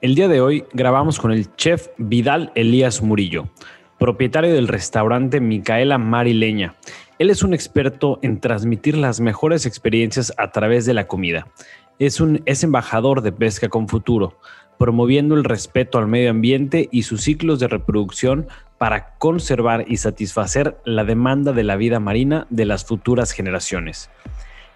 El 0.00 0.14
día 0.14 0.28
de 0.28 0.40
hoy 0.40 0.64
grabamos 0.72 1.18
con 1.18 1.32
el 1.32 1.52
chef 1.56 1.88
Vidal 1.98 2.52
Elías 2.54 3.02
Murillo, 3.02 3.48
propietario 3.98 4.54
del 4.54 4.68
restaurante 4.68 5.40
Micaela 5.40 5.98
Marileña. 5.98 6.76
Él 7.18 7.30
es 7.30 7.42
un 7.42 7.52
experto 7.52 8.20
en 8.22 8.38
transmitir 8.38 8.96
las 8.96 9.18
mejores 9.18 9.66
experiencias 9.66 10.32
a 10.38 10.52
través 10.52 10.86
de 10.86 10.94
la 10.94 11.08
comida. 11.08 11.48
Es, 11.98 12.20
un, 12.20 12.42
es 12.46 12.62
embajador 12.62 13.22
de 13.22 13.32
Pesca 13.32 13.68
con 13.68 13.88
Futuro, 13.88 14.38
promoviendo 14.78 15.34
el 15.34 15.42
respeto 15.42 15.98
al 15.98 16.06
medio 16.06 16.30
ambiente 16.30 16.88
y 16.92 17.02
sus 17.02 17.22
ciclos 17.22 17.58
de 17.58 17.66
reproducción 17.66 18.46
para 18.78 19.16
conservar 19.16 19.84
y 19.88 19.96
satisfacer 19.96 20.78
la 20.84 21.02
demanda 21.02 21.52
de 21.52 21.64
la 21.64 21.74
vida 21.74 21.98
marina 21.98 22.46
de 22.50 22.66
las 22.66 22.84
futuras 22.84 23.32
generaciones. 23.32 24.10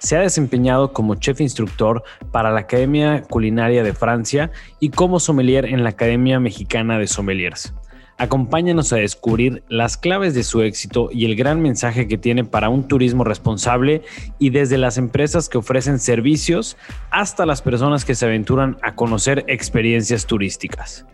Se 0.03 0.17
ha 0.17 0.21
desempeñado 0.21 0.93
como 0.93 1.15
chef 1.15 1.41
instructor 1.41 2.03
para 2.33 2.51
la 2.51 2.61
Academia 2.61 3.23
Culinaria 3.23 3.85
de 3.85 3.93
Francia 3.93 4.51
y 4.81 4.91
como 4.91 5.21
sommelier 5.21 5.65
en 5.65 5.85
la 5.85 5.91
Academia 5.91 6.41
Mexicana 6.41 6.99
de 6.99 7.07
Sommeliers. 7.07 7.73
Acompáñanos 8.19 8.93
a 8.93 8.97
descubrir 8.97 9.63
las 9.69 9.97
claves 9.97 10.35
de 10.35 10.43
su 10.43 10.63
éxito 10.63 11.09
y 11.13 11.25
el 11.25 11.37
gran 11.37 11.63
mensaje 11.63 12.09
que 12.09 12.19
tiene 12.19 12.43
para 12.43 12.69
un 12.69 12.89
turismo 12.89 13.23
responsable 13.23 14.03
y 14.41 14.51
desde 14.51 14.77
las 14.77 14.99
empresas 14.99 15.49
que 15.49 15.59
ofrecen 15.59 16.01
servicios 16.01 16.77
hasta 17.13 17.47
las 17.47 17.63
personas 17.63 18.05
que 18.05 18.17
se 18.17 18.27
aventuran 18.27 18.79
a 18.83 18.97
conocer 18.97 19.45
experiencias 19.47 20.27
turísticas. 20.27 21.07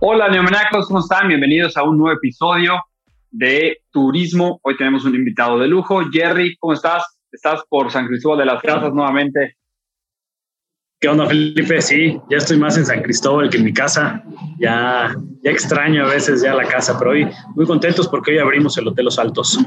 Hola 0.00 0.30
neomenacos, 0.30 0.86
¿cómo 0.88 1.00
están? 1.00 1.28
Bienvenidos 1.28 1.76
a 1.76 1.82
un 1.82 1.98
nuevo 1.98 2.16
episodio 2.16 2.80
de 3.34 3.78
turismo. 3.90 4.60
Hoy 4.62 4.76
tenemos 4.76 5.04
un 5.04 5.14
invitado 5.14 5.58
de 5.58 5.66
lujo. 5.66 6.00
Jerry, 6.12 6.56
¿cómo 6.56 6.72
estás? 6.72 7.18
Estás 7.32 7.64
por 7.68 7.90
San 7.90 8.06
Cristóbal 8.06 8.38
de 8.38 8.46
las 8.46 8.62
Casas 8.62 8.94
nuevamente. 8.94 9.56
¿Qué 11.00 11.08
onda, 11.08 11.26
Felipe? 11.26 11.82
Sí, 11.82 12.16
ya 12.30 12.36
estoy 12.36 12.58
más 12.58 12.78
en 12.78 12.86
San 12.86 13.02
Cristóbal 13.02 13.50
que 13.50 13.56
en 13.56 13.64
mi 13.64 13.72
casa. 13.72 14.22
Ya, 14.58 15.14
ya 15.42 15.50
extraño 15.50 16.04
a 16.04 16.10
veces 16.10 16.42
ya 16.42 16.54
la 16.54 16.64
casa, 16.64 16.96
pero 16.96 17.10
hoy 17.10 17.28
muy 17.56 17.66
contentos 17.66 18.06
porque 18.08 18.30
hoy 18.30 18.38
abrimos 18.38 18.78
el 18.78 18.86
Hotel 18.86 19.06
Los 19.06 19.18
Altos. 19.18 19.58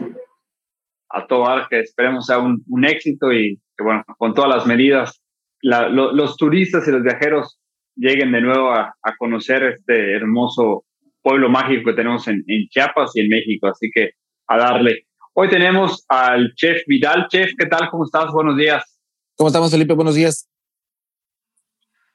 A 1.10 1.28
todo 1.28 1.46
que 1.70 1.82
esperemos 1.82 2.26
sea 2.26 2.40
un, 2.40 2.86
éxito 2.86 3.34
y 3.34 3.60
que, 3.78 3.84
bueno, 3.84 4.04
con 4.18 4.34
todas 4.34 4.50
las 4.50 4.66
medidas, 4.66 5.22
los 5.62 6.38
turistas 6.38 6.88
y 6.88 6.92
los 6.92 7.04
viajeros 7.04 7.60
lleguen 7.98 8.32
de 8.32 8.42
nuevo 8.42 8.72
a, 8.72 8.96
a 9.02 9.16
conocer 9.18 9.64
este 9.64 10.16
hermoso 10.16 10.86
pueblo 11.28 11.50
mágico 11.50 11.90
que 11.90 11.98
tenemos 11.98 12.26
en, 12.30 12.46
Chiapas 12.70 13.12
y 13.16 13.20
en 13.20 13.28
México. 13.28 13.68
Así 13.68 13.90
que 13.94 14.12
a 14.48 14.58
darle. 14.58 15.08
Hoy 15.34 15.50
tenemos 15.50 16.06
al 16.08 16.54
chef 16.56 16.84
Vidal. 16.88 17.28
Chef, 17.28 17.52
¿qué 17.58 17.66
tal? 17.66 17.90
¿Cómo 17.90 18.06
estás? 18.06 18.32
Buenos 18.32 18.56
días. 18.56 18.98
¿Cómo 19.36 19.50
estamos, 19.50 19.70
Felipe? 19.70 19.94
Buenos 19.94 20.16
días. 20.16 20.50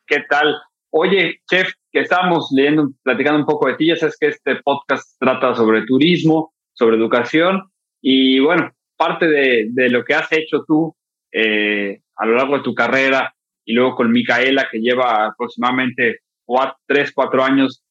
¿Qué 0.07 0.25
tal? 0.31 0.57
Oye, 0.89 1.43
chef, 1.47 1.75
que 1.91 2.01
estamos 2.01 2.49
leyendo, 2.53 2.89
platicando 3.03 3.41
un 3.41 3.45
poco 3.45 3.67
de 3.67 3.75
ti. 3.75 3.89
Ya 3.89 3.97
sabes 3.97 4.17
que 4.19 4.29
este 4.29 4.57
podcast 4.65 5.19
trata 5.21 5.55
sobre 5.55 5.85
turismo, 5.85 6.55
sobre 6.73 6.97
educación. 6.97 7.71
Y 8.01 8.41
bueno, 8.41 8.73
parte 8.97 9.27
de, 9.27 9.67
de 9.73 9.91
lo 9.91 10.07
que 10.07 10.15
has 10.15 10.33
hecho 10.33 10.65
tú 10.67 10.97
eh, 11.33 12.01
a 12.17 12.25
lo 12.25 12.37
largo 12.37 12.57
de 12.57 12.65
tu 12.65 12.75
carrera 12.75 13.35
y 13.67 13.75
luego 13.75 13.95
con 13.95 14.11
Micaela, 14.11 14.69
que 14.73 14.79
lleva 14.79 15.27
aproximadamente 15.27 16.21
cuatro, 16.47 16.79
tres, 16.87 17.13
cuatro 17.13 17.45
años 17.45 17.82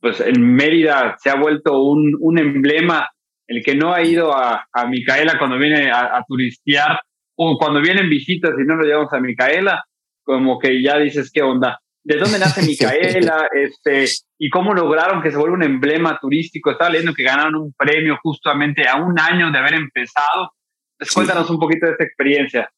pues 0.00 0.20
en 0.20 0.42
Mérida 0.42 1.16
se 1.20 1.30
ha 1.30 1.36
vuelto 1.36 1.82
un, 1.82 2.16
un 2.20 2.38
emblema. 2.38 3.08
El 3.46 3.62
que 3.64 3.74
no 3.74 3.92
ha 3.92 4.02
ido 4.02 4.34
a, 4.34 4.66
a 4.72 4.86
Micaela 4.86 5.36
cuando 5.38 5.58
viene 5.58 5.90
a, 5.90 6.24
turistear 6.26 7.00
o 7.36 7.58
cuando 7.58 7.80
vienen 7.80 8.08
visitas 8.08 8.52
y 8.58 8.64
no 8.64 8.76
lo 8.76 8.84
llevamos 8.84 9.12
a 9.12 9.18
Micaela, 9.18 9.84
como 10.22 10.58
que 10.58 10.80
ya 10.80 10.98
dices, 10.98 11.32
¿qué 11.32 11.42
onda? 11.42 11.80
¿De 12.04 12.16
dónde 12.16 12.38
nace 12.38 12.62
Micaela? 12.62 13.48
este, 13.52 14.04
¿Y 14.38 14.50
cómo 14.50 14.72
lograron 14.72 15.20
que 15.20 15.30
se 15.30 15.36
vuelva 15.36 15.56
un 15.56 15.64
emblema 15.64 16.18
turístico? 16.20 16.70
Estaba 16.70 16.90
leyendo 16.90 17.12
que 17.12 17.24
ganaron 17.24 17.56
un 17.56 17.72
premio 17.72 18.18
justamente 18.22 18.86
a 18.86 18.96
un 18.96 19.18
año 19.18 19.50
de 19.50 19.58
haber 19.58 19.74
empezado. 19.74 20.52
Pues 20.96 21.10
cuéntanos 21.12 21.50
un 21.50 21.58
poquito 21.58 21.86
de 21.86 21.92
esta 21.92 22.04
experiencia. 22.04 22.70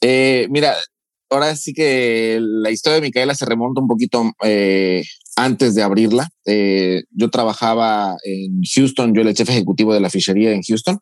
Eh, 0.00 0.48
mira, 0.50 0.74
ahora 1.30 1.54
sí 1.54 1.72
que 1.72 2.38
la 2.40 2.70
historia 2.70 2.96
de 2.96 3.02
Micaela 3.02 3.34
se 3.34 3.46
remonta 3.46 3.80
un 3.80 3.88
poquito 3.88 4.32
eh, 4.42 5.02
antes 5.38 5.76
de 5.76 5.82
abrirla. 5.82 6.28
Eh, 6.46 7.04
yo 7.10 7.30
trabajaba 7.30 8.16
en 8.24 8.60
Houston, 8.74 9.14
yo 9.14 9.20
era 9.20 9.30
el 9.30 9.36
jefe 9.36 9.52
ejecutivo 9.52 9.94
de 9.94 10.00
la 10.00 10.10
fichería 10.10 10.52
en 10.52 10.62
Houston. 10.62 10.98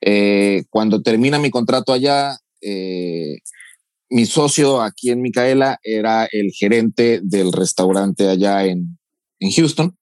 Eh, 0.00 0.64
cuando 0.70 1.02
termina 1.02 1.38
mi 1.38 1.50
contrato 1.50 1.92
allá, 1.92 2.38
eh, 2.62 3.40
mi 4.08 4.24
socio 4.24 4.80
aquí 4.80 5.10
en 5.10 5.20
Micaela 5.20 5.78
era 5.82 6.26
el 6.32 6.50
gerente 6.52 7.20
del 7.22 7.52
restaurante 7.52 8.26
allá 8.28 8.64
en, 8.64 8.98
en 9.38 9.50
Houston. 9.50 9.96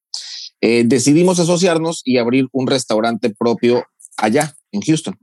decidimos 0.61 1.41
asociarnos 1.41 2.03
y 2.05 2.19
abrir 2.19 2.47
un 2.53 2.69
restaurante 2.69 3.31
propio 3.31 3.85
allá 4.17 4.55
en 4.71 4.81
Houston. 4.83 5.19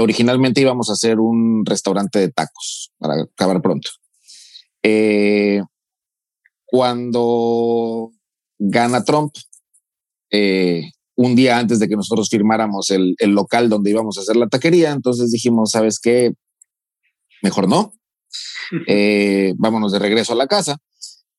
originalmente 0.00 0.60
íbamos 0.60 0.90
a 0.90 0.94
hacer 0.94 1.20
un 1.20 1.64
restaurante 1.64 2.18
de 2.18 2.30
tacos 2.30 2.90
para 2.98 3.22
acabar 3.22 3.62
pronto. 3.62 3.90
Eh, 4.82 5.60
cuando 6.70 8.12
gana 8.58 9.02
Trump, 9.02 9.32
eh, 10.30 10.90
un 11.16 11.34
día 11.34 11.58
antes 11.58 11.78
de 11.78 11.88
que 11.88 11.96
nosotros 11.96 12.28
firmáramos 12.28 12.90
el, 12.90 13.16
local 13.20 13.68
donde 13.68 13.90
íbamos 13.90 14.18
a 14.18 14.20
hacer 14.20 14.36
la 14.36 14.48
taquería, 14.48 14.92
entonces 14.92 15.30
dijimos, 15.30 15.70
¿sabes 15.72 15.98
qué? 15.98 16.32
Mejor 17.42 17.68
no. 17.68 17.94
Eh, 18.86 19.54
vámonos 19.56 19.92
de 19.92 19.98
regreso 19.98 20.34
a 20.34 20.36
la 20.36 20.46
casa. 20.46 20.76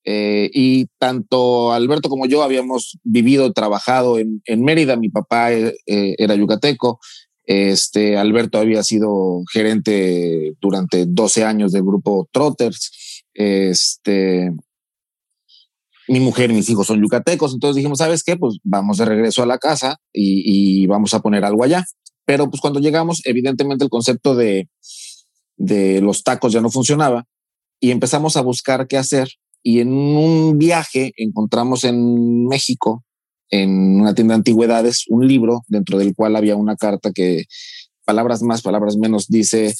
Eh, 0.04 0.50
y 0.54 0.88
tanto 0.98 1.72
Alberto 1.74 2.10
como 2.10 2.26
yo 2.26 2.42
habíamos 2.42 2.98
vivido, 3.04 3.54
trabajado 3.54 4.18
en, 4.18 4.42
Mérida. 4.64 4.98
Mi 4.98 5.10
papá 5.10 5.52
era 5.52 6.36
yucateco. 6.36 7.00
Este, 7.46 8.18
Alberto 8.18 8.58
había 8.58 8.84
sido 8.84 9.44
gerente 9.52 10.54
durante 10.60 11.06
12 11.06 11.44
años 11.44 11.72
del 11.72 11.84
grupo 11.84 12.28
Trotters. 12.32 13.24
Este, 13.34 14.52
mi 16.10 16.20
mujer 16.20 16.50
y 16.50 16.56
mis 16.56 16.70
hijos 16.70 16.88
son 16.88 17.02
yucatecos, 17.02 17.54
entonces 17.54 17.76
dijimos, 17.76 18.00
¿sabes 18.00 18.24
qué? 18.24 18.36
Pues 18.36 18.58
vamos 18.64 18.98
de 18.98 19.06
regreso 19.06 19.44
a 19.44 19.46
la 19.46 19.60
casa 19.60 19.98
y, 20.12 20.88
vamos 20.88 21.14
a 21.14 21.20
poner 21.20 21.46
algo 21.46 21.64
allá. 21.64 21.86
Pero 22.26 22.50
pues 22.50 22.62
cuando 22.62 22.80
llegamos, 22.80 23.22
evidentemente 23.26 23.84
el 23.84 23.90
concepto 23.90 24.36
de, 24.36 24.70
de 25.58 26.02
los 26.02 26.24
tacos 26.24 26.52
ya 26.52 26.62
no 26.62 26.72
funcionaba 26.72 27.26
y 27.80 27.92
empezamos 27.92 28.38
a 28.38 28.42
buscar 28.42 28.88
qué 28.88 28.98
hacer. 28.98 29.30
Y 29.62 29.82
en 29.82 29.92
un 29.94 30.58
viaje 30.58 31.12
encontramos 31.16 31.84
en 31.84 32.48
México, 32.48 33.04
en 33.52 34.02
una 34.02 34.16
tienda 34.16 34.34
de 34.34 34.40
antigüedades, 34.40 35.06
un 35.10 35.28
libro 35.28 35.62
dentro 35.68 35.98
del 36.00 36.16
cual 36.16 36.36
había 36.36 36.56
una 36.56 36.76
carta 36.76 37.12
que, 37.12 37.46
palabras 38.04 38.42
más, 38.42 38.64
palabras 38.64 38.98
menos, 38.98 39.28
dice 39.28 39.76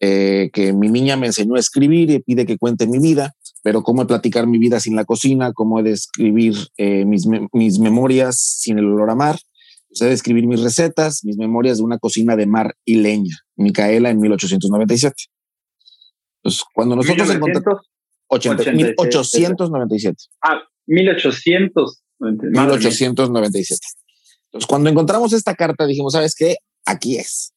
eh, 0.00 0.50
que 0.52 0.72
mi 0.72 0.88
niña 0.88 1.16
me 1.16 1.26
enseñó 1.26 1.56
a 1.56 1.60
escribir 1.60 2.10
y 2.10 2.20
pide 2.20 2.46
que 2.46 2.58
cuente 2.58 2.86
mi 2.86 2.98
vida 2.98 3.34
pero 3.62 3.82
cómo 3.82 4.06
platicar 4.06 4.46
mi 4.46 4.58
vida 4.58 4.80
sin 4.80 4.96
la 4.96 5.04
cocina, 5.04 5.52
cómo 5.52 5.82
describir 5.82 6.54
eh, 6.76 7.04
mis, 7.04 7.26
mis 7.52 7.78
memorias 7.78 8.38
sin 8.38 8.78
el 8.78 8.86
olor 8.86 9.10
a 9.10 9.14
mar, 9.14 9.38
sea, 9.92 10.08
describir 10.08 10.46
mis 10.46 10.60
recetas, 10.60 11.24
mis 11.24 11.36
memorias 11.36 11.78
de 11.78 11.84
una 11.84 11.98
cocina 11.98 12.36
de 12.36 12.46
mar 12.46 12.74
y 12.84 12.96
leña, 12.96 13.36
Micaela 13.56 14.10
en 14.10 14.20
1897. 14.20 15.14
Entonces, 16.42 16.64
cuando 16.74 16.96
nosotros 16.96 17.30
encontramos... 17.30 17.86
1897. 18.30 20.16
Ah, 20.42 20.62
1800. 20.86 22.02
1897. 22.18 23.80
Entonces, 24.46 24.66
cuando 24.66 24.88
encontramos 24.88 25.34
esta 25.34 25.54
carta, 25.54 25.86
dijimos, 25.86 26.14
¿sabes 26.14 26.34
qué? 26.34 26.56
Aquí 26.86 27.18
es. 27.18 27.52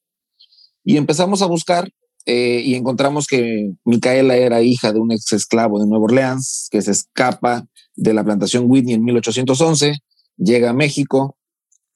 Y 0.83 0.97
empezamos 0.97 1.41
a 1.41 1.45
buscar 1.45 1.89
eh, 2.25 2.61
y 2.65 2.75
encontramos 2.75 3.27
que 3.27 3.73
Micaela 3.83 4.35
era 4.35 4.61
hija 4.61 4.91
de 4.91 4.99
un 4.99 5.11
ex 5.11 5.31
esclavo 5.33 5.79
de 5.79 5.87
Nueva 5.87 6.05
Orleans 6.05 6.69
que 6.71 6.81
se 6.81 6.91
escapa 6.91 7.67
de 7.95 8.13
la 8.13 8.23
plantación 8.23 8.65
Whitney 8.67 8.95
en 8.95 9.03
1811, 9.03 9.99
llega 10.37 10.71
a 10.71 10.73
México, 10.73 11.37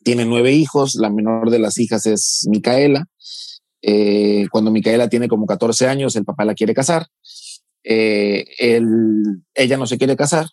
tiene 0.04 0.26
nueve 0.26 0.52
hijos, 0.54 0.96
la 0.96 1.10
menor 1.10 1.50
de 1.50 1.60
las 1.60 1.78
hijas 1.80 2.06
es 2.06 2.48
Micaela. 2.50 3.08
Eh, 3.82 4.48
cuando 4.52 4.72
Micaela 4.72 5.10
tiene 5.10 5.28
como 5.28 5.46
14 5.46 5.88
años, 5.88 6.16
el 6.16 6.26
papá 6.26 6.46
la 6.46 6.54
quiere 6.54 6.74
casar. 6.74 7.08
Eh, 7.84 8.46
ella 9.54 9.78
no 9.78 9.88
se 9.88 9.98
quiere 9.98 10.16
casar. 10.16 10.48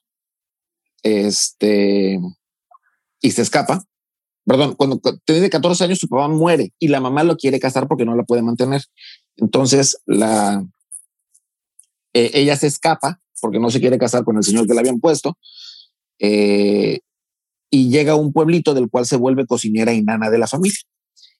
Este, 1.03 2.19
y 3.21 3.31
se 3.31 3.43
escapa. 3.43 3.85
Perdón, 4.47 4.77
cuando 4.77 5.01
tiene 5.25 5.51
14 5.51 5.85
años, 5.85 5.99
su 5.99 6.09
papá 6.09 6.29
muere 6.29 6.73
y 6.79 6.87
la 6.89 7.01
mamá 7.01 7.25
lo 7.25 7.37
quiere 7.37 7.59
casar 7.59 7.89
porque 7.89 8.05
no 8.05 8.15
la 8.15 8.23
puede 8.23 8.43
mantener. 8.43 8.83
Entonces, 9.37 9.99
la, 10.07 10.65
eh, 12.13 12.31
ella 12.33 12.57
se 12.57 12.69
escapa 12.69 13.21
porque 13.41 13.59
no 13.59 13.71
se 13.71 13.81
quiere 13.81 13.99
casar 13.99 14.25
con 14.25 14.37
el 14.37 14.45
señor 14.45 14.67
que 14.67 14.73
le 14.73 14.81
habían 14.81 15.01
puesto. 15.01 15.37
Eh, 16.21 17.01
y 17.71 17.91
llega 17.91 18.13
a 18.13 18.17
un 18.17 18.33
pueblito 18.33 18.73
del 18.73 18.89
cual 18.89 19.05
se 19.05 19.17
vuelve 19.17 19.47
cocinera 19.47 19.93
y 19.93 20.03
nana 20.03 20.31
de 20.31 20.39
la 20.39 20.47
familia. 20.47 20.79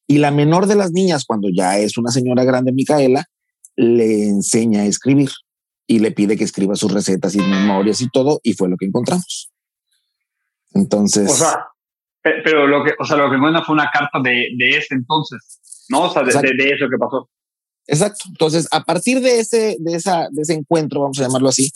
Y 0.09 0.19
la 0.19 0.33
menor 0.33 0.67
de 0.67 0.75
las 0.75 0.91
niñas, 0.91 1.25
cuando 1.25 1.49
ya 1.49 1.79
es 1.79 1.97
una 1.97 2.11
señora 2.11 2.43
grande, 2.45 2.73
Micaela, 2.73 3.25
le 3.77 4.29
enseña 4.29 4.81
a 4.83 4.87
escribir 4.87 5.31
y 5.87 6.01
le 6.01 6.11
pide 6.11 6.37
que 6.37 6.45
escriba 6.45 6.75
sus 6.75 6.93
recetas 6.93 7.37
y 7.37 7.39
memorias 7.39 8.01
y 8.01 8.09
todo, 8.11 8.41
y 8.43 8.55
fue 8.55 8.69
lo 8.69 8.77
que 8.77 8.87
encontramos. 8.87 9.51
Entonces. 10.75 11.31
O 11.31 11.35
sea, 11.35 11.67
pero 12.45 12.67
lo 12.67 12.85
que, 12.85 12.93
o 12.99 13.05
sea, 13.05 13.17
lo 13.17 13.31
que 13.31 13.37
fue 13.39 13.75
una 13.75 13.91
carta 13.91 14.21
de, 14.23 14.49
de 14.57 14.71
ese 14.71 14.95
entonces, 14.95 15.61
¿no? 15.89 16.03
O 16.03 16.11
sea, 16.11 16.23
de, 16.23 16.33
de, 16.33 16.71
eso 16.71 16.87
que 16.91 16.99
pasó. 16.99 17.29
Exacto. 17.87 18.25
Entonces, 18.29 18.69
a 18.71 18.83
partir 18.85 19.21
de 19.21 19.41
ese, 19.41 19.77
de, 19.79 19.95
esa, 19.95 20.29
de 20.31 20.43
ese 20.43 20.55
encuentro, 20.55 21.01
vamos 21.01 21.19
a 21.21 21.23
llamarlo 21.23 21.49
así, 21.49 21.71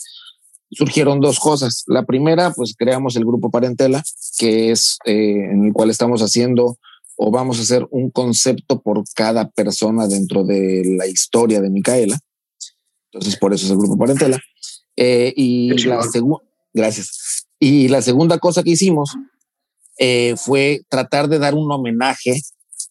surgieron 0.71 1.19
dos 1.19 1.39
cosas. 1.39 1.83
La 1.87 2.05
primera, 2.05 2.51
pues 2.51 2.75
creamos 2.77 3.15
el 3.15 3.25
grupo 3.25 3.49
Parentela, 3.49 4.03
que 4.37 4.71
es 4.71 4.97
eh, 5.05 5.49
en 5.51 5.65
el 5.65 5.73
cual 5.73 5.89
estamos 5.89 6.21
haciendo 6.21 6.77
o 7.17 7.29
vamos 7.29 7.59
a 7.59 7.61
hacer 7.61 7.87
un 7.91 8.09
concepto 8.09 8.81
por 8.81 9.03
cada 9.13 9.49
persona 9.49 10.07
dentro 10.07 10.43
de 10.43 10.95
la 10.97 11.07
historia 11.07 11.61
de 11.61 11.69
Micaela. 11.69 12.19
Entonces, 13.11 13.37
por 13.37 13.53
eso 13.53 13.65
es 13.65 13.71
el 13.71 13.77
grupo 13.77 13.97
Parentela. 13.97 14.39
Eh, 14.95 15.33
y 15.35 15.69
la 15.85 16.01
segunda, 16.03 16.43
gracias. 16.73 17.47
Y 17.59 17.89
la 17.89 18.01
segunda 18.01 18.39
cosa 18.39 18.63
que 18.63 18.71
hicimos 18.71 19.15
eh, 20.01 20.35
fue 20.35 20.81
tratar 20.89 21.29
de 21.29 21.39
dar 21.39 21.53
un 21.53 21.71
homenaje 21.71 22.41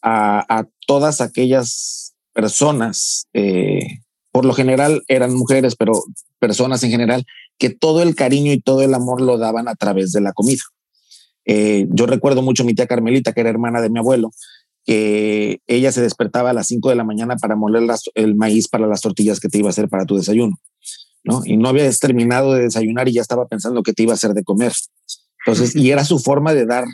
a, 0.01 0.65
todas 0.87 1.21
aquellas 1.21 2.15
personas, 2.33 3.29
por 4.33 4.45
lo 4.45 4.55
general 4.55 5.03
eran 5.07 5.35
mujeres, 5.35 5.77
pero 5.77 5.93
personas 6.41 6.83
en 6.83 6.91
general, 6.91 7.25
que 7.59 7.71
todo 7.71 8.03
el 8.03 8.17
cariño 8.17 8.53
y 8.53 8.61
todo 8.61 8.83
el 8.83 8.95
amor 8.95 9.21
lo 9.21 9.39
daban 9.39 9.69
a 9.69 9.77
través 9.77 10.11
de 10.11 10.21
la 10.21 10.33
comida. 10.33 10.63
Eh, 11.45 11.87
yo 11.91 12.07
recuerdo 12.07 12.43
mucho 12.43 12.65
mi 12.65 12.75
tía 12.75 12.87
Carmelita, 12.87 13.33
que 13.33 13.41
era 13.41 13.51
hermana 13.51 13.81
de 13.81 13.91
mi 13.91 13.99
abuelo, 13.99 14.33
que 14.85 15.61
ella 15.67 15.93
se 15.93 16.01
despertaba 16.01 16.51
a 16.51 16.53
las 16.53 16.69
5 16.69 16.89
de 16.89 16.95
la 16.95 17.05
mañana 17.05 17.37
para 17.37 17.57
moler 17.57 17.83
el 18.15 18.35
maíz 18.35 18.69
para 18.69 18.87
las 18.87 19.01
tortillas 19.03 19.41
que 19.41 19.49
te 19.49 19.59
iba 19.59 19.69
a 19.69 19.71
hacer 19.71 19.89
para 19.89 20.07
tu 20.07 20.17
desayuno, 20.17 20.57
¿no? 21.23 21.43
Y 21.45 21.57
no 21.57 21.69
habías 21.69 21.99
terminado 21.99 22.55
de 22.55 22.63
desayunar 22.63 23.09
y 23.09 23.13
ya 23.13 23.21
estaba 23.21 23.47
pensando 23.47 23.83
que 23.83 23.93
te 23.93 24.05
iba 24.05 24.13
a 24.13 24.15
hacer 24.15 24.33
de 24.33 24.43
comer. 24.43 24.73
Entonces, 25.45 25.75
y 25.75 25.91
era 25.91 26.05
su 26.05 26.19
forma 26.19 26.55
de 26.55 26.67
dar 26.67 26.85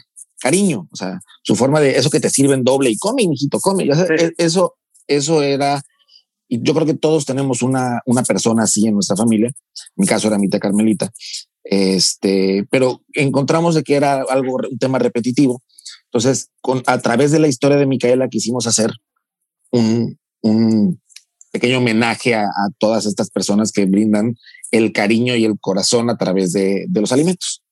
cariño, 0.41 0.89
o 0.93 0.97
sea, 0.97 1.21
su 1.43 1.57
forma 1.57 1.81
de 1.81 1.97
eso 1.97 2.11
que 2.11 2.21
te 2.21 2.31
sirven 2.31 2.63
doble 2.63 2.91
y 2.91 2.97
come, 2.97 3.27
mijito, 3.27 3.59
come. 3.61 3.85
E, 3.85 4.33
eso, 4.39 4.75
eso 5.07 5.43
era 5.43 5.83
y 6.49 6.63
yo 6.63 6.75
creo 6.75 6.87
que 6.87 6.95
todos 6.95 7.25
tenemos 7.25 7.63
una, 7.63 8.01
una 8.07 8.23
persona 8.23 8.65
así 8.65 8.87
en 8.87 8.95
nuestra 8.95 9.17
familia. 9.17 9.49
En 9.49 9.55
mi 9.97 10.07
caso 10.07 10.29
era 10.29 10.39
mi 10.39 10.49
tía 10.49 10.61
Carmelita. 10.61 11.11
Este, 11.65 12.65
pero 12.71 13.03
encontramos 13.13 13.75
de 13.75 13.83
que 13.83 13.97
era 13.97 14.23
algo, 14.23 14.59
un 14.71 14.79
tema 14.79 14.99
repetitivo. 14.99 15.63
Entonces, 16.05 16.51
con, 16.61 16.83
a 16.87 16.99
través 17.01 17.33
de 17.33 17.41
la 17.41 17.49
historia 17.49 17.77
de 17.77 17.87
Micaela 17.87 18.29
quisimos 18.29 18.67
hacer 18.67 18.93
un, 19.73 20.19
un 20.43 21.01
pequeño 21.51 21.79
homenaje 21.79 22.35
a, 22.35 22.43
a, 22.43 22.69
todas 22.79 23.07
estas 23.07 23.31
personas 23.31 23.73
que 23.73 23.87
brindan 23.87 24.37
el 24.71 24.93
cariño 24.93 25.35
y 25.35 25.45
el 25.45 25.59
corazón 25.59 26.11
a 26.11 26.17
través 26.17 26.53
de, 26.53 26.87
de 26.89 27.01
los 27.01 27.11
alimentos. 27.11 27.63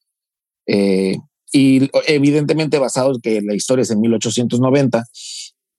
Eh, 0.66 1.16
y 1.52 1.90
evidentemente 2.06 2.78
basado 2.78 3.14
en 3.14 3.20
que 3.20 3.40
la 3.42 3.54
historia 3.54 3.82
es 3.82 3.90
en 3.90 4.00
1890, 4.00 5.04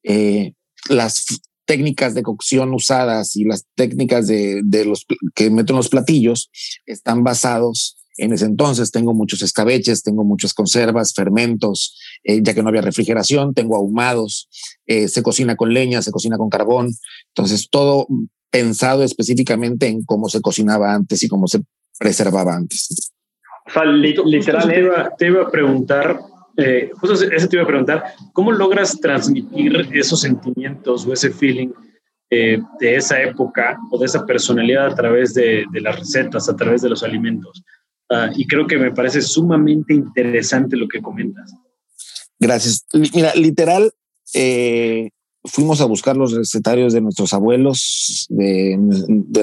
eh, 0.04 0.54
las 0.90 1.26
técnicas 1.66 2.14
de 2.14 2.24
cocción 2.24 2.74
usadas 2.74 3.36
y 3.36 3.44
las 3.44 3.66
técnicas 3.76 4.28
de, 4.28 4.62
de 4.64 4.86
los 4.86 5.06
que 5.34 5.50
meto 5.50 5.74
en 5.74 5.78
los 5.78 5.90
platillos 5.90 6.50
están 6.86 7.24
basados 7.24 7.98
en 8.18 8.32
ese 8.32 8.46
entonces. 8.46 8.92
Tengo 8.92 9.14
muchos 9.14 9.42
escabeches, 9.42 10.04
tengo 10.04 10.24
muchas 10.24 10.54
conservas, 10.54 11.14
fermentos, 11.14 12.00
eh, 12.24 12.42
ya 12.42 12.54
que 12.54 12.62
no 12.62 12.70
había 12.70 12.82
refrigeración, 12.82 13.54
tengo 13.54 13.76
ahumados, 13.76 14.48
se 14.88 15.24
cocina 15.24 15.56
con 15.56 15.74
leña, 15.74 16.02
se 16.02 16.12
cocina 16.12 16.38
con 16.38 16.50
carbón. 16.50 16.92
Entonces, 17.34 17.68
todo 17.70 18.08
pensado 18.52 19.04
específicamente 19.04 19.88
en 19.88 20.04
cómo 20.06 20.30
se 20.30 20.40
cocinaba 20.40 20.94
antes 20.94 21.22
y 21.24 21.28
cómo 21.28 21.48
se 21.48 21.62
preservaba 22.00 22.56
antes. 22.56 23.12
O 23.66 23.72
sea, 23.72 23.86
literal, 23.86 24.68
te 24.68 24.80
iba, 24.80 25.16
te 25.18 25.28
iba 25.28 25.42
a 25.44 25.52
preguntar 25.52 26.20
eh, 26.58 26.90
justo 27.00 27.14
eso 27.14 27.48
te 27.48 27.56
iba 27.58 27.64
a 27.64 27.68
preguntar, 27.68 28.04
¿cómo 28.32 28.52
logras 28.52 29.00
transmitir 29.00 29.90
esos 29.94 30.22
sentimientos 30.22 31.06
o 31.06 31.14
ese 31.14 31.30
feeling 31.32 31.70
eh, 32.30 32.60
de 32.80 32.96
esa 32.96 33.22
época 33.22 33.78
o 33.92 34.00
de 34.00 34.06
esa 34.06 34.26
personalidad 34.26 34.88
a 34.88 34.96
través 34.96 35.34
de, 35.34 35.66
las 35.74 36.00
recetas, 36.00 36.48
a 36.48 36.56
través 36.56 36.82
de 36.82 36.90
los 36.90 37.04
alimentos? 37.04 37.64
Ah, 38.10 38.30
y 38.36 38.48
creo 38.48 38.68
que 38.68 38.78
me 38.78 38.92
parece 38.92 39.22
sumamente 39.22 39.94
interesante 39.94 40.78
lo 40.78 40.88
que 40.88 41.02
comentas. 41.02 41.54
Gracias. 42.40 42.86
Mira, 43.14 43.34
literal, 43.36 43.92
eh, 44.34 45.10
fuimos 45.46 45.82
a 45.82 45.86
buscar 45.86 46.18
los 46.18 46.34
recetarios 46.34 46.94
de 46.94 47.02
nuestros 47.02 47.34
abuelos, 47.34 48.28
de, 48.30 48.78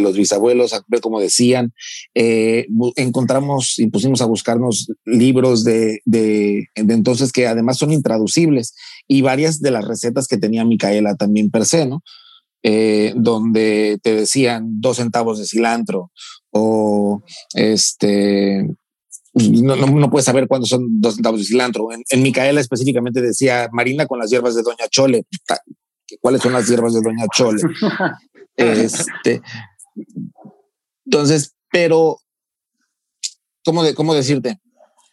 los 0.00 0.16
bisabuelos, 0.16 0.72
a 0.72 0.82
ver 0.88 1.00
cómo 1.00 1.20
decían. 1.20 1.72
Eh, 2.14 2.66
encontramos 2.96 3.78
y 3.78 3.88
pusimos 3.88 4.20
a 4.20 4.26
buscarnos 4.26 4.88
libros 5.04 5.64
de, 5.64 6.00
de, 6.04 6.66
entonces 6.74 7.32
que 7.32 7.46
además 7.46 7.78
son 7.78 7.92
intraducibles 7.92 8.74
y 9.06 9.22
varias 9.22 9.60
de 9.60 9.70
las 9.70 9.86
recetas 9.86 10.26
que 10.26 10.38
tenía 10.38 10.64
Micaela 10.64 11.14
también 11.16 11.50
per 11.50 11.64
se, 11.64 11.86
¿no? 11.86 12.02
Eh, 12.64 13.12
donde 13.16 13.98
te 14.02 14.14
decían 14.14 14.80
dos 14.80 14.98
centavos 14.98 15.40
de 15.40 15.46
cilantro 15.46 16.12
o 16.52 17.24
este 17.54 18.68
no, 19.34 19.76
no, 19.76 20.10
puedes 20.10 20.26
saber 20.26 20.46
cuándo 20.46 20.66
son 20.66 21.00
dos 21.00 21.14
centavos 21.14 21.40
de 21.40 21.46
cilantro. 21.46 21.90
En, 21.90 22.02
en, 22.08 22.22
Micaela 22.22 22.60
específicamente 22.60 23.22
decía 23.22 23.68
marina 23.72 24.06
con 24.06 24.18
las 24.18 24.30
hierbas 24.30 24.54
de 24.54 24.62
Doña 24.62 24.88
Chole 24.90 25.24
cuáles 26.22 26.40
son 26.40 26.54
las 26.54 26.66
hierbas 26.66 26.94
de 26.94 27.02
Doña 27.02 27.26
Chole. 27.34 27.60
este, 28.56 29.42
entonces, 31.04 31.54
pero, 31.70 32.18
¿cómo, 33.64 33.82
de, 33.82 33.94
¿cómo 33.94 34.14
decirte? 34.14 34.60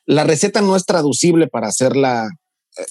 La 0.06 0.24
receta 0.24 0.62
no 0.62 0.76
es 0.76 0.86
traducible 0.86 1.48
para 1.48 1.68
hacerla 1.68 2.30
eh, 2.78 2.86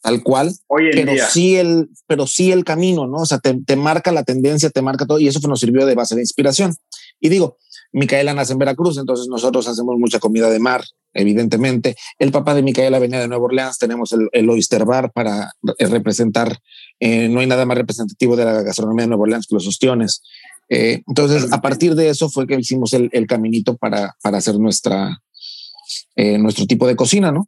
tal 0.00 0.22
cual, 0.22 0.52
pero 0.68 1.12
sí 1.30 1.56
el, 1.56 1.90
pero 2.06 2.26
sí 2.26 2.50
el 2.50 2.64
camino, 2.64 3.06
¿no? 3.06 3.18
O 3.18 3.26
sea, 3.26 3.38
te, 3.38 3.60
te, 3.62 3.76
marca 3.76 4.10
la 4.10 4.24
tendencia, 4.24 4.70
te 4.70 4.82
marca 4.82 5.06
todo, 5.06 5.20
y 5.20 5.28
eso 5.28 5.46
nos 5.46 5.60
sirvió 5.60 5.84
de 5.86 5.94
base 5.94 6.14
de 6.14 6.22
inspiración. 6.22 6.74
Y 7.20 7.28
digo, 7.28 7.58
Micaela 7.92 8.32
nace 8.32 8.54
en 8.54 8.58
Veracruz, 8.58 8.96
entonces 8.96 9.28
nosotros 9.28 9.68
hacemos 9.68 9.96
mucha 9.98 10.18
comida 10.18 10.48
de 10.48 10.58
mar, 10.60 10.82
evidentemente. 11.12 11.96
El 12.18 12.32
papá 12.32 12.54
de 12.54 12.62
Micaela 12.62 12.98
venía 12.98 13.20
de 13.20 13.28
Nueva 13.28 13.44
Orleans, 13.44 13.78
tenemos 13.78 14.14
el, 14.32 14.50
Oyster 14.50 14.84
Bar 14.84 15.12
para 15.12 15.52
representar, 15.78 16.58
eh, 16.98 17.28
no 17.28 17.40
hay 17.40 17.46
nada 17.46 17.66
más 17.66 17.78
representativo 17.78 18.36
de 18.36 18.44
la 18.44 18.62
gastronomía 18.62 19.04
de 19.04 19.08
Nueva 19.08 19.22
Orleans 19.22 19.46
que 19.46 19.54
los 19.54 19.66
ostiones. 19.66 20.22
Eh, 20.68 21.02
entonces, 21.06 21.52
a 21.52 21.60
partir 21.60 21.94
de 21.94 22.08
eso 22.08 22.28
fue 22.28 22.46
que 22.46 22.54
hicimos 22.54 22.92
el, 22.92 23.26
caminito 23.26 23.76
para, 23.76 24.14
para 24.22 24.38
hacer 24.38 24.56
nuestra, 24.58 25.18
eh, 26.14 26.38
nuestro 26.38 26.66
tipo 26.66 26.86
de 26.86 26.96
cocina, 26.96 27.32
¿no? 27.32 27.46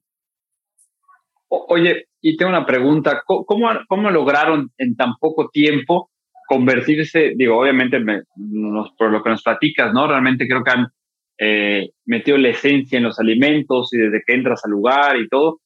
Oye, 1.49 2.07
y 2.21 2.37
tengo 2.37 2.51
una 2.51 2.67
pregunta, 2.67 3.23
¿cómo, 3.27 3.69
cómo 3.89 4.11
lograron 4.11 4.73
en 4.79 4.97
tan 4.97 5.15
poco 5.21 5.51
tiempo 5.51 6.11
convertirse, 6.49 7.33
digo, 7.37 7.59
obviamente 7.59 7.99
por 8.99 9.11
lo 9.11 9.23
que 9.23 9.31
nos 9.31 9.43
platicas, 9.43 9.93
¿no? 9.93 10.07
Realmente 10.07 10.47
creo 10.47 10.63
que 10.63 10.71
han 10.71 10.87
eh, 11.45 11.91
metido 12.07 12.39
la 12.39 12.51
esencia 12.51 12.99
en 12.99 13.05
los 13.05 13.19
alimentos 13.19 13.93
y 13.93 13.99
desde 13.99 14.23
que 14.25 14.35
entras 14.35 14.65
al 14.65 14.71
lugar 14.71 15.17
y 15.17 15.29
todo, 15.29 15.61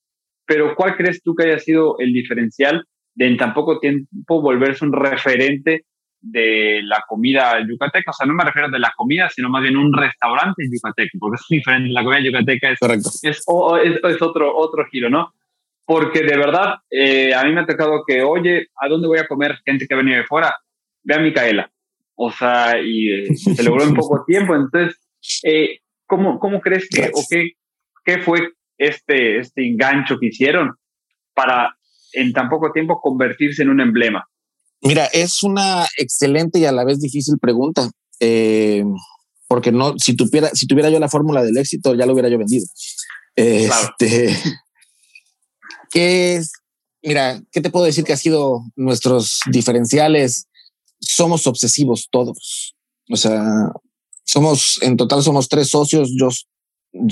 pero 0.46 0.74
¿cuál 0.74 0.96
crees 0.96 1.22
tú 1.22 1.34
que 1.34 1.44
haya 1.44 1.58
sido 1.58 1.98
el 1.98 2.12
diferencial 2.12 2.84
de 3.14 3.26
en 3.26 3.36
tan 3.36 3.52
poco 3.52 3.78
tiempo 3.78 4.40
volverse 4.40 4.84
un 4.84 4.92
referente 4.92 5.84
de 6.20 6.80
la 6.82 7.04
comida 7.06 7.58
yucateca? 7.68 8.10
O 8.10 8.14
sea, 8.14 8.26
no 8.26 8.34
me 8.34 8.44
refiero 8.44 8.70
de 8.70 8.78
la 8.78 8.92
comida, 8.96 9.28
sino 9.28 9.50
más 9.50 9.62
bien 9.62 9.76
un 9.76 9.92
restaurante 9.92 10.64
yucateco, 10.72 11.18
porque 11.18 11.36
es 11.36 11.46
diferente, 11.48 11.90
la 11.90 12.04
comida 12.04 12.20
yucateca 12.20 12.70
es, 12.70 12.78
es, 13.22 13.38
es, 13.38 14.22
otro, 14.22 14.56
otro 14.56 14.86
giro, 14.90 15.10
¿no? 15.10 15.34
Porque 15.84 16.22
de 16.22 16.36
verdad, 16.36 16.76
eh, 16.90 17.34
a 17.34 17.44
mí 17.44 17.52
me 17.52 17.60
ha 17.60 17.66
tocado 17.66 18.02
que, 18.06 18.22
oye, 18.22 18.68
¿a 18.80 18.88
dónde 18.88 19.08
voy 19.08 19.18
a 19.18 19.28
comer 19.28 19.58
gente 19.64 19.86
que 19.86 19.94
ha 19.94 19.98
venido 19.98 20.16
de 20.16 20.24
fuera? 20.24 20.54
ve 21.06 21.14
a 21.14 21.18
Micaela. 21.18 21.70
O 22.16 22.30
sea, 22.30 22.80
y 22.82 23.10
eh, 23.10 23.36
se 23.36 23.62
logró 23.62 23.84
en 23.84 23.94
poco 23.94 24.24
tiempo. 24.26 24.54
Entonces, 24.54 24.98
eh, 25.42 25.80
¿cómo, 26.06 26.38
¿cómo 26.38 26.60
crees 26.60 26.88
que, 26.88 27.10
o 27.14 27.24
qué, 27.28 27.52
qué 28.04 28.18
fue 28.18 28.52
este, 28.78 29.38
este 29.38 29.66
engancho 29.66 30.18
que 30.20 30.26
hicieron 30.26 30.74
para 31.34 31.76
en 32.12 32.32
tan 32.32 32.48
poco 32.48 32.72
tiempo 32.72 33.00
convertirse 33.00 33.62
en 33.62 33.70
un 33.70 33.80
emblema? 33.80 34.24
Mira, 34.82 35.06
es 35.06 35.42
una 35.42 35.86
excelente 35.98 36.58
y 36.58 36.64
a 36.64 36.72
la 36.72 36.84
vez 36.84 37.00
difícil 37.00 37.36
pregunta. 37.40 37.90
Eh, 38.20 38.84
porque 39.48 39.72
no, 39.72 39.98
si 39.98 40.14
tuviera, 40.16 40.50
si 40.50 40.66
tuviera 40.66 40.90
yo 40.90 40.98
la 40.98 41.08
fórmula 41.08 41.42
del 41.42 41.56
éxito, 41.56 41.94
ya 41.94 42.06
lo 42.06 42.12
hubiera 42.12 42.28
yo 42.28 42.38
vendido. 42.38 42.66
Este, 43.34 44.36
¿qué 45.90 46.36
es? 46.36 46.52
Mira, 47.02 47.40
¿qué 47.52 47.60
te 47.60 47.70
puedo 47.70 47.84
decir 47.84 48.04
que 48.04 48.12
ha 48.12 48.16
sido 48.16 48.62
nuestros 48.74 49.40
diferenciales? 49.50 50.48
Somos 51.00 51.46
obsesivos 51.46 52.08
todos. 52.10 52.74
O 53.10 53.16
sea, 53.16 53.42
somos, 54.26 54.78
en 54.82 54.96
total 54.96 55.22
somos 55.22 55.48
tres 55.48 55.68
socios. 55.68 56.12
Yo, 56.18 56.28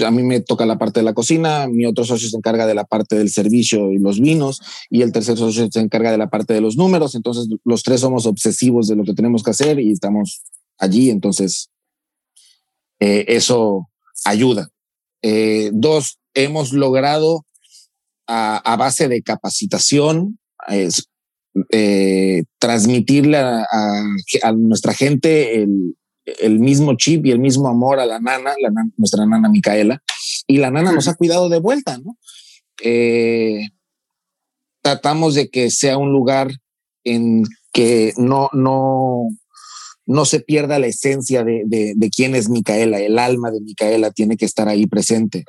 a 0.06 0.11
mí 0.11 0.23
me 0.23 0.40
toca 0.40 0.66
la 0.66 0.78
parte 0.78 1.00
de 1.00 1.04
la 1.04 1.14
cocina, 1.14 1.68
mi 1.68 1.87
otro 1.87 2.04
socio 2.04 2.28
se 2.28 2.37
encarga 2.37 2.66
de 2.66 2.75
la 2.75 2.85
parte 2.85 3.16
del 3.16 3.30
servicio 3.30 3.92
y 3.92 3.99
los 3.99 4.21
vinos, 4.21 4.61
y 4.90 5.02
el 5.02 5.12
tercer 5.12 5.37
socio 5.37 5.68
se 5.71 5.80
encarga 5.80 6.11
de 6.11 6.18
la 6.18 6.28
parte 6.28 6.54
de 6.54 6.61
los 6.61 6.76
números. 6.76 7.14
Entonces, 7.14 7.49
los 7.64 7.83
tres 7.83 8.00
somos 8.00 8.26
obsesivos 8.26 8.88
de 8.88 8.97
lo 8.97 9.04
que 9.04 9.14
tenemos 9.14 9.42
que 9.42 9.50
hacer 9.50 9.78
y 9.78 9.92
estamos 9.92 10.42
allí. 10.78 11.11
Entonces, 11.11 11.71
eh, 13.00 13.25
eso 13.28 13.88
ayuda. 14.25 14.68
Eh, 15.23 15.71
dos, 15.73 16.18
hemos 16.35 16.73
logrado 16.73 17.47
a, 18.26 18.76
base 18.76 19.09
de 19.09 19.23
capacitación 19.23 20.38
eh, 21.71 22.44
transmitirle 22.59 23.37
a, 23.37 24.52
nuestra 24.56 24.94
gente 24.94 25.62
el, 25.62 25.94
mismo 26.59 26.97
chip 26.97 27.26
y 27.26 27.31
el 27.31 27.38
mismo 27.38 27.69
amor 27.69 28.00
a 28.00 28.07
la 28.07 28.19
nana, 28.19 28.54
nuestra 28.97 29.26
nana 29.26 29.49
Micaela, 29.49 30.02
y 30.47 30.59
la 30.59 30.71
nana 30.71 30.93
nos 30.93 31.09
ha 31.09 31.14
cuidado 31.14 31.49
de 31.49 31.61
vuelta, 31.61 31.99
¿no? 31.99 32.16
tratamos 34.83 35.35
de 35.35 35.49
que 35.49 35.71
sea 35.71 35.97
un 35.97 36.12
lugar 36.12 36.52
en 37.04 37.45
que 37.73 38.12
no, 38.19 38.50
no, 38.52 39.28
no 40.07 40.25
se 40.26 40.40
pierda 40.40 40.78
la 40.78 40.87
esencia 40.87 41.43
de, 41.43 41.62
de, 41.64 42.11
quién 42.11 42.35
es 42.35 42.50
Micaela, 42.50 43.00
el 43.00 43.19
alma 43.19 43.50
de 43.50 43.61
Micaela 43.61 44.11
tiene 44.11 44.37
que 44.37 44.45
estar 44.45 44.69
ahí 44.69 44.87
presente. 44.87 45.45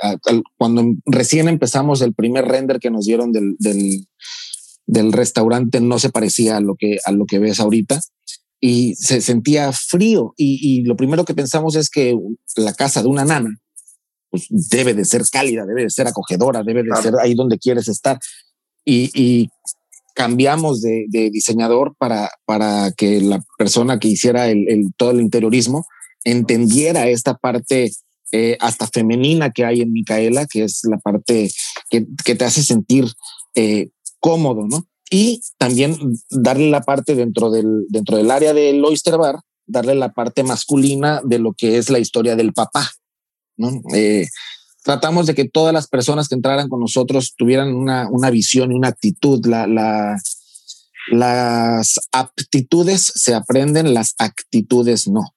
Cuando 0.57 0.85
recién 1.05 1.49
empezamos 1.49 2.01
el 2.01 2.13
primer 2.13 2.45
render 2.45 2.79
que 2.79 2.89
nos 2.89 3.05
dieron 3.05 3.33
del, 3.33 3.55
del, 3.59 5.11
restaurante 5.11 5.81
no 5.81 5.99
se 5.99 6.09
parecía 6.09 6.57
a 6.57 6.61
lo 6.61 6.75
que, 6.75 6.97
a 7.03 7.11
lo 7.11 7.25
que 7.25 7.39
ves 7.39 7.59
ahorita 7.59 7.99
y 8.67 8.95
se 8.95 9.21
sentía 9.21 9.71
frío 9.71 10.33
y, 10.37 10.81
lo 10.85 10.95
primero 10.95 11.23
que 11.23 11.35
pensamos 11.35 11.75
es 11.75 11.87
que 11.87 12.17
la 12.55 12.73
casa 12.73 13.03
de 13.03 13.07
una 13.07 13.23
nana 13.23 13.55
pues 14.31 14.47
debe 14.49 14.95
de 14.95 15.05
ser 15.05 15.21
cálida, 15.31 15.67
debe 15.67 15.83
de 15.83 15.91
ser 15.91 16.07
acogedora, 16.07 16.63
debe 16.63 16.81
de 16.81 16.89
ser 16.99 17.13
ahí 17.21 17.35
donde 17.35 17.59
quieres 17.59 17.87
estar. 17.87 18.17
Y, 18.83 19.11
y 19.13 19.49
cambiamos 20.15 20.81
de, 20.81 21.05
diseñador 21.31 21.93
para, 21.99 22.31
para 22.45 22.91
que 22.97 23.21
la 23.21 23.39
persona 23.55 23.99
que 23.99 24.07
hiciera 24.07 24.47
el, 24.47 24.65
todo 24.97 25.11
el 25.11 25.21
interiorismo 25.21 25.85
entendiera 26.23 27.07
esta 27.07 27.35
parte 27.35 27.91
eh, 28.31 28.57
hasta 28.61 28.87
femenina 28.87 29.51
que 29.51 29.63
hay 29.63 29.81
en 29.81 29.93
Micaela, 29.93 30.47
que 30.47 30.63
es 30.63 30.81
la 30.89 30.97
parte 30.97 31.51
que, 31.91 32.01
te 32.01 32.43
hace 32.43 32.63
sentir 32.63 33.05
eh, 33.53 33.89
cómodo, 34.19 34.65
¿no? 34.67 34.87
Y 35.09 35.41
también 35.57 35.97
darle 36.31 36.69
la 36.69 36.81
parte 36.81 37.15
dentro 37.15 37.51
del, 37.51 37.85
dentro 37.89 38.17
del 38.17 38.31
área 38.31 38.53
del 38.53 38.83
Oyster 38.83 39.17
Bar, 39.17 39.39
darle 39.67 39.95
la 39.95 40.13
parte 40.13 40.43
masculina 40.43 41.21
de 41.23 41.39
lo 41.39 41.53
que 41.53 41.77
es 41.77 41.89
la 41.89 41.99
historia 41.99 42.35
del 42.35 42.53
papá, 42.53 42.89
¿no? 43.57 43.81
Eh, 43.93 44.27
tratamos 44.83 45.27
de 45.27 45.35
que 45.35 45.47
todas 45.47 45.73
las 45.73 45.87
personas 45.87 46.27
que 46.27 46.35
entraran 46.35 46.69
con 46.69 46.79
nosotros 46.79 47.33
tuvieran 47.37 47.73
una, 47.73 48.07
una 48.09 48.29
visión 48.29 48.71
y 48.71 48.75
una 48.75 48.89
actitud. 48.89 49.45
La, 49.45 49.67
la, 49.67 50.15
las 51.11 51.99
aptitudes 52.11 53.11
se 53.15 53.33
aprenden, 53.33 53.93
las 53.93 54.15
actitudes 54.17 55.07
no. 55.07 55.35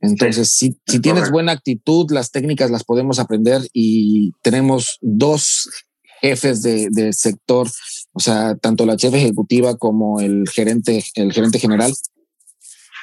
Entonces, 0.00 0.52
si, 0.52 0.76
si 0.86 0.98
tienes 0.98 1.30
buena 1.30 1.52
actitud, 1.52 2.10
las 2.10 2.32
técnicas 2.32 2.70
las 2.70 2.82
podemos 2.82 3.20
aprender 3.20 3.62
y 3.72 4.32
tenemos 4.42 4.98
dos 5.00 5.70
jefes 6.20 6.62
de, 6.62 6.88
de, 6.90 7.12
sector, 7.12 7.68
o 8.12 8.20
sea, 8.20 8.56
tanto 8.56 8.86
la 8.86 8.96
jefe 8.96 9.18
ejecutiva 9.18 9.76
como 9.76 10.20
el 10.20 10.48
gerente, 10.48 11.04
el 11.14 11.32
gerente 11.32 11.58
general, 11.58 11.92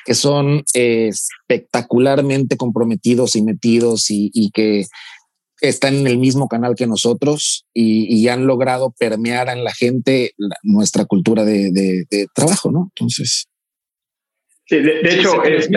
que 0.05 0.15
son 0.15 0.63
espectacularmente 0.73 2.57
comprometidos 2.57 3.35
y 3.35 3.41
metidos 3.41 4.09
y, 4.11 4.31
y 4.33 4.51
que 4.51 4.85
están 5.61 5.95
en 5.95 6.07
el 6.07 6.17
mismo 6.17 6.47
canal 6.47 6.75
que 6.75 6.87
nosotros 6.87 7.65
y, 7.73 8.27
han 8.27 8.45
logrado 8.47 8.93
permear 8.97 9.49
en 9.49 9.63
la 9.63 9.73
gente 9.73 10.33
nuestra 10.63 11.05
cultura 11.05 11.43
de, 11.43 12.05
trabajo, 12.33 12.71
¿no? 12.71 12.91
Entonces. 12.95 13.47
Sí, 14.65 14.77
de, 14.79 14.99
hecho, 15.01 15.31
se 15.43 15.69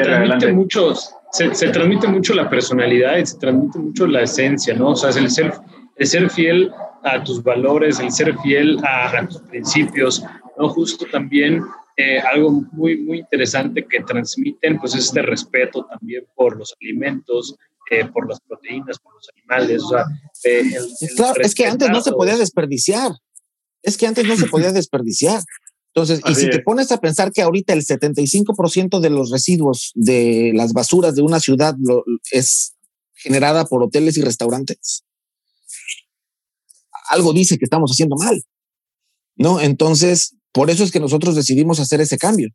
transmite, 0.00 0.52
mucho, 0.52 0.94
se, 1.30 1.68
transmite 1.68 2.08
mucho 2.08 2.34
la 2.34 2.50
personalidad 2.50 3.18
y 3.18 3.26
se 3.26 3.38
transmite 3.38 3.78
mucho 3.78 4.06
la 4.06 4.22
esencia, 4.22 4.74
¿no? 4.74 4.90
O 4.90 4.96
sea, 4.96 5.10
el 5.10 5.30
ser, 5.30 5.52
el 5.96 6.06
ser 6.06 6.28
fiel 6.28 6.72
a 7.04 7.22
tus 7.22 7.42
valores, 7.42 7.98
el 8.00 8.12
ser 8.12 8.36
fiel 8.38 8.78
a, 8.84 9.18
a 9.18 9.28
tus 9.28 9.40
principios, 9.42 10.22
¿no? 10.58 10.68
Justo 10.68 11.04
también 11.10 11.62
eh, 11.96 12.18
algo 12.20 12.50
muy, 12.72 12.96
muy 12.96 13.18
interesante 13.18 13.86
que 13.86 14.00
transmiten, 14.00 14.78
pues 14.78 14.94
es 14.94 15.06
este 15.06 15.20
respeto 15.20 15.84
también 15.84 16.24
por 16.34 16.56
los 16.56 16.74
alimentos, 16.80 17.54
eh, 17.90 18.06
por 18.06 18.26
las 18.26 18.40
proteínas, 18.40 18.98
por 18.98 19.14
los 19.14 19.28
animales. 19.36 19.82
O 19.82 19.88
sea, 19.90 20.04
eh, 20.44 20.62
claro, 21.14 21.42
es 21.42 21.54
que 21.54 21.66
antes 21.66 21.90
no 21.90 22.00
se 22.00 22.12
podía 22.12 22.38
desperdiciar. 22.38 23.12
Es 23.82 23.98
que 23.98 24.06
antes 24.06 24.26
no 24.26 24.36
se 24.36 24.46
podía 24.46 24.72
desperdiciar. 24.72 25.42
Entonces, 25.94 26.22
y 26.26 26.34
si 26.34 26.48
te 26.48 26.60
pones 26.60 26.90
a 26.90 26.98
pensar 26.98 27.30
que 27.30 27.42
ahorita 27.42 27.74
el 27.74 27.84
75% 27.84 28.98
de 29.00 29.10
los 29.10 29.30
residuos 29.30 29.92
de 29.94 30.52
las 30.54 30.72
basuras 30.72 31.14
de 31.14 31.20
una 31.20 31.40
ciudad 31.40 31.74
es 32.30 32.74
generada 33.12 33.66
por 33.66 33.82
hoteles 33.82 34.16
y 34.16 34.22
restaurantes, 34.22 35.04
algo 37.08 37.32
dice 37.32 37.58
que 37.58 37.64
estamos 37.64 37.90
haciendo 37.90 38.16
mal. 38.16 38.42
¿No? 39.36 39.60
Entonces, 39.60 40.36
por 40.52 40.70
eso 40.70 40.84
es 40.84 40.90
que 40.90 41.00
nosotros 41.00 41.34
decidimos 41.34 41.80
hacer 41.80 42.00
ese 42.00 42.18
cambio, 42.18 42.50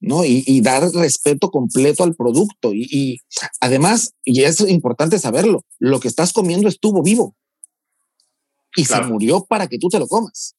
¿no? 0.00 0.24
Y, 0.24 0.60
dar 0.60 0.90
respeto 0.92 1.50
completo 1.50 2.04
al 2.04 2.14
producto. 2.14 2.72
Y, 2.74 3.20
además, 3.60 4.12
y 4.24 4.42
es 4.42 4.60
importante 4.60 5.18
saberlo, 5.18 5.64
lo 5.78 5.98
que 6.00 6.08
estás 6.08 6.32
comiendo 6.32 6.68
estuvo 6.68 7.02
vivo 7.02 7.34
y 8.76 8.84
se 8.84 9.00
murió 9.02 9.44
para 9.46 9.66
que 9.66 9.78
tú 9.78 9.88
te 9.88 9.98
lo 9.98 10.06
comas. 10.06 10.54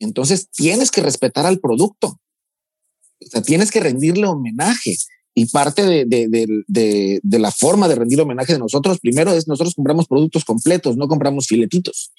Entonces 0.00 0.50
tienes 0.50 0.90
que 0.90 1.00
respetar 1.00 1.46
al 1.46 1.60
producto. 1.60 2.08
O 2.08 3.30
sea, 3.30 3.42
tienes 3.42 3.70
que 3.70 3.80
rendirle 3.80 4.26
homenaje. 4.26 4.96
Y 5.34 5.46
parte 5.46 5.82
de, 5.82 6.04
de, 6.06 7.38
la 7.38 7.50
forma 7.52 7.88
de 7.88 7.94
rendir 7.94 8.20
homenaje 8.20 8.52
de 8.52 8.58
nosotros, 8.58 8.98
primero 9.00 9.32
es 9.32 9.48
nosotros 9.48 9.74
compramos 9.74 10.06
productos 10.06 10.44
completos, 10.44 10.98
no 10.98 11.08
compramos 11.08 11.46
filetitos 11.46 12.12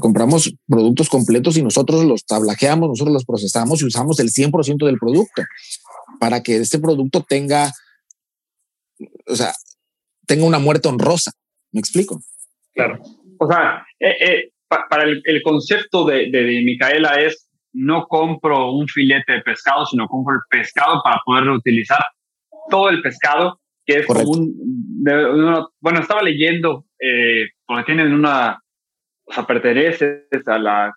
compramos 0.00 0.52
productos 0.68 1.08
completos 1.08 1.56
y 1.56 1.62
nosotros 1.62 2.04
los 2.04 2.24
tablajeamos, 2.24 2.88
nosotros 2.88 3.12
los 3.12 3.24
procesamos 3.24 3.82
y 3.82 3.86
usamos 3.86 4.18
el 4.20 4.28
100% 4.28 4.84
del 4.84 4.98
producto 4.98 5.42
para 6.18 6.42
que 6.42 6.56
este 6.56 6.78
producto 6.78 7.24
tenga, 7.28 7.70
o 9.26 9.34
sea, 9.34 9.52
tenga 10.26 10.44
una 10.44 10.58
muerte 10.58 10.88
honrosa. 10.88 11.32
¿Me 11.72 11.80
explico? 11.80 12.20
Claro. 12.74 13.00
O 13.38 13.46
sea, 13.46 13.86
eh, 14.00 14.16
eh, 14.20 14.50
para 14.68 15.04
el, 15.04 15.42
concepto 15.42 16.04
de, 16.04 16.30
de, 16.30 16.62
Micaela 16.64 17.20
es 17.20 17.48
no 17.72 18.06
compro 18.06 18.72
un 18.72 18.88
filete 18.88 19.32
de 19.32 19.42
pescado, 19.42 19.84
sino 19.86 20.08
compro 20.08 20.34
el 20.34 20.40
pescado 20.48 21.00
para 21.04 21.20
poder 21.24 21.44
reutilizar 21.44 22.02
todo 22.70 22.88
el 22.88 23.02
pescado, 23.02 23.60
que 23.84 23.98
es 23.98 24.06
como 24.06 24.22
un, 24.22 24.54
bueno, 25.80 26.00
estaba 26.00 26.22
leyendo, 26.22 26.86
eh, 26.98 27.48
porque 27.66 27.84
tienen 27.84 28.12
una, 28.12 28.58
o 29.26 29.32
sea, 29.32 29.46
perteneces 29.46 30.46
a 30.46 30.58
la, 30.58 30.94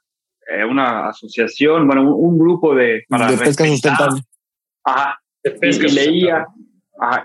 eh, 0.48 0.64
una 0.64 1.10
asociación, 1.10 1.88
bueno, 1.88 2.16
un, 2.16 2.38
grupo 2.38 2.76
de... 2.76 3.04
Para 3.10 3.32
de 3.32 3.38
pesca 3.38 3.66
sustentable. 3.66 4.22
Ajá. 4.84 5.20
y, 5.44 5.92
leía, 5.92 6.46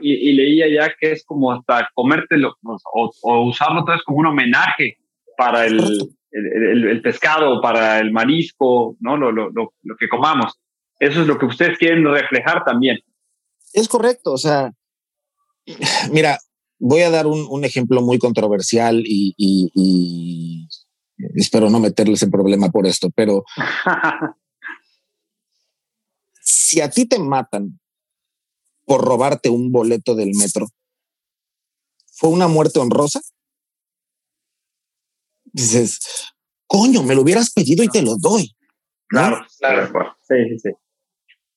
y, 0.01 0.33
leía 0.33 0.69
ya 0.69 0.95
que 0.99 1.13
es 1.13 1.25
como 1.25 1.53
hasta 1.53 1.89
comértelo 1.95 2.57
o, 2.63 3.11
o 3.23 3.49
usarlo 3.49 3.81
entonces 3.81 4.05
como 4.05 4.19
un 4.19 4.27
homenaje 4.27 4.99
para 5.37 5.67
el, 5.67 5.81
el, 6.31 6.89
el, 6.89 7.03
pescado, 7.03 7.61
para 7.61 7.99
el 8.01 8.13
marisco, 8.13 8.97
¿no? 9.01 9.17
Lo, 9.17 9.33
lo, 9.33 9.51
lo, 9.51 9.73
lo 9.83 9.97
que 9.97 10.09
comamos. 10.09 10.59
Eso 10.99 11.23
es 11.23 11.27
lo 11.27 11.39
que 11.39 11.47
ustedes 11.47 11.79
quieren 11.79 12.05
reflejar 12.05 12.65
también. 12.65 12.99
Es 13.73 13.89
correcto, 13.89 14.33
o 14.33 14.39
sea, 14.39 14.73
mira, 16.13 16.39
voy 16.79 17.03
a 17.03 17.11
dar 17.11 17.27
un, 17.27 17.47
un 17.49 17.65
ejemplo 17.65 18.03
muy 18.03 18.19
controversial 18.19 19.03
y, 19.07 19.35
y, 19.37 20.69
espero 21.35 21.71
no 21.71 21.81
meterles 21.81 22.23
en 22.23 22.31
problema 22.31 22.71
por 22.71 22.87
esto, 22.87 23.11
pero 23.15 23.45
si 26.41 26.81
a 26.81 26.91
ti 26.91 27.07
te 27.07 27.19
matan 27.19 27.79
por 28.85 29.05
robarte 29.05 29.49
un 29.49 29.73
boleto 29.73 30.15
del 30.15 30.33
metro, 30.35 30.67
¿fue 32.13 32.31
una 32.31 32.49
muerte 32.49 32.79
honrosa? 32.79 33.21
Dices, 35.45 36.01
coño, 36.67 37.03
me 37.03 37.15
lo 37.15 37.23
hubieras 37.23 37.53
pedido 37.53 37.85
y 37.85 37.89
te 37.89 38.03
lo 38.03 38.17
doy. 38.17 38.55
Claro, 39.07 39.47
claro. 39.59 40.17
Sí, 40.27 40.35
sí, 40.51 40.59
sí. 40.59 40.71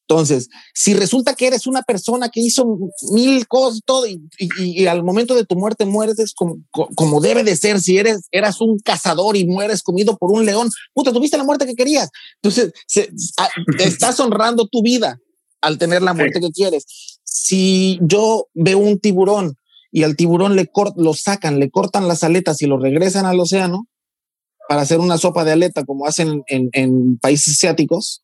Entonces, 0.10 0.48
si 0.74 0.94
resulta 0.94 1.36
que 1.36 1.48
eres 1.48 1.68
una 1.68 1.82
persona 1.82 2.30
que 2.30 2.40
hizo 2.40 2.66
mil 3.12 3.46
cosas, 3.48 3.82
todo, 3.84 4.06
y, 4.08 4.88
al 4.88 5.04
momento 5.04 5.36
de 5.36 5.46
tu 5.46 5.58
muerte 5.58 5.86
mueres 5.86 6.34
como, 6.34 6.60
como, 6.72 7.20
debe 7.20 7.44
de 7.44 7.58
ser, 7.58 7.82
si 7.82 7.98
eres, 7.98 8.28
eras 8.32 8.62
un 8.62 8.80
cazador 8.80 9.36
y 9.36 9.46
mueres 9.46 9.84
comido 9.84 10.16
por 10.18 10.32
un 10.32 10.46
león, 10.46 10.70
puta, 10.94 11.12
tuviste 11.12 11.38
la 11.38 11.44
muerte 11.44 11.66
que 11.66 11.76
querías. 11.76 12.10
Entonces, 12.42 12.72
estás 13.80 14.20
honrando 14.22 14.68
tu 14.68 14.82
vida 14.82 15.20
al 15.60 15.78
tener 15.78 16.02
la 16.02 16.14
muerte 16.14 16.40
que 16.40 16.52
quieres. 16.52 16.86
Si 17.26 18.00
yo 18.02 18.48
veo 18.54 18.78
un 18.78 19.00
tiburón 19.00 19.58
y 19.92 20.04
al 20.04 20.16
tiburón 20.16 20.56
le 20.56 20.72
lo 20.96 21.14
sacan, 21.16 21.60
le 21.60 21.70
cortan 21.70 22.08
las 22.08 22.24
aletas 22.24 22.62
y 22.62 22.66
lo 22.66 22.80
regresan 22.80 23.26
al 23.26 23.40
océano 23.42 23.88
para 24.70 24.82
hacer 24.82 25.00
una 25.00 25.18
sopa 25.18 25.44
de 25.44 25.52
aleta 25.52 25.84
como 25.84 26.06
hacen 26.06 26.44
en, 26.48 26.70
en 26.72 27.18
países 27.18 27.56
asiáticos, 27.56 28.22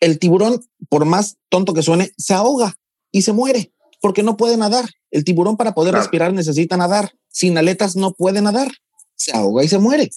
el 0.00 0.18
tiburón, 0.18 0.64
por 0.88 1.04
más 1.04 1.36
tonto 1.48 1.74
que 1.74 1.82
suene, 1.82 2.12
se 2.16 2.34
ahoga 2.34 2.74
y 3.12 3.22
se 3.22 3.32
muere 3.32 3.72
porque 4.00 4.22
no 4.22 4.36
puede 4.36 4.56
nadar. 4.56 4.88
El 5.10 5.24
tiburón 5.24 5.56
para 5.56 5.74
poder 5.74 5.94
respirar 5.94 6.32
necesita 6.32 6.76
nadar. 6.76 7.12
Sin 7.28 7.56
aletas 7.58 7.96
no 7.96 8.12
puede 8.12 8.40
nadar. 8.40 8.72
Se 9.14 9.32
ahoga 9.36 9.62
y 9.62 9.68
se 9.68 9.78
muere. 9.78 10.10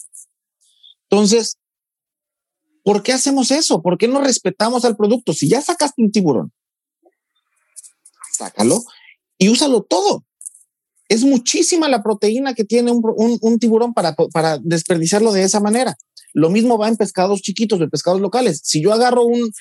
Entonces, 1.09 1.57
¿por 2.83 3.03
qué 3.03 3.13
hacemos 3.13 3.51
eso? 3.51 3.81
¿Por 3.81 3.97
qué 3.97 4.07
no 4.07 4.21
respetamos 4.21 4.85
al 4.85 4.95
producto? 4.95 5.33
Si 5.33 5.49
ya 5.49 5.61
sacaste 5.61 6.01
un 6.01 6.11
tiburón, 6.11 6.53
sácalo 8.31 8.83
y 9.37 9.49
úsalo 9.49 9.83
todo. 9.83 10.25
Es 11.09 11.23
muchísima 11.23 11.89
la 11.89 12.01
proteína 12.01 12.53
que 12.53 12.63
tiene 12.63 12.91
un, 12.91 13.59
tiburón 13.59 13.93
para, 13.93 14.15
para 14.31 14.57
desperdiciarlo 14.59 15.33
de 15.33 15.43
esa 15.43 15.59
manera. 15.59 15.95
Lo 16.33 16.49
mismo 16.49 16.77
va 16.77 16.87
en 16.87 16.97
pescados 16.97 17.41
chiquitos, 17.41 17.79
en 17.79 17.89
pescados 17.89 18.21
locales. 18.21 18.61
Si 18.63 18.81
yo 18.81 18.91
agarro 18.91 19.23
un, 19.23 19.51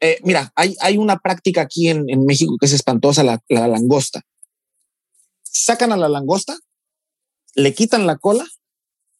eh, 0.00 0.18
mira, 0.24 0.52
hay, 0.56 0.74
hay, 0.80 0.98
una 0.98 1.18
práctica 1.18 1.62
aquí 1.62 1.88
en, 1.88 2.06
México 2.24 2.56
que 2.58 2.66
es 2.66 2.72
espantosa, 2.72 3.22
la, 3.22 3.42
la, 3.48 3.68
langosta. 3.68 4.22
Sacan 5.42 5.92
a 5.92 5.96
la 5.96 6.08
langosta, 6.08 6.58
le 7.54 7.74
quitan 7.74 8.06
la 8.06 8.16
cola 8.16 8.46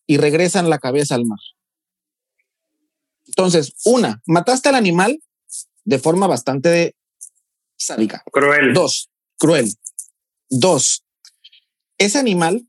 y 0.07 0.17
regresan 0.17 0.71
la 0.71 0.79
cabeza 0.79 1.15
al 1.15 1.27
mar. 1.27 1.39
Entonces, 3.27 3.75
una, 3.85 4.23
mataste 4.27 4.71
al 4.71 4.75
animal 4.75 5.23
de 5.85 5.99
forma 5.99 6.27
bastante 6.27 6.97
sádica. 7.77 8.23
Cruel. 8.33 8.73
Dos, 8.73 9.11
cruel. 9.39 9.73
Dos, 10.49 11.05
ese 11.99 12.19
animal 12.19 12.67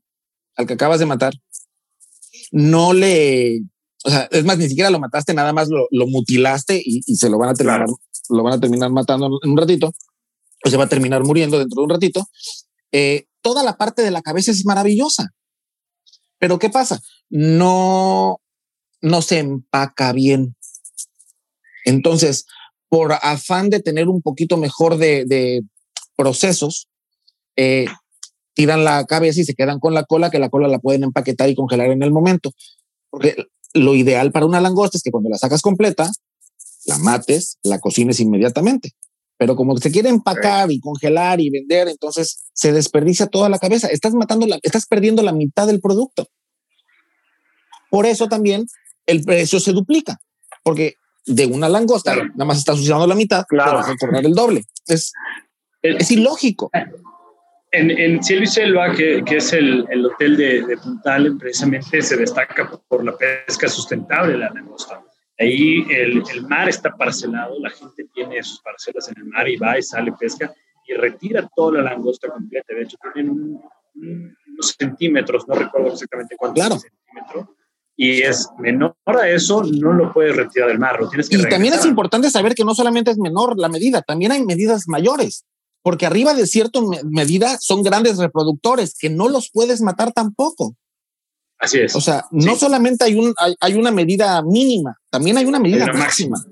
al 0.56 0.66
que 0.66 0.74
acabas 0.74 1.00
de 1.00 1.06
matar, 1.06 1.34
no 2.52 2.92
le, 2.92 3.62
o 4.04 4.10
sea, 4.10 4.28
es 4.30 4.44
más, 4.44 4.58
ni 4.58 4.68
siquiera 4.68 4.90
lo 4.90 5.00
mataste, 5.00 5.32
nada 5.32 5.52
más 5.54 5.68
lo, 5.70 6.06
mutilaste 6.06 6.80
y, 6.84 7.02
se 7.02 7.30
lo 7.30 7.38
van 7.38 7.50
a 7.50 7.54
terminar, 7.54 7.86
lo 8.28 8.42
van 8.42 8.52
a 8.52 8.60
terminar 8.60 8.90
matando 8.90 9.38
en 9.42 9.50
un 9.50 9.56
ratito, 9.56 9.92
o 10.62 10.70
se 10.70 10.76
va 10.76 10.84
a 10.84 10.88
terminar 10.88 11.24
muriendo 11.24 11.58
dentro 11.58 11.80
de 11.80 11.84
un 11.84 11.90
ratito. 11.90 12.28
Eh, 12.92 13.24
toda 13.40 13.62
la 13.62 13.78
parte 13.78 14.02
de 14.02 14.10
la 14.10 14.20
cabeza 14.20 14.50
es 14.50 14.66
maravillosa. 14.66 15.30
Pero 16.38 16.58
¿qué 16.58 16.68
pasa? 16.68 17.00
No, 17.30 18.40
no 19.00 19.22
se 19.22 19.38
empaca 19.38 20.12
bien. 20.12 20.54
Entonces, 21.86 22.44
por 22.90 23.12
afán 23.12 23.70
de 23.70 23.80
tener 23.80 24.08
un 24.08 24.20
poquito 24.20 24.58
mejor 24.58 24.98
de, 24.98 25.62
procesos, 26.14 26.88
eh, 27.56 27.86
tiran 28.52 28.84
la 28.84 29.04
cabeza 29.06 29.40
y 29.40 29.44
se 29.44 29.54
quedan 29.54 29.80
con 29.80 29.94
la 29.94 30.04
cola, 30.04 30.30
que 30.30 30.38
la 30.38 30.50
cola 30.50 30.68
la 30.68 30.78
pueden 30.78 31.04
empaquetar 31.04 31.48
y 31.48 31.54
congelar 31.54 31.90
en 31.90 32.02
el 32.02 32.12
momento. 32.12 32.52
Porque 33.10 33.34
lo 33.74 33.94
ideal 33.94 34.32
para 34.32 34.46
una 34.46 34.60
langosta 34.60 34.96
es 34.96 35.02
que 35.02 35.10
cuando 35.10 35.28
la 35.28 35.36
sacas 35.36 35.62
completa, 35.62 36.10
la 36.86 36.98
mates, 36.98 37.58
la 37.62 37.80
cocines 37.80 38.20
inmediatamente. 38.20 38.92
Pero 39.36 39.56
como 39.56 39.76
se 39.76 39.90
quiere 39.90 40.08
empacar 40.08 40.70
y 40.70 40.80
congelar 40.80 41.40
y 41.40 41.50
vender, 41.50 41.88
entonces 41.88 42.44
se 42.52 42.72
desperdicia 42.72 43.26
toda 43.26 43.48
la 43.48 43.58
cabeza. 43.58 43.88
Estás 43.88 44.14
matando 44.14 44.46
la, 44.46 44.58
estás 44.62 44.86
perdiendo 44.86 45.22
la 45.22 45.32
mitad 45.32 45.66
del 45.66 45.80
producto. 45.80 46.28
Por 47.90 48.06
eso 48.06 48.28
también 48.28 48.66
el 49.06 49.24
precio 49.24 49.60
se 49.60 49.72
duplica, 49.72 50.20
porque 50.62 50.94
de 51.26 51.46
una 51.46 51.68
langosta 51.68 52.14
nada 52.14 52.44
más 52.44 52.58
estás 52.58 52.78
usando 52.78 53.06
la 53.06 53.14
mitad, 53.14 53.44
claro. 53.48 53.78
vas 53.78 53.88
a 53.88 53.96
cobrar 53.96 54.24
el 54.24 54.34
doble. 54.34 54.64
Es, 54.86 55.12
es 55.82 56.10
ilógico. 56.10 56.70
En, 57.74 57.90
en 57.90 58.22
Cielo 58.22 58.44
y 58.44 58.46
Selva, 58.46 58.94
que, 58.94 59.22
que 59.24 59.38
es 59.38 59.52
el, 59.52 59.84
el 59.90 60.06
hotel 60.06 60.36
de, 60.36 60.62
de, 60.62 60.76
Puntal, 60.76 61.36
precisamente 61.36 62.00
se 62.00 62.16
destaca 62.16 62.70
por 62.88 63.04
la 63.04 63.16
pesca 63.16 63.68
sustentable 63.68 64.32
de 64.32 64.38
la 64.38 64.50
langosta. 64.50 65.02
Ahí 65.38 65.84
el, 65.90 66.22
el, 66.32 66.46
mar 66.46 66.68
está 66.68 66.94
parcelado, 66.96 67.58
la 67.58 67.70
gente 67.70 68.06
tiene 68.14 68.42
sus 68.44 68.60
parcelas 68.60 69.08
en 69.08 69.18
el 69.18 69.24
mar 69.24 69.48
y 69.48 69.56
va 69.56 69.76
y 69.76 69.82
sale, 69.82 70.12
pesca 70.12 70.54
y 70.86 70.94
retira 70.94 71.48
toda 71.56 71.82
la 71.82 71.90
langosta 71.90 72.28
completa. 72.28 72.74
De 72.74 72.82
hecho, 72.82 72.96
tienen 73.12 73.58
unos 73.94 74.76
centímetros, 74.78 75.48
no 75.48 75.54
recuerdo 75.56 75.92
exactamente 75.92 76.36
cuántos 76.36 76.64
claro. 76.64 76.80
centímetros, 76.80 77.56
y 77.96 78.22
es 78.22 78.48
menor 78.58 78.94
a 79.06 79.28
eso, 79.28 79.64
no 79.64 79.92
lo 79.92 80.12
puedes 80.12 80.36
retirar 80.36 80.68
del 80.68 80.78
mar, 80.78 81.00
lo 81.00 81.08
tienes 81.08 81.28
que 81.28 81.36
Y 81.36 81.42
también 81.42 81.74
es 81.74 81.84
importante 81.84 82.30
saber 82.30 82.54
que 82.54 82.64
no 82.64 82.74
solamente 82.74 83.10
es 83.10 83.18
menor 83.18 83.58
la 83.58 83.68
medida, 83.68 84.02
también 84.02 84.30
hay 84.32 84.44
medidas 84.44 84.84
mayores 84.86 85.44
porque 85.84 86.06
arriba 86.06 86.32
de 86.32 86.46
cierta 86.46 86.80
medida 87.04 87.58
son 87.60 87.82
grandes 87.82 88.16
reproductores 88.16 88.96
que 88.98 89.10
no 89.10 89.28
los 89.28 89.50
puedes 89.52 89.82
matar 89.82 90.12
tampoco. 90.12 90.74
Así 91.58 91.78
es. 91.78 91.94
O 91.94 92.00
sea, 92.00 92.24
no 92.30 92.56
solamente 92.56 93.04
hay, 93.04 93.16
un, 93.16 93.34
hay, 93.60 93.74
una 93.74 93.90
medida 93.90 94.42
mínima, 94.42 94.98
también 95.10 95.36
hay 95.36 95.44
una 95.44 95.60
medida 95.60 95.92
máxima. 95.92 96.42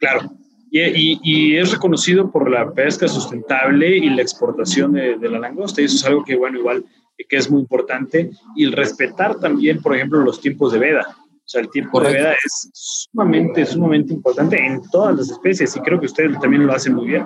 Claro. 0.00 0.32
Y, 0.70 1.20
y, 1.22 1.58
es 1.58 1.70
reconocido 1.70 2.32
por 2.32 2.50
la 2.50 2.72
pesca 2.72 3.08
sustentable 3.08 3.94
y 3.94 4.08
la 4.08 4.22
exportación 4.22 4.92
de, 4.94 5.18
de, 5.18 5.28
la 5.28 5.38
langosta. 5.38 5.82
Y 5.82 5.84
eso 5.84 5.96
es 5.96 6.04
algo 6.06 6.24
que, 6.24 6.34
bueno, 6.34 6.58
igual 6.58 6.82
que 7.28 7.36
es 7.36 7.50
muy 7.50 7.60
importante. 7.60 8.30
Y 8.56 8.64
el 8.64 8.72
respetar 8.72 9.38
también, 9.38 9.82
por 9.82 9.94
ejemplo, 9.94 10.20
los 10.20 10.40
tiempos 10.40 10.72
de 10.72 10.78
veda. 10.78 11.16
O 11.46 11.48
sea, 11.48 11.60
el 11.60 11.70
tiempo 11.70 12.00
de 12.00 12.12
veda 12.12 12.32
es 12.32 12.70
sumamente, 12.72 13.64
sumamente 13.64 14.12
importante 14.12 14.56
en 14.56 14.82
todas 14.90 15.16
las 15.16 15.30
especies 15.30 15.76
y 15.76 15.80
creo 15.80 16.00
que 16.00 16.06
ustedes 16.06 16.40
también 16.40 16.66
lo 16.66 16.72
hacen 16.72 16.94
muy 16.94 17.06
bien. 17.06 17.24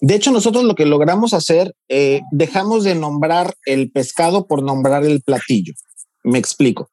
De 0.00 0.14
hecho, 0.14 0.30
nosotros 0.30 0.64
lo 0.64 0.74
que 0.74 0.84
logramos 0.84 1.32
hacer, 1.32 1.74
eh, 1.88 2.20
dejamos 2.30 2.84
de 2.84 2.94
nombrar 2.94 3.54
el 3.64 3.90
pescado 3.90 4.46
por 4.46 4.62
nombrar 4.62 5.04
el 5.04 5.22
platillo. 5.22 5.72
Me 6.22 6.38
explico. 6.38 6.90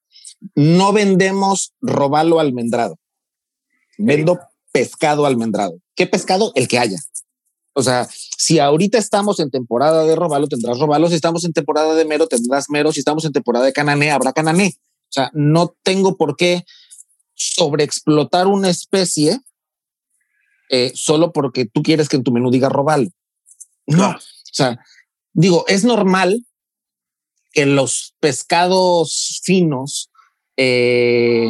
No 0.56 0.94
vendemos 0.94 1.74
robalo 1.82 2.40
almendrado. 2.40 2.98
Vendo 3.98 4.40
pescado 4.72 5.26
almendrado. 5.26 5.78
¿Qué 5.96 6.08
pescado? 6.08 6.52
El 6.56 6.68
que 6.68 6.80
haya. 6.80 6.98
O 7.74 7.82
sea, 7.82 8.08
si 8.38 8.60
ahorita 8.60 8.98
estamos 8.98 9.40
en 9.40 9.50
temporada 9.50 10.06
de 10.06 10.16
robalo, 10.16 10.48
tendrás 10.48 10.80
robalo. 10.80 11.10
Si 11.10 11.16
estamos 11.16 11.44
en 11.44 11.54
temporada 11.54 11.96
de 11.96 12.06
mero, 12.06 12.28
tendrás 12.28 12.66
mero. 12.70 12.92
Si 12.92 13.00
estamos 13.00 13.26
en 13.26 13.32
temporada 13.32 13.66
de 13.66 13.74
canané, 13.74 14.12
habrá 14.12 14.32
canané. 14.32 14.76
O 14.78 15.14
sea, 15.14 15.30
no 15.34 15.76
tengo 15.84 16.18
por 16.18 16.36
qué 16.36 16.64
sobreexplotar 17.34 18.48
una 18.48 18.70
especie 18.70 19.40
eh, 20.70 20.92
solo 20.96 21.32
porque 21.32 21.66
tú 21.66 21.84
quieres 21.84 22.10
que 22.10 22.18
en 22.18 22.24
tu 22.24 22.32
menú 22.32 22.52
diga 22.52 22.70
robalo. 22.70 23.10
No, 23.86 24.10
o 24.10 24.56
sea, 24.56 24.80
digo, 25.34 25.66
es 25.68 25.84
normal 25.84 26.46
que 27.52 27.66
los 27.66 28.16
pescados 28.20 29.42
finos 29.44 30.10
eh, 30.58 31.50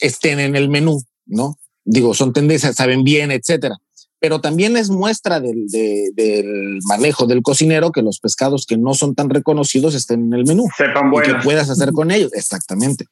estén 0.00 0.40
en 0.40 0.56
el 0.56 0.68
menú, 0.68 1.02
¿no? 1.26 1.58
Digo, 1.84 2.14
son 2.14 2.32
tendencias, 2.32 2.76
saben 2.76 3.04
bien, 3.04 3.30
etcétera. 3.30 3.76
Pero 4.18 4.40
también 4.40 4.76
es 4.76 4.88
muestra 4.88 5.40
del, 5.40 5.66
del, 5.68 6.78
manejo 6.84 7.26
del 7.26 7.42
cocinero 7.42 7.90
que 7.90 8.02
los 8.02 8.20
pescados 8.20 8.66
que 8.66 8.76
no 8.76 8.94
son 8.94 9.16
tan 9.16 9.28
reconocidos 9.30 9.94
estén 9.96 10.26
en 10.26 10.34
el 10.34 10.44
menú. 10.44 10.68
Sepan 10.76 11.12
y 11.12 11.20
que 11.22 11.34
puedas 11.42 11.68
hacer 11.68 11.90
con 11.90 12.12
ellos. 12.12 12.32
Exactamente. 12.32 13.06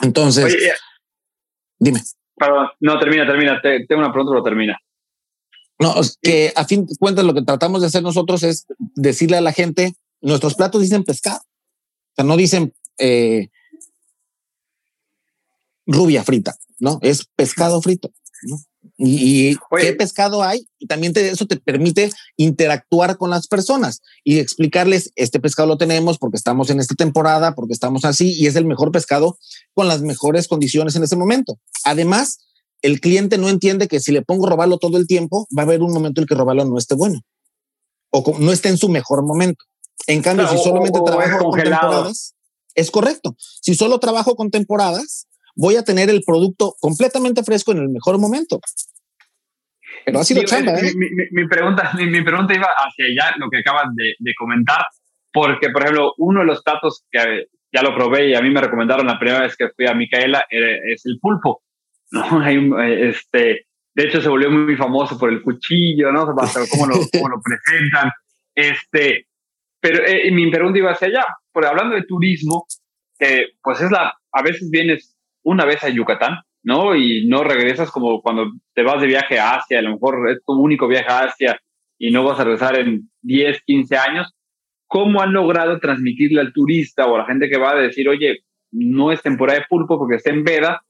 Entonces, 0.00 0.56
dime. 1.78 2.02
Perdón, 2.38 2.68
no, 2.80 2.98
termina, 2.98 3.26
termina. 3.26 3.60
tengo 3.60 4.00
una 4.00 4.12
pregunta, 4.12 4.32
pero 4.32 4.42
termina. 4.42 4.78
No, 5.80 5.94
que 6.20 6.52
a 6.56 6.64
fin 6.64 6.86
de 6.86 6.96
cuentas 6.98 7.24
lo 7.24 7.34
que 7.34 7.42
tratamos 7.42 7.80
de 7.80 7.86
hacer 7.86 8.02
nosotros 8.02 8.42
es 8.42 8.66
decirle 8.94 9.36
a 9.36 9.40
la 9.40 9.52
gente, 9.52 9.94
nuestros 10.20 10.54
platos 10.54 10.82
dicen 10.82 11.04
pescado. 11.04 11.38
O 11.38 12.14
sea, 12.16 12.24
no 12.24 12.36
dicen 12.36 12.74
eh, 12.98 13.48
rubia 15.86 16.24
frita, 16.24 16.56
¿no? 16.80 16.98
Es 17.00 17.26
pescado 17.36 17.80
frito, 17.80 18.10
¿no? 18.42 18.58
Y, 19.00 19.56
qué 19.78 19.92
pescado 19.92 20.42
hay, 20.42 20.66
y 20.76 20.88
también 20.88 21.12
eso 21.16 21.46
te 21.46 21.56
permite 21.56 22.10
interactuar 22.36 23.16
con 23.16 23.30
las 23.30 23.46
personas 23.46 24.02
y 24.24 24.40
explicarles, 24.40 25.12
este 25.14 25.38
pescado 25.38 25.68
lo 25.68 25.78
tenemos 25.78 26.18
porque 26.18 26.36
estamos 26.36 26.68
en 26.70 26.80
esta 26.80 26.96
temporada, 26.96 27.54
porque 27.54 27.74
estamos 27.74 28.04
así, 28.04 28.34
y 28.34 28.48
es 28.48 28.56
el 28.56 28.64
mejor 28.64 28.90
pescado 28.90 29.38
con 29.72 29.86
las 29.86 30.02
mejores 30.02 30.48
condiciones 30.48 30.96
en 30.96 31.04
ese 31.04 31.14
momento. 31.14 31.60
Además, 31.84 32.40
el 32.82 33.00
cliente 33.00 33.38
no 33.38 33.48
entiende 33.48 33.86
que 33.86 34.00
si 34.00 34.10
le 34.10 34.22
pongo 34.22 34.48
robarlo 34.48 34.78
todo 34.78 34.98
el 34.98 35.06
tiempo, 35.06 35.46
va 35.56 35.62
a 35.62 35.66
haber 35.66 35.82
un 35.82 35.92
momento 35.92 36.20
en 36.20 36.24
el 36.24 36.28
que 36.28 36.34
robarlo 36.34 36.64
no 36.64 36.76
esté 36.76 36.96
bueno 36.96 37.20
o 38.10 38.38
no 38.40 38.50
esté 38.50 38.68
en 38.68 38.78
su 38.78 38.88
mejor 38.88 39.24
momento. 39.24 39.64
En 40.08 40.22
cambio, 40.22 40.48
si 40.48 40.58
solamente 40.58 41.00
trabajo 41.04 41.50
con 41.50 41.60
temporadas, 41.60 42.34
es 42.74 42.90
correcto. 42.90 43.36
Si 43.38 43.74
solo 43.74 44.00
trabajo 44.00 44.34
con 44.34 44.50
temporadas, 44.50 45.26
voy 45.54 45.76
a 45.76 45.82
tener 45.82 46.08
el 46.08 46.22
producto 46.22 46.76
completamente 46.80 47.42
fresco 47.42 47.72
en 47.72 47.78
el 47.78 47.88
mejor 47.88 48.18
momento. 48.18 48.60
Pero 50.08 50.20
ha 50.20 50.24
sido 50.24 50.42
chamba, 50.44 50.72
¿eh? 50.72 50.92
Mi, 51.30 51.46
pregunta, 51.46 51.92
mi, 51.94 52.22
pregunta 52.22 52.54
iba 52.54 52.66
hacia 52.66 53.06
allá, 53.06 53.36
lo 53.38 53.50
que 53.50 53.58
acabas 53.58 53.86
de, 53.94 54.34
comentar, 54.36 54.84
porque, 55.32 55.70
por 55.70 55.82
ejemplo, 55.82 56.14
uno 56.18 56.40
de 56.40 56.46
los 56.46 56.62
platos 56.62 57.04
que 57.10 57.46
ya 57.72 57.82
lo 57.82 57.94
probé 57.94 58.30
y 58.30 58.34
a 58.34 58.40
mí 58.40 58.50
me 58.50 58.60
recomendaron 58.60 59.06
la 59.06 59.18
primera 59.18 59.42
vez 59.42 59.56
que 59.56 59.68
fui 59.76 59.86
a 59.86 59.94
Micaela 59.94 60.44
es 60.48 61.04
el 61.04 61.18
pulpo. 61.20 61.62
¿no? 62.10 62.40
Hay 62.40 62.58
este, 63.08 63.66
de 63.94 64.04
hecho, 64.04 64.22
se 64.22 64.28
volvió 64.28 64.50
muy 64.50 64.76
famoso 64.76 65.18
por 65.18 65.28
el 65.28 65.42
cuchillo, 65.42 66.12
¿no? 66.12 66.24
Cómo 66.24 66.86
lo, 66.86 66.94
cómo 67.12 67.28
lo 67.28 67.40
presentan. 67.42 68.10
Este, 68.54 69.26
pero 69.80 70.04
eh, 70.06 70.30
mi 70.30 70.50
pregunta 70.50 70.78
iba 70.78 70.92
hacia 70.92 71.08
allá, 71.08 71.26
porque 71.52 71.68
hablando 71.68 71.96
de 71.96 72.04
turismo, 72.04 72.66
que 73.18 73.48
pues 73.60 73.80
es 73.80 73.90
la, 73.90 74.14
a 74.32 74.42
veces 74.42 74.70
vienes 74.70 75.16
una 75.42 75.64
vez 75.64 75.82
a 75.82 75.88
Yucatán, 75.88 76.38
¿no? 76.68 76.94
Y 76.94 77.26
no 77.26 77.44
regresas 77.44 77.90
como 77.90 78.20
cuando 78.20 78.52
te 78.74 78.82
vas 78.82 79.00
de 79.00 79.06
viaje 79.06 79.38
a 79.38 79.54
Asia, 79.54 79.78
a 79.78 79.82
lo 79.82 79.92
mejor 79.92 80.30
es 80.30 80.44
tu 80.44 80.52
único 80.52 80.86
viaje 80.86 81.10
a 81.10 81.20
Asia 81.20 81.58
y 81.96 82.10
no 82.10 82.24
vas 82.24 82.38
a 82.38 82.44
regresar 82.44 82.78
en 82.78 83.08
10, 83.22 83.62
15 83.64 83.96
años. 83.96 84.34
¿Cómo 84.86 85.22
han 85.22 85.32
logrado 85.32 85.80
transmitirle 85.80 86.42
al 86.42 86.52
turista 86.52 87.06
o 87.06 87.14
a 87.14 87.20
la 87.20 87.24
gente 87.24 87.48
que 87.48 87.56
va 87.56 87.70
a 87.70 87.76
decir, 87.76 88.06
oye, 88.06 88.40
no 88.70 89.10
es 89.12 89.22
temporada 89.22 89.60
de 89.60 89.64
pulpo 89.66 89.98
porque 89.98 90.16
está 90.16 90.28
en 90.28 90.44
veda? 90.44 90.82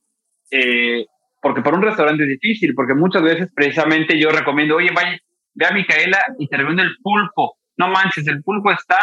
Eh, 0.51 1.07
porque 1.41 1.62
para 1.62 1.77
un 1.77 1.85
restaurante 1.85 2.25
es 2.25 2.31
difícil, 2.31 2.75
porque 2.75 2.95
muchas 2.95 3.23
veces 3.23 3.49
precisamente 3.55 4.19
yo 4.19 4.31
recomiendo, 4.31 4.75
oye, 4.75 4.91
vaya, 4.93 5.17
ve 5.55 5.64
a 5.64 5.71
Micaela 5.71 6.19
y 6.41 6.49
te 6.49 6.57
recomiendo 6.57 6.83
el 6.83 6.97
pulpo. 7.01 7.57
No 7.77 7.87
manches, 7.87 8.27
el 8.27 8.43
pulpo 8.43 8.73
está 8.73 8.99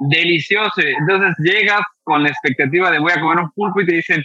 delicioso. 0.00 0.80
Entonces 0.80 1.36
llegas 1.38 1.82
con 2.02 2.24
la 2.24 2.30
expectativa 2.30 2.90
de 2.90 2.98
voy 2.98 3.12
a 3.12 3.20
comer 3.20 3.44
un 3.44 3.52
pulpo 3.52 3.80
y 3.80 3.86
te 3.86 3.94
dicen, 3.94 4.24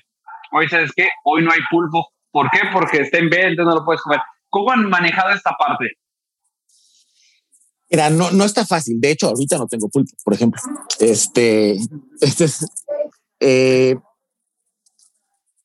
oye, 0.51 0.69
¿sabes 0.69 0.91
qué? 0.95 1.07
Hoy 1.23 1.43
no 1.43 1.51
hay 1.51 1.59
pulpo. 1.69 2.07
¿Por 2.31 2.49
qué? 2.49 2.59
Porque 2.71 3.01
está 3.01 3.17
en 3.17 3.29
venta, 3.29 3.63
no 3.63 3.75
lo 3.75 3.85
puedes 3.85 4.01
comer. 4.01 4.19
¿Cómo 4.49 4.71
han 4.71 4.89
manejado 4.89 5.31
esta 5.31 5.51
parte? 5.57 5.85
Mira, 7.89 8.09
no, 8.09 8.31
no 8.31 8.45
está 8.45 8.65
fácil. 8.65 8.99
De 8.99 9.11
hecho, 9.11 9.27
ahorita 9.27 9.57
no 9.57 9.67
tengo 9.67 9.89
pulpo, 9.89 10.11
por 10.23 10.33
ejemplo. 10.33 10.61
Este, 10.99 11.77
este 12.21 12.45
es, 12.45 12.65
eh, 13.39 13.95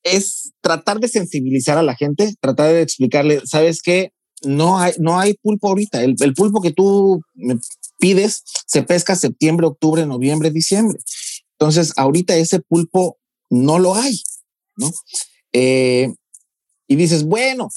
es 0.03 0.51
tratar 0.61 0.99
de 0.99 1.07
sensibilizar 1.07 1.77
a 1.77 1.83
la 1.83 1.95
gente, 1.95 2.33
tratar 2.41 2.73
de 2.73 2.81
explicarle, 2.81 3.41
¿sabes 3.45 3.81
qué? 3.81 4.11
No 4.43 4.77
hay, 4.77 4.93
no 4.99 5.19
hay 5.19 5.35
pulpo 5.35 5.69
ahorita. 5.69 6.03
El, 6.03 6.15
el 6.19 6.33
pulpo 6.33 6.61
que 6.61 6.71
tú 6.71 7.21
pides 7.99 8.43
se 8.67 8.83
pesca 8.83 9.15
septiembre, 9.15 9.65
octubre, 9.65 10.05
noviembre, 10.05 10.51
diciembre. 10.51 10.99
Entonces, 11.59 11.93
ahorita 11.97 12.35
ese 12.35 12.59
pulpo 12.59 13.17
no 13.49 13.79
lo 13.79 13.95
hay, 13.95 14.21
¿no? 14.77 14.91
Eh, 15.53 16.13
y 16.87 16.95
dices, 16.95 17.25
bueno, 17.25 17.69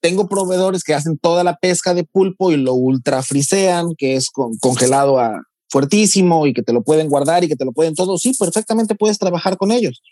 tengo 0.00 0.28
proveedores 0.28 0.82
que 0.82 0.94
hacen 0.94 1.18
toda 1.18 1.44
la 1.44 1.56
pesca 1.56 1.94
de 1.94 2.04
pulpo 2.04 2.50
y 2.50 2.56
lo 2.56 2.74
ultra 2.74 3.22
frisean, 3.22 3.94
que 3.96 4.16
es 4.16 4.30
congelado 4.60 5.18
a 5.18 5.42
fuertísimo 5.70 6.46
y 6.46 6.54
que 6.54 6.62
te 6.62 6.72
lo 6.72 6.82
pueden 6.82 7.08
guardar 7.08 7.44
y 7.44 7.48
que 7.48 7.56
te 7.56 7.64
lo 7.64 7.72
pueden 7.72 7.94
todo. 7.94 8.18
Sí, 8.18 8.32
perfectamente 8.38 8.94
puedes 8.94 9.18
trabajar 9.18 9.56
con 9.56 9.70
ellos 9.70 10.02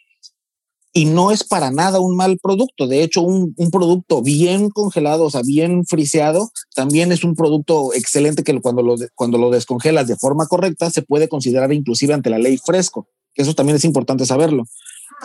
y 0.97 1.05
no 1.05 1.31
es 1.31 1.45
para 1.45 1.71
nada 1.71 2.01
un 2.01 2.16
mal 2.16 2.38
producto. 2.42 2.87
De 2.87 3.03
hecho, 3.03 3.21
un, 3.21 3.55
producto 3.71 4.23
bien 4.23 4.71
congelado, 4.71 5.25
o 5.25 5.31
sea, 5.31 5.42
bien 5.45 5.85
friseado, 5.85 6.51
también 6.75 7.12
es 7.12 7.23
un 7.23 7.35
producto 7.35 7.92
excelente 7.92 8.42
que 8.42 8.59
cuando 8.62 8.81
lo, 8.83 8.97
cuando 9.14 9.37
lo 9.37 9.51
descongelas 9.51 10.09
de 10.09 10.16
forma 10.16 10.47
correcta 10.47 10.88
se 10.88 11.03
puede 11.03 11.29
considerar 11.29 11.71
inclusive 11.75 12.14
ante 12.14 12.31
la 12.31 12.38
ley 12.38 12.57
fresco. 12.57 13.09
Eso 13.35 13.53
también 13.53 13.77
es 13.77 13.85
importante 13.85 14.25
saberlo. 14.25 14.64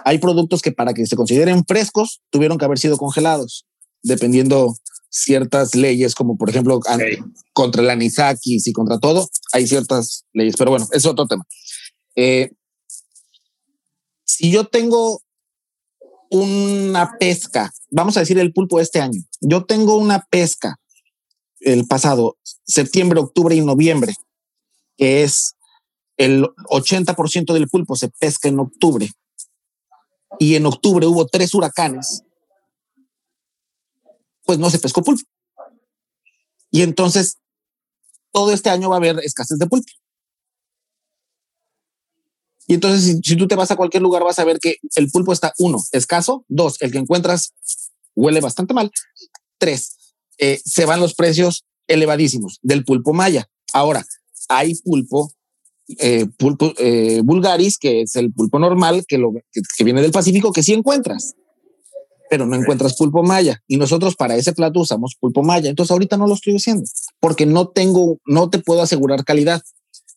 Hay 0.06 0.20
productos 0.20 0.62
que 0.62 0.72
para 0.72 0.94
que 0.94 1.06
se 1.06 1.16
consideren 1.16 1.66
frescos 1.66 2.22
tuvieron 2.30 2.58
que 2.58 2.66
haber 2.66 2.80
sido 2.80 2.98
congelados, 2.98 3.66
dependiendo 4.04 4.76
ciertas 5.10 5.76
leyes, 5.76 6.16
como 6.16 6.38
por 6.38 6.50
ejemplo 6.50 6.80
contra 7.54 7.82
el 7.82 7.90
anisakis 7.90 8.68
y 8.68 8.74
contra 8.74 9.00
todo, 9.00 9.30
hay 9.52 9.68
ciertas 9.68 10.26
leyes. 10.34 10.56
Pero 10.58 10.72
bueno, 10.72 10.88
es 10.92 11.06
otro 11.06 11.28
tema. 11.28 11.46
Eh, 12.16 12.52
si 14.26 14.52
yo 14.52 14.66
tengo 14.66 15.22
una 16.30 17.18
pesca, 17.20 17.74
vamos 17.90 18.16
a 18.16 18.22
decir 18.22 18.40
el 18.40 18.54
pulpo 18.54 18.80
este 18.80 19.02
año. 19.02 19.22
Yo 19.42 19.66
tengo 19.66 19.98
una 19.98 20.26
pesca 20.30 20.78
el 21.60 21.86
pasado 21.86 22.38
septiembre, 22.66 23.20
octubre 23.20 23.54
y 23.54 23.62
noviembre, 23.62 24.16
que 24.98 25.24
es 25.24 25.56
el 26.18 26.46
80% 26.70 27.54
del 27.54 27.68
pulpo 27.68 27.96
se 27.96 28.10
pesca 28.10 28.48
en 28.48 28.60
octubre. 28.60 29.10
Y 30.42 30.56
en 30.56 30.66
octubre 30.66 31.06
hubo 31.06 31.28
tres 31.28 31.54
huracanes. 31.54 32.24
Pues 34.44 34.58
no 34.58 34.72
se 34.72 34.80
pescó 34.80 35.04
pulpo. 35.04 35.22
Y 36.72 36.82
entonces 36.82 37.38
todo 38.32 38.52
este 38.52 38.72
año 38.72 38.90
va 38.90 38.96
a 38.96 38.98
haber 38.98 39.20
escasez 39.20 39.60
de 39.60 39.68
pulpo. 39.68 39.92
Y 42.66 42.74
entonces, 42.74 43.20
si, 43.24 43.36
tú 43.36 43.48
te 43.48 43.54
vas 43.54 43.70
a 43.70 43.76
cualquier 43.76 44.02
lugar, 44.02 44.24
vas 44.24 44.40
a 44.40 44.44
ver 44.44 44.58
que 44.60 44.78
el 44.96 45.12
pulpo 45.12 45.32
está, 45.32 45.54
uno, 45.60 45.78
escaso, 45.92 46.44
dos, 46.48 46.82
el 46.82 46.92
que 46.92 46.98
encuentras 46.98 47.54
huele 48.16 48.42
bastante 48.42 48.74
mal, 48.74 48.90
tres, 49.60 50.16
eh, 50.40 50.60
se 50.66 50.86
van 50.86 51.02
los 51.02 51.14
precios 51.14 51.66
elevadísimos 51.86 52.58
del 52.64 52.84
pulpo 52.84 53.14
maya. 53.14 53.48
Ahora, 53.74 54.04
hay 54.50 54.74
pulpo, 54.74 55.32
eh, 56.00 56.26
pulpo 56.38 56.74
eh, 56.78 57.22
vulgaris, 57.24 57.78
que 57.78 58.02
es 58.02 58.16
el 58.16 58.32
pulpo 58.32 58.60
normal, 58.60 59.04
que, 59.08 59.18
lo, 59.18 59.34
que, 59.34 59.84
viene 59.84 60.02
del 60.02 60.12
Pacífico, 60.12 60.52
que 60.52 60.64
sí 60.64 60.74
encuentras, 60.74 61.36
pero 62.30 62.46
no 62.46 62.56
encuentras 62.56 62.96
pulpo 62.96 63.24
maya. 63.24 63.62
Y 63.68 63.78
nosotros 63.78 64.16
para 64.16 64.36
ese 64.36 64.54
plato 64.54 64.80
usamos 64.80 65.16
pulpo 65.20 65.44
maya. 65.44 65.70
Entonces 65.70 65.92
ahorita 65.92 66.18
no 66.18 66.28
lo 66.28 66.34
estoy 66.34 66.56
haciendo 66.56 66.84
porque 67.20 67.46
no 67.46 67.68
tengo, 67.70 68.20
no 68.26 68.50
te 68.50 68.60
puedo 68.60 68.82
asegurar 68.82 69.26
calidad. 69.26 69.62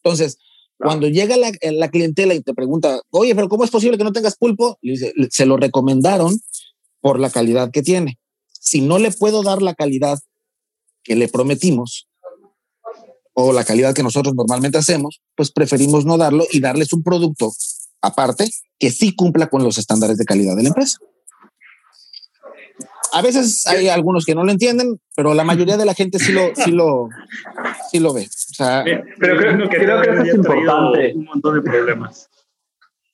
Entonces, 0.03 0.39
cuando 0.77 1.09
llega 1.09 1.37
la, 1.37 1.89
clientela 1.89 2.35
y 2.35 2.41
te 2.41 2.55
pregunta, 2.55 3.01
oye, 3.11 3.35
pero 3.35 3.49
¿cómo 3.49 3.65
es 3.65 3.71
posible 3.71 3.97
que 3.97 4.05
no 4.05 4.13
tengas 4.13 4.37
pulpo? 4.37 4.79
se 5.31 5.47
lo 5.47 5.57
recomendaron 5.57 6.39
por 7.01 7.21
la 7.21 7.31
calidad 7.31 7.71
que 7.71 7.83
tiene. 7.83 8.19
Si 8.61 8.81
no 8.81 8.99
le 8.99 9.11
puedo 9.11 9.43
dar 9.43 9.63
la 9.63 9.75
calidad 9.75 10.19
que 11.03 11.17
le 11.17 11.29
prometimos 11.29 12.09
o 13.35 13.53
la 13.53 13.65
calidad 13.65 13.95
que 13.95 14.03
nosotros 14.03 14.35
normalmente 14.35 14.79
hacemos, 14.79 15.21
pues 15.35 15.53
preferimos 15.53 16.07
no 16.07 16.17
darlo 16.17 16.45
y 16.51 16.61
darles 16.61 16.93
un 16.93 17.03
producto 17.03 17.53
aparte 18.01 18.49
que 18.79 18.91
sí 18.91 19.15
cumpla 19.15 19.49
con 19.49 19.63
los 19.63 19.79
estándares 19.79 20.17
de 20.17 20.25
calidad 20.25 20.57
de 20.57 20.63
la 20.63 20.69
empresa. 20.69 20.99
A 23.13 23.23
veces 23.23 23.65
hay 23.67 23.89
algunos 23.89 24.25
que 24.25 24.35
no 24.35 24.45
lo 24.45 24.51
entienden, 24.51 25.01
pero 25.15 25.35
la 25.35 25.45
mayoría 25.45 25.77
de 25.77 25.85
la 25.85 25.95
gente 25.95 26.19
sí 26.19 26.33
lo, 26.33 26.53
sí 26.55 26.73
lo, 26.73 27.09
sí 27.91 28.01
lo 28.01 28.13
ve. 28.13 28.27
pero 29.21 29.37
creo, 29.39 29.69
que, 29.69 29.77
eso 30.11 30.23
es 30.23 30.35
importante. 30.35 31.13
Un 31.15 31.25
montón 31.25 31.55
de 31.55 31.63
problemas. 31.63 32.29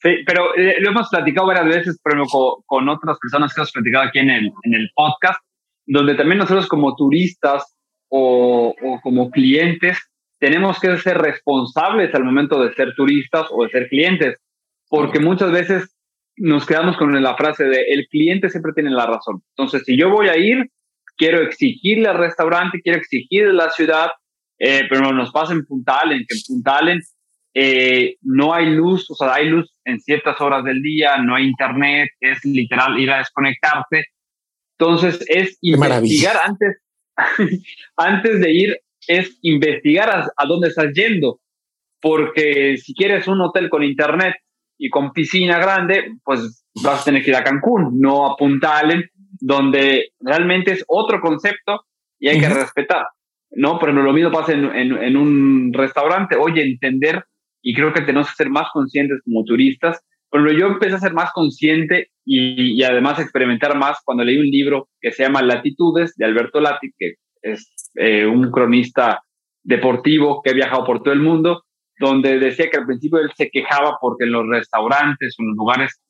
Sí, 0.02 0.08
pero 0.26 0.56
eh, 0.56 0.76
lo 0.80 0.90
hemos 0.90 1.10
platicado 1.10 1.48
varias 1.48 1.66
veces, 1.66 2.00
pero 2.02 2.24
con, 2.24 2.62
con, 2.64 2.88
otras 2.88 3.18
personas 3.18 3.52
que 3.52 3.60
hemos 3.60 3.72
platicado 3.72 4.04
aquí 4.04 4.20
en 4.20 4.30
el, 4.30 4.52
en 4.62 4.74
el 4.74 4.90
podcast, 4.94 5.38
donde 5.84 6.14
también 6.14 6.38
nosotros 6.38 6.66
como 6.66 6.96
turistas 6.96 7.76
o, 8.10 8.74
o 8.82 9.00
como 9.02 9.30
clientes 9.30 9.98
tenemos 10.38 10.80
que 10.80 10.96
ser 10.98 11.18
responsables 11.18 12.14
al 12.14 12.24
momento 12.24 12.62
de 12.62 12.74
ser 12.74 12.94
turistas 12.94 13.46
o 13.50 13.62
de 13.62 13.70
ser 13.70 13.88
clientes, 13.88 14.36
porque 14.88 15.20
muchas 15.20 15.52
veces 15.52 15.94
nos 16.36 16.66
quedamos 16.66 16.96
con 16.96 17.22
la 17.22 17.36
frase 17.36 17.64
de 17.64 17.82
el 17.88 18.06
cliente 18.08 18.48
siempre 18.48 18.72
tiene 18.74 18.90
la 18.90 19.06
razón. 19.06 19.42
Entonces, 19.54 19.82
si 19.84 19.96
yo 19.96 20.10
voy 20.10 20.28
a 20.28 20.36
ir, 20.38 20.70
quiero 21.16 21.42
exigirle 21.42 22.08
al 22.08 22.18
restaurante, 22.18 22.80
quiero 22.82 22.98
exigirle 22.98 23.50
a 23.50 23.64
la 23.64 23.70
ciudad, 23.70 24.08
eh, 24.58 24.84
pero 24.88 25.12
nos 25.12 25.30
pasa 25.30 25.52
en 25.52 25.66
Puntalen, 25.66 26.24
que 26.26 26.34
en 26.34 26.42
Puntalen 26.46 27.00
eh, 27.52 28.16
no 28.22 28.54
hay 28.54 28.70
luz, 28.70 29.10
o 29.10 29.14
sea, 29.14 29.34
hay 29.34 29.50
luz 29.50 29.70
en 29.84 30.00
ciertas 30.00 30.40
horas 30.40 30.64
del 30.64 30.80
día, 30.80 31.18
no 31.18 31.34
hay 31.34 31.44
internet, 31.44 32.10
es 32.20 32.42
literal 32.44 32.98
ir 32.98 33.10
a 33.10 33.18
desconectarte. 33.18 34.06
Entonces, 34.78 35.22
es 35.28 35.58
investigar 35.60 36.36
antes, 36.42 36.78
antes 37.96 38.40
de 38.40 38.52
ir, 38.52 38.80
es 39.06 39.38
investigar 39.42 40.10
a, 40.10 40.30
a 40.36 40.46
dónde 40.46 40.68
estás 40.68 40.92
yendo, 40.92 41.40
porque 42.00 42.76
si 42.78 42.94
quieres 42.94 43.26
un 43.28 43.40
hotel 43.40 43.68
con 43.68 43.82
internet 43.82 44.34
y 44.78 44.88
con 44.88 45.12
piscina 45.12 45.58
grande, 45.58 46.12
pues 46.24 46.64
vas 46.82 47.02
a 47.02 47.04
tener 47.04 47.22
que 47.22 47.30
ir 47.30 47.36
a 47.36 47.44
Cancún, 47.44 48.00
no 48.00 48.26
a 48.26 48.36
Punta 48.36 48.78
Allen, 48.78 49.04
donde 49.40 50.12
realmente 50.20 50.72
es 50.72 50.84
otro 50.88 51.20
concepto 51.20 51.84
y 52.18 52.28
hay 52.28 52.40
que 52.40 52.48
respetar, 52.48 53.06
¿no? 53.50 53.78
Pero 53.78 53.92
lo 53.92 54.12
mismo 54.12 54.30
pasa 54.30 54.52
en, 54.52 54.64
en, 54.64 55.16
un 55.16 55.72
restaurante, 55.72 56.36
oye, 56.36 56.62
entender, 56.62 57.24
y 57.62 57.74
creo 57.74 57.92
que 57.92 58.02
tenemos 58.02 58.28
que 58.28 58.36
ser 58.36 58.50
más 58.50 58.68
conscientes 58.72 59.20
como 59.24 59.44
turistas. 59.44 60.00
Pero 60.30 60.52
yo 60.52 60.68
empecé 60.68 60.94
a 60.94 61.00
ser 61.00 61.12
más 61.12 61.32
consciente 61.32 62.10
y, 62.32 62.78
y 62.78 62.84
además 62.84 63.18
experimentar 63.18 63.76
más 63.76 63.98
cuando 64.04 64.22
leí 64.22 64.38
un 64.38 64.46
libro 64.46 64.88
que 65.00 65.10
se 65.10 65.24
llama 65.24 65.42
Latitudes 65.42 66.14
de 66.16 66.26
Alberto 66.26 66.60
Lati, 66.60 66.92
que 66.96 67.14
es 67.42 67.90
eh, 67.96 68.24
un 68.24 68.52
cronista 68.52 69.20
deportivo 69.64 70.40
que 70.40 70.50
ha 70.50 70.54
viajado 70.54 70.84
por 70.84 71.02
todo 71.02 71.12
el 71.12 71.20
mundo 71.20 71.64
donde 71.98 72.38
decía 72.38 72.70
que 72.70 72.78
al 72.78 72.86
principio 72.86 73.18
él 73.18 73.32
se 73.36 73.50
quejaba 73.50 73.98
porque 74.00 74.24
en 74.24 74.32
los 74.32 74.46
restaurantes 74.48 75.34
en 75.38 75.48
los 75.48 75.56
lugares, 75.56 76.00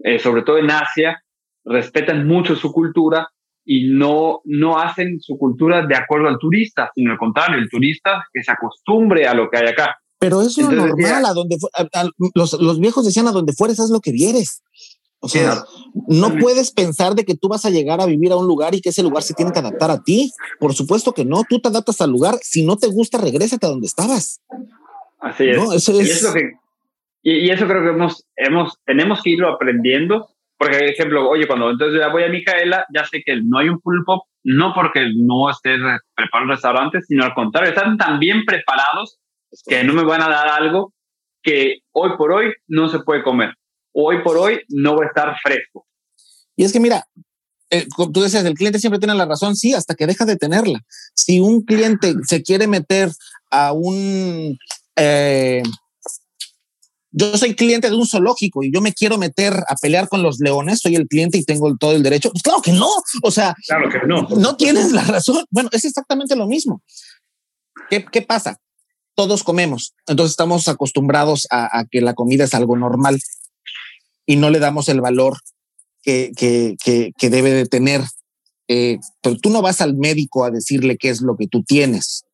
eh, 0.00 0.18
sobre 0.18 0.42
todo 0.42 0.56
en 0.56 0.70
Asia, 0.70 1.22
respetan 1.64 2.26
mucho 2.26 2.56
su 2.56 2.72
cultura 2.72 3.28
y 3.64 3.90
no, 3.90 4.40
no 4.44 4.78
hacen 4.78 5.20
su 5.20 5.36
cultura 5.36 5.86
de 5.86 5.94
acuerdo 5.94 6.28
al 6.28 6.38
turista, 6.38 6.90
sino 6.94 7.12
al 7.12 7.18
contrario, 7.18 7.58
el 7.58 7.68
turista 7.68 8.24
que 8.32 8.42
se 8.42 8.50
acostumbre 8.50 9.26
a 9.26 9.34
lo 9.34 9.50
que 9.50 9.58
hay 9.58 9.68
acá. 9.68 9.96
Pero 10.18 10.40
eso 10.40 10.62
es 10.62 10.70
normal, 10.70 11.26
a 11.26 11.34
donde 11.34 11.58
los, 12.34 12.54
los, 12.54 12.80
viejos 12.80 13.04
decían 13.04 13.28
a 13.28 13.32
donde 13.32 13.52
fueres, 13.52 13.78
haz 13.78 13.90
lo 13.90 14.00
que 14.00 14.12
vieres. 14.12 14.62
O 15.26 15.28
sea, 15.28 15.64
no 16.08 16.36
puedes 16.38 16.70
pensar 16.70 17.14
de 17.14 17.24
que 17.24 17.36
tú 17.36 17.48
vas 17.48 17.64
a 17.64 17.70
llegar 17.70 18.00
a 18.00 18.06
vivir 18.06 18.32
a 18.32 18.36
un 18.36 18.46
lugar 18.46 18.74
y 18.74 18.80
que 18.80 18.90
ese 18.90 19.02
lugar 19.02 19.22
se 19.22 19.34
tiene 19.34 19.52
que 19.52 19.58
adaptar 19.58 19.90
a 19.90 20.02
ti. 20.02 20.32
Por 20.58 20.74
supuesto 20.74 21.12
que 21.12 21.24
no, 21.24 21.42
tú 21.48 21.60
te 21.60 21.68
adaptas 21.68 22.00
al 22.00 22.10
lugar. 22.10 22.36
Si 22.42 22.64
no 22.64 22.76
te 22.76 22.88
gusta, 22.88 23.18
regrésate 23.18 23.66
a 23.66 23.70
donde 23.70 23.86
estabas. 23.86 24.40
Así 25.20 25.48
es. 25.48 25.58
Eso 25.72 26.00
es... 26.00 26.06
Y, 26.06 26.10
eso 26.10 26.32
que, 26.32 26.52
y, 27.22 27.50
eso 27.50 27.66
creo 27.66 27.82
que 27.82 27.90
hemos, 27.90 28.24
hemos, 28.36 28.78
tenemos 28.84 29.22
que 29.22 29.30
irlo 29.30 29.52
aprendiendo. 29.52 30.28
Porque, 30.58 30.78
por 30.78 30.88
ejemplo, 30.88 31.28
oye, 31.28 31.46
cuando 31.46 31.70
entonces 31.70 32.00
ya 32.00 32.08
voy 32.08 32.24
a 32.24 32.28
Micaela, 32.28 32.86
ya 32.94 33.04
sé 33.04 33.22
que 33.24 33.36
no 33.42 33.58
hay 33.58 33.68
un 33.68 33.80
pulpo, 33.80 34.26
no 34.42 34.72
porque 34.74 35.06
no 35.14 35.50
estés 35.50 35.78
preparando 36.14 36.52
el 36.52 36.56
restaurante, 36.56 37.02
sino 37.02 37.24
al 37.24 37.34
contrario, 37.34 37.70
están 37.70 37.98
tan 37.98 38.18
bien 38.18 38.44
preparados 38.46 39.18
que 39.66 39.84
no 39.84 39.92
me 39.92 40.04
van 40.04 40.22
a 40.22 40.28
dar 40.28 40.48
algo 40.48 40.94
que 41.42 41.78
hoy 41.92 42.10
por 42.18 42.32
hoy 42.32 42.52
no 42.66 42.88
se 42.88 42.98
puede 43.00 43.22
comer. 43.22 43.54
Hoy 43.98 44.22
por 44.22 44.36
hoy 44.36 44.60
no 44.68 44.94
va 44.94 45.04
a 45.04 45.08
estar 45.08 45.34
fresco. 45.42 45.86
Y 46.54 46.64
es 46.64 46.72
que 46.72 46.80
mira, 46.80 47.08
eh, 47.70 47.86
tú 48.12 48.20
decías, 48.20 48.44
el 48.44 48.54
cliente 48.54 48.78
siempre 48.78 48.98
tiene 48.98 49.14
la 49.14 49.24
razón, 49.24 49.56
sí, 49.56 49.72
hasta 49.72 49.94
que 49.94 50.06
deja 50.06 50.26
de 50.26 50.36
tenerla. 50.36 50.80
Si 51.14 51.40
un 51.40 51.62
cliente 51.62 52.14
se 52.28 52.42
quiere 52.42 52.66
meter 52.66 53.10
a 53.50 53.72
un... 53.72 54.58
Eh, 54.96 55.62
yo 57.10 57.38
soy 57.38 57.54
cliente 57.54 57.88
de 57.88 57.96
un 57.96 58.06
zoológico 58.06 58.62
y 58.62 58.70
yo 58.70 58.82
me 58.82 58.92
quiero 58.92 59.16
meter 59.16 59.54
a 59.54 59.74
pelear 59.80 60.08
con 60.08 60.22
los 60.22 60.38
leones, 60.40 60.80
soy 60.80 60.96
el 60.96 61.08
cliente 61.08 61.38
y 61.38 61.44
tengo 61.44 61.74
todo 61.78 61.92
el 61.92 62.02
derecho. 62.02 62.30
Pues 62.30 62.42
claro 62.42 62.60
que 62.60 62.72
no, 62.72 62.90
o 63.22 63.30
sea, 63.30 63.54
claro 63.66 63.88
que 63.88 64.06
no. 64.06 64.28
No 64.36 64.56
tienes 64.56 64.92
la 64.92 65.02
razón. 65.02 65.46
Bueno, 65.50 65.70
es 65.72 65.86
exactamente 65.86 66.36
lo 66.36 66.46
mismo. 66.46 66.82
¿Qué, 67.88 68.04
qué 68.04 68.20
pasa? 68.20 68.58
todos 69.16 69.42
comemos. 69.42 69.94
Entonces 70.06 70.32
estamos 70.32 70.68
acostumbrados 70.68 71.48
a, 71.50 71.84
que 71.90 72.00
la 72.00 72.14
comida 72.14 72.44
es 72.44 72.54
algo 72.54 72.76
normal 72.76 73.18
y 74.26 74.36
no 74.36 74.50
le 74.50 74.58
damos 74.58 74.88
el 74.88 75.00
valor 75.00 75.38
que, 76.02 76.32
que, 76.36 77.30
debe 77.30 77.50
de 77.50 77.66
tener. 77.66 78.02
Eh, 78.68 78.98
pero 79.22 79.36
tú 79.36 79.50
no 79.50 79.62
vas 79.62 79.80
al 79.80 79.96
médico 79.96 80.44
a 80.44 80.50
decirle 80.50 80.98
qué 80.98 81.08
es 81.08 81.20
lo 81.20 81.36
que 81.36 81.46
tú 81.46 81.62
tienes. 81.62 82.24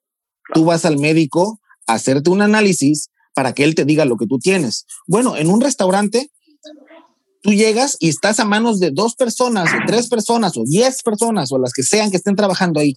Tú 0.55 0.65
vas 0.65 0.85
al 0.85 0.99
médico 0.99 1.61
a 1.87 1.95
hacerte 1.95 2.31
un 2.31 2.43
análisis 2.43 3.09
para 3.35 3.55
que 3.55 3.65
él 3.65 3.75
te 3.75 3.85
diga 3.85 4.05
lo 4.05 4.17
que 4.17 4.27
tú 4.27 4.39
tienes. 4.39 4.87
Bueno, 5.07 5.37
en 5.37 5.49
un 5.49 5.61
restaurante, 5.61 6.31
tú 7.43 7.53
llegas 7.53 7.97
y 8.01 8.09
estás 8.09 8.41
a 8.41 8.45
manos 8.45 8.79
de 8.81 8.91
dos 8.91 9.15
personas, 9.15 9.71
o 9.73 9.77
tres 9.87 10.09
personas, 10.09 10.57
o 10.57 10.65
diez 10.65 11.03
personas, 11.03 11.53
o 11.53 11.59
las 11.59 11.73
que 11.73 11.83
sean 11.83 12.11
que 12.11 12.17
estén 12.19 12.37
trabajando 12.37 12.81
ahí 12.81 12.97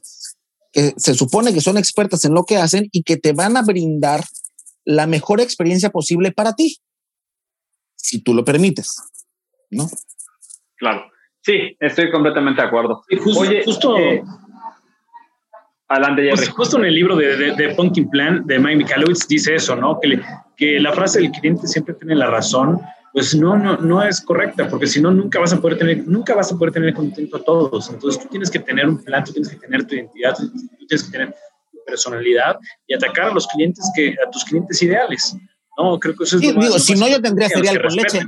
que 0.76 0.94
se 0.98 1.14
supone 1.14 1.54
que 1.54 1.62
son 1.62 1.78
expertas 1.78 2.26
en 2.26 2.34
lo 2.34 2.44
que 2.44 2.58
hacen 2.58 2.90
y 2.92 3.04
que 3.04 3.16
te 3.16 3.32
van 3.32 3.56
a 3.56 3.62
brindar 3.62 4.26
la 4.84 5.08
mejor 5.08 5.40
experiencia 5.40 5.90
posible 5.90 6.34
para 6.34 6.52
ti, 6.54 6.80
si 8.06 8.22
tú 8.24 8.34
lo 8.34 8.44
permites, 8.44 9.02
¿no? 9.72 9.88
Claro. 10.78 11.06
Sí, 11.42 11.76
estoy 11.80 12.12
completamente 12.12 12.62
de 12.62 12.68
acuerdo. 12.68 13.04
justo, 13.24 13.42
Oye, 13.42 13.64
justo 13.64 13.98
eh, 13.98 14.24
adelante, 15.88 16.32
Justo, 16.56 16.78
en 16.80 16.86
el 16.86 16.96
libro 16.96 17.16
de, 17.16 17.54
de, 17.56 17.76
Pumpkin 17.76 18.10
Plan 18.10 18.46
de 18.46 18.58
Mike 18.58 18.78
Michalowicz 18.78 19.28
dice 19.28 19.56
eso, 19.56 19.76
¿no? 19.76 20.00
Que, 20.00 20.20
que 20.58 20.80
la 20.80 20.92
frase 20.92 21.20
del 21.20 21.32
cliente 21.32 21.68
siempre 21.68 21.94
tiene 21.94 22.16
la 22.16 22.32
razón 22.32 22.82
pues 23.16 23.34
no, 23.34 23.58
no, 23.58 23.78
no 23.78 24.04
es 24.04 24.20
correcta, 24.20 24.68
porque 24.68 24.88
si 24.88 25.02
no, 25.02 25.10
nunca 25.10 25.40
vas 25.40 25.54
a 25.54 25.62
poder 25.62 25.78
tener, 25.78 26.06
nunca 26.06 26.36
vas 26.36 26.52
a 26.52 26.58
poder 26.58 26.74
tener 26.74 26.94
contento 26.94 27.38
a 27.38 27.44
todos. 27.46 27.90
Entonces 27.90 28.22
tú 28.22 28.28
tienes 28.28 28.52
que 28.52 28.60
tener 28.60 28.90
un 28.90 29.02
plan, 29.02 29.24
tú 29.24 29.32
tienes 29.32 29.50
que 29.50 29.56
tener 29.56 29.88
tu 29.88 29.96
identidad, 29.96 30.36
tú 30.36 30.52
tienes 30.86 31.06
que 31.06 31.12
tener 31.14 31.34
tu 31.72 31.78
personalidad 31.86 32.60
y 32.86 32.94
atacar 32.94 33.30
a 33.30 33.34
los 33.34 33.48
clientes 33.48 33.90
que, 33.96 34.18
a 34.22 34.30
tus 34.30 34.44
clientes 34.44 34.82
ideales. 34.82 35.34
No, 35.78 36.00
creo 36.00 36.16
que 36.16 36.24
eso 36.24 36.38
es 36.38 36.42
digo, 36.42 36.80
si 36.80 36.96
no 36.96 37.08
yo 37.08 37.22
tendría 37.22 37.50
cereal 37.50 37.82
con 37.82 37.96
leche. 37.96 38.22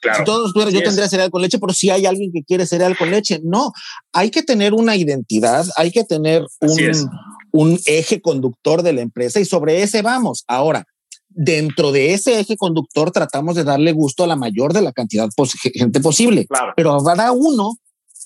Claro. 0.00 0.18
Si 0.18 0.24
todos 0.24 0.52
tuvieran, 0.52 0.74
yo 0.74 0.82
tendría 0.82 1.08
cereal 1.08 1.30
con 1.30 1.42
leche, 1.42 1.58
pero 1.58 1.72
si 1.72 1.90
hay 1.90 2.06
alguien 2.06 2.30
que 2.32 2.44
quiere 2.44 2.66
cereal 2.66 2.96
con 2.96 3.10
leche, 3.10 3.40
no. 3.42 3.72
Hay 4.12 4.30
que 4.30 4.42
tener 4.42 4.72
una 4.74 4.94
identidad, 4.94 5.66
hay 5.76 5.90
que 5.90 6.04
tener 6.04 6.46
un, 6.60 7.10
un 7.50 7.80
eje 7.84 8.20
conductor 8.20 8.82
de 8.82 8.92
la 8.92 9.00
empresa 9.00 9.40
y 9.40 9.44
sobre 9.44 9.82
ese 9.82 10.02
vamos. 10.02 10.44
Ahora, 10.46 10.84
dentro 11.28 11.92
de 11.92 12.14
ese 12.14 12.40
eje 12.40 12.56
conductor 12.56 13.10
tratamos 13.10 13.54
de 13.56 13.64
darle 13.64 13.92
gusto 13.92 14.24
a 14.24 14.26
la 14.26 14.36
mayor 14.36 14.72
de 14.72 14.82
la 14.82 14.92
cantidad 14.92 15.28
de 15.28 15.70
gente 15.74 16.00
posible, 16.00 16.46
pero 16.76 16.92
habrá 16.92 17.32
uno 17.32 17.76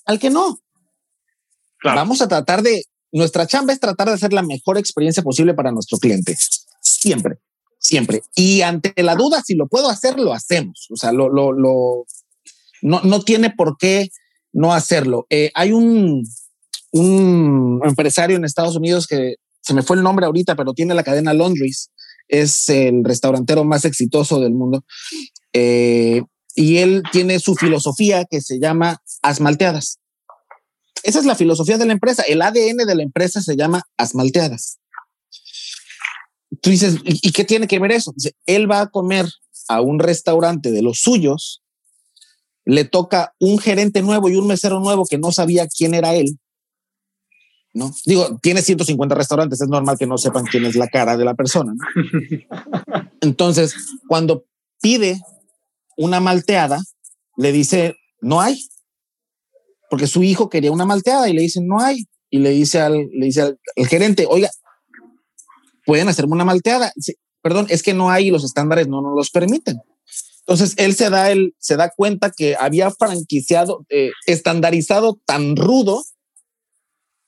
al 0.05 0.19
que 0.19 0.31
no. 0.31 0.59
Vamos 1.85 2.23
a 2.23 2.29
tratar 2.29 2.63
de, 2.63 2.85
nuestra 3.13 3.47
chamba 3.47 3.73
es 3.73 3.81
tratar 3.81 4.09
de 4.09 4.15
hacer 4.15 4.33
la 4.33 4.43
mejor 4.43 4.79
experiencia 4.79 5.23
posible 5.23 5.53
para 5.55 5.73
nuestro 5.73 5.99
cliente. 5.99 6.37
Siempre, 6.81 7.39
siempre. 7.83 8.23
Y 8.35 8.63
ante 8.63 8.95
la 9.03 9.15
duda, 9.15 9.43
si 9.45 9.55
lo 9.55 9.67
puedo 9.67 9.91
hacer, 9.91 10.19
lo 10.19 10.33
hacemos. 10.33 10.87
O 10.91 10.97
sea, 10.97 11.13
lo, 11.13 11.29
lo, 11.29 11.53
lo 11.53 12.07
no, 12.81 13.01
no 13.03 13.21
tiene 13.23 13.51
por 13.51 13.77
qué 13.77 14.09
no 14.53 14.73
hacerlo. 14.73 15.27
Eh, 15.29 15.51
hay 15.55 15.73
un, 15.73 16.25
un 16.93 17.81
empresario 17.85 18.37
en 18.37 18.45
Estados 18.45 18.77
Unidos 18.77 19.07
que 19.07 19.35
se 19.61 19.75
me 19.75 19.83
fue 19.83 19.97
el 19.97 20.03
nombre 20.03 20.27
ahorita, 20.27 20.57
pero 20.57 20.73
tiene 20.73 20.95
la 20.95 21.05
cadena 21.05 21.35
Laundries 21.35 21.91
es 22.29 22.69
el 22.71 23.05
restaurantero 23.05 23.65
más 23.65 23.85
exitoso 23.85 24.41
del 24.41 24.53
mundo. 24.53 24.85
Eh, 25.53 26.23
y 26.55 26.79
él 26.79 27.03
tiene 27.13 27.39
su 27.39 27.55
filosofía 27.55 28.25
que 28.25 28.41
se 28.41 28.59
llama 28.59 29.03
asmalteadas. 29.23 29.99
Esa 31.03 31.19
es 31.19 31.27
la 31.27 31.35
filosofía 31.35 31.79
de 31.79 31.87
la 31.87 31.93
empresa. 31.93 32.23
El 32.23 32.43
ADN 32.43 32.87
de 32.87 32.95
la 32.95 33.03
empresa 33.03 33.41
se 33.43 33.57
llama 33.57 33.83
asmalteadas. 33.97 34.79
Tú 36.63 36.71
dices, 36.71 36.97
¿y 37.05 37.33
qué 37.33 37.45
tiene 37.45 37.67
que 37.67 37.79
ver 37.79 37.93
eso? 37.93 38.15
él 38.47 38.71
va 38.71 38.81
a 38.81 38.91
comer 38.91 39.27
a 39.69 39.81
un 39.81 39.99
restaurante 39.99 40.71
de 40.71 40.81
los 40.81 41.01
suyos, 41.01 41.63
le 42.65 42.85
toca 42.85 43.35
un 43.39 43.59
gerente 43.59 44.01
nuevo 44.01 44.29
y 44.29 44.37
un 44.37 44.47
mesero 44.47 44.81
nuevo 44.81 45.05
que 45.05 45.19
no 45.19 45.33
sabía 45.33 45.67
quién 45.67 45.93
era 45.93 46.15
él, 46.15 46.39
¿no? 47.75 47.93
Digo, 48.07 48.39
tiene 48.41 48.63
150 48.63 49.15
restaurantes, 49.15 49.61
es 49.61 49.69
normal 49.69 49.99
que 49.99 50.07
no 50.07 50.19
sepan 50.19 50.45
quién 50.45 50.65
es 50.65 50.77
la 50.77 50.89
cara 50.89 51.17
de 51.17 51.25
la 51.25 51.35
persona. 51.35 51.75
Entonces, 53.21 53.75
cuando 54.07 54.45
pide 54.81 55.21
una 55.97 56.21
malteada, 56.21 56.81
le 57.37 57.53
dice, 57.53 57.97
no 58.21 58.41
hay, 58.41 58.65
porque 59.93 60.07
su 60.07 60.23
hijo 60.23 60.49
quería 60.49 60.73
una 60.73 60.87
malteada 60.87 61.29
y 61.29 61.35
le 61.35 61.43
dicen, 61.43 61.67
no 61.67 61.81
hay. 61.81 62.07
Y 62.31 62.39
le 62.39 62.49
dice 62.49 62.81
al, 62.81 63.11
le 63.13 63.27
dice 63.27 63.43
al, 63.43 63.59
gerente, 63.89 64.27
oiga, 64.27 64.49
pueden 65.85 66.09
hacerme 66.09 66.35
una 66.35 66.45
malteada. 66.45 66.93
Perdón, 67.43 67.67
es 67.69 67.83
que 67.83 67.95
no 67.95 68.11
hay 68.11 68.31
los 68.31 68.45
estándares 68.45 68.89
no 68.89 69.03
nos 69.03 69.15
los 69.15 69.31
permiten. 69.31 69.81
Entonces 70.41 70.75
él 70.77 70.95
se 70.95 71.09
da, 71.09 71.31
el, 71.31 71.55
se 71.59 71.77
da 71.77 71.91
cuenta 71.91 72.31
que 72.31 72.57
había 72.59 72.91
franquiciado, 72.91 73.87
eh, 73.89 74.11
estandarizado 74.27 75.21
tan 75.25 75.57
rudo 75.57 76.03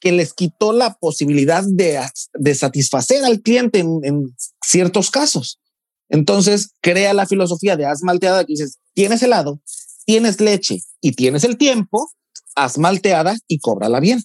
que 0.01 0.13
les 0.13 0.35
quitó 0.35 0.73
la 0.73 0.95
posibilidad 0.95 1.65
de, 1.67 1.99
de 2.35 2.55
satisfacer 2.55 3.25
al 3.25 3.41
cliente 3.41 3.79
en, 3.79 4.37
ciertos 4.63 5.11
casos. 5.11 5.61
Entonces 6.09 6.75
crea 6.83 7.15
la 7.15 7.27
filosofía 7.27 7.77
de 7.77 7.87
haz 7.87 8.03
malteada 8.03 8.45
que 8.45 8.53
dices, 8.53 8.79
tienes 8.93 9.23
helado, 9.23 9.61
tienes 10.05 10.41
leche 10.41 10.81
y 11.01 11.13
tienes 11.13 11.45
el 11.45 11.57
tiempo, 11.57 12.11
haz 12.55 12.77
malteada 12.79 13.37
y 13.47 13.61
cóbrala 13.61 14.01
bien. 14.01 14.21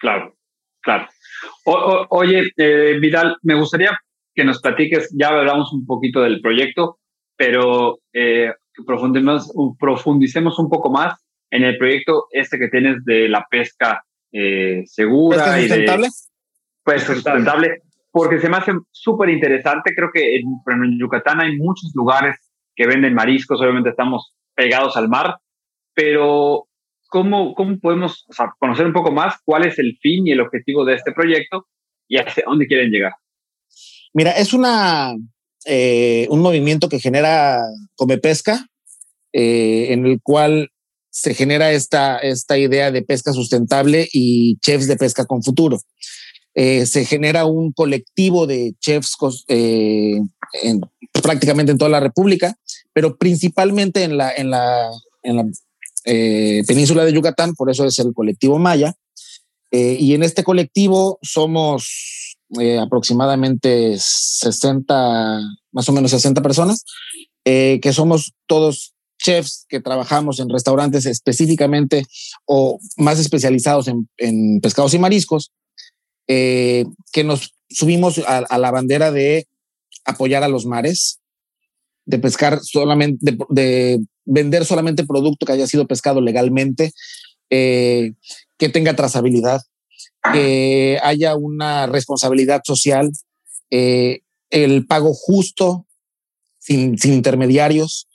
Claro, 0.00 0.36
claro. 0.80 1.06
Oye, 1.64 2.50
eh, 2.56 2.98
Vidal, 3.00 3.36
me 3.42 3.54
gustaría 3.54 3.98
que 4.34 4.44
nos 4.44 4.60
platiques, 4.60 5.14
ya 5.18 5.28
hablamos 5.28 5.72
un 5.72 5.86
poquito 5.86 6.20
del 6.20 6.40
proyecto, 6.40 6.98
pero 7.36 7.98
eh, 8.12 8.52
profundicemos, 8.86 9.52
profundicemos 9.78 10.58
un 10.58 10.68
poco 10.68 10.90
más 10.90 11.14
en 11.50 11.64
el 11.64 11.78
proyecto 11.78 12.26
este 12.30 12.58
que 12.58 12.68
tienes 12.68 13.04
de 13.04 13.28
la 13.28 13.46
pesca 13.50 14.04
eh, 14.32 14.82
segura. 14.86 15.58
y 15.58 15.62
sustentable? 15.62 16.08
pues 16.86 17.02
sustentable, 17.02 17.82
porque 18.12 18.38
se 18.38 18.48
me 18.48 18.58
hace 18.58 18.72
súper 18.92 19.30
interesante. 19.30 19.92
Creo 19.94 20.10
que 20.12 20.36
en, 20.36 20.98
Yucatán 20.98 21.40
hay 21.40 21.56
muchos 21.56 21.90
lugares 21.94 22.36
que 22.76 22.86
venden 22.86 23.14
mariscos, 23.14 23.60
obviamente 23.60 23.90
estamos 23.90 24.34
pegados 24.54 24.96
al 24.96 25.08
mar, 25.08 25.36
pero 25.94 26.65
¿cómo, 27.16 27.54
cómo 27.54 27.78
podemos 27.78 28.26
conocer 28.58 28.84
un 28.84 28.92
poco 28.92 29.10
más 29.10 29.36
cuál 29.42 29.66
es 29.66 29.78
el 29.78 29.96
fin 30.02 30.26
y 30.26 30.32
el 30.32 30.40
objetivo 30.42 30.84
de 30.84 30.96
este 30.96 31.12
proyecto 31.12 31.66
y 32.06 32.18
hacia 32.18 32.44
dónde 32.46 32.66
quieren 32.66 32.90
llegar? 32.90 33.12
Mira, 34.12 34.32
es 34.32 34.52
una, 34.52 35.14
eh, 35.64 36.26
un 36.28 36.42
movimiento 36.42 36.90
que 36.90 37.00
genera 37.00 37.62
Come 37.94 38.18
Pesca, 38.18 38.66
eh, 39.32 39.94
en 39.94 40.04
el 40.04 40.20
cual 40.22 40.68
se 41.08 41.32
genera 41.32 41.72
esta, 41.72 42.18
esta 42.18 42.58
idea 42.58 42.90
de 42.90 43.00
pesca 43.00 43.32
sustentable 43.32 44.06
y 44.12 44.58
chefs 44.58 44.86
de 44.86 44.98
pesca 44.98 45.24
con 45.24 45.42
futuro. 45.42 45.80
Eh, 46.54 46.84
se 46.84 47.06
genera 47.06 47.46
un 47.46 47.72
colectivo 47.72 48.46
de 48.46 48.74
chefs 48.78 49.16
eh, 49.48 50.20
prácticamente 51.22 51.72
en 51.72 51.78
toda 51.78 51.90
la 51.90 52.00
República, 52.00 52.56
pero 52.92 53.16
principalmente 53.16 54.02
en 54.02 54.18
la, 54.18 54.32
en 54.32 54.50
la, 54.50 54.90
en 55.22 55.36
la 55.36 55.44
eh, 56.06 56.62
península 56.66 57.04
de 57.04 57.12
Yucatán, 57.12 57.54
por 57.54 57.70
eso 57.70 57.84
es 57.84 57.98
el 57.98 58.14
colectivo 58.14 58.58
Maya. 58.58 58.94
y 59.70 60.14
en 60.14 60.22
este 60.22 60.42
colectivo 60.42 61.18
somos 61.22 62.38
aproximadamente 62.80 63.96
60, 63.98 65.40
más 65.72 65.88
o 65.88 65.92
menos 65.92 66.12
60 66.12 66.40
personas, 66.40 66.84
que 67.44 67.92
somos 67.92 68.32
todos 68.46 68.94
chefs 69.18 69.66
que 69.68 69.80
trabajamos 69.80 70.40
en 70.40 70.48
restaurantes 70.48 71.04
específicamente 71.04 72.06
o 72.46 72.78
más 72.96 73.18
especializados 73.18 73.88
en 73.88 74.60
pescados 74.60 74.94
y 74.94 74.98
mariscos 74.98 75.52
eh, 76.28 76.86
que 77.12 77.22
nos 77.22 77.54
subimos 77.70 78.18
a, 78.18 78.58
la 78.58 78.70
bandera 78.70 79.12
de 79.12 79.46
apoyar 80.04 80.42
a 80.42 80.48
los 80.48 80.66
mares, 80.66 81.20
de 82.06 82.18
pescar 82.18 82.60
solamente, 82.62 83.36
de, 83.50 84.00
vender 84.24 84.64
solamente 84.64 85.04
producto 85.04 85.44
que 85.44 85.52
haya 85.52 85.66
sido 85.66 85.86
pescado 85.86 86.20
legalmente, 86.20 86.92
eh, 87.50 88.12
que 88.58 88.68
tenga 88.68 88.96
trazabilidad, 88.96 89.60
que 90.32 90.98
haya 91.02 91.36
una 91.36 91.86
responsabilidad 91.86 92.62
social, 92.64 93.12
eh, 93.70 94.20
el 94.50 94.86
pago 94.86 95.14
justo, 95.14 95.86
sin, 96.58 96.98
sin 96.98 97.12
intermediarios, 97.12 98.08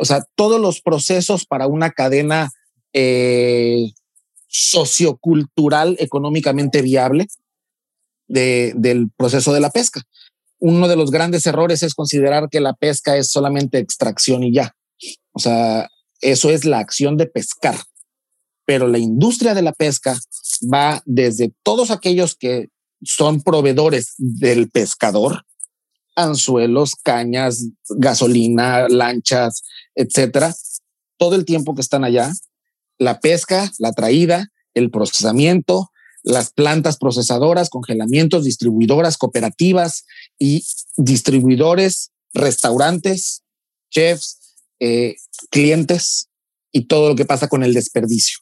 o 0.00 0.06
sea, 0.06 0.24
todos 0.36 0.58
los 0.58 0.80
procesos 0.80 1.44
para 1.44 1.66
una 1.66 1.90
cadena 1.90 2.50
sociocultural 4.56 5.96
económicamente 5.98 6.80
viable 6.80 7.26
del 8.28 9.10
proceso 9.16 9.52
de 9.52 9.60
la 9.60 9.70
pesca. 9.70 10.02
Uno 10.58 10.88
de 10.88 10.96
los 10.96 11.10
grandes 11.10 11.46
errores 11.46 11.82
es 11.82 11.94
considerar 11.94 12.48
que 12.50 12.60
la 12.60 12.74
pesca 12.74 13.16
es 13.16 13.30
solamente 13.30 13.78
extracción 13.78 14.42
y 14.42 14.52
ya. 14.52 14.74
O 15.32 15.38
sea, 15.38 15.88
eso 16.20 16.50
es 16.50 16.64
la 16.64 16.78
acción 16.78 17.16
de 17.16 17.26
pescar. 17.26 17.76
Pero 18.64 18.88
la 18.88 18.98
industria 18.98 19.54
de 19.54 19.62
la 19.62 19.72
pesca 19.72 20.18
va 20.72 21.02
desde 21.04 21.52
todos 21.62 21.90
aquellos 21.90 22.34
que 22.34 22.68
son 23.02 23.42
proveedores 23.42 24.14
del 24.16 24.70
pescador, 24.70 25.44
anzuelos, 26.16 26.94
cañas, 27.02 27.66
gasolina, 27.88 28.88
lanchas, 28.88 29.62
etcétera, 29.94 30.54
todo 31.18 31.34
el 31.36 31.44
tiempo 31.44 31.74
que 31.74 31.82
están 31.82 32.04
allá, 32.04 32.32
la 32.98 33.20
pesca, 33.20 33.70
la 33.78 33.92
traída, 33.92 34.48
el 34.74 34.90
procesamiento, 34.90 35.90
las 36.26 36.50
plantas 36.50 36.98
procesadoras, 36.98 37.70
congelamientos, 37.70 38.44
distribuidoras, 38.44 39.16
cooperativas 39.16 40.04
y 40.40 40.66
distribuidores, 40.96 42.10
restaurantes, 42.34 43.44
chefs, 43.90 44.56
eh, 44.80 45.14
clientes 45.50 46.28
y 46.72 46.86
todo 46.86 47.10
lo 47.10 47.14
que 47.14 47.26
pasa 47.26 47.48
con 47.48 47.62
el 47.62 47.72
desperdicio. 47.72 48.40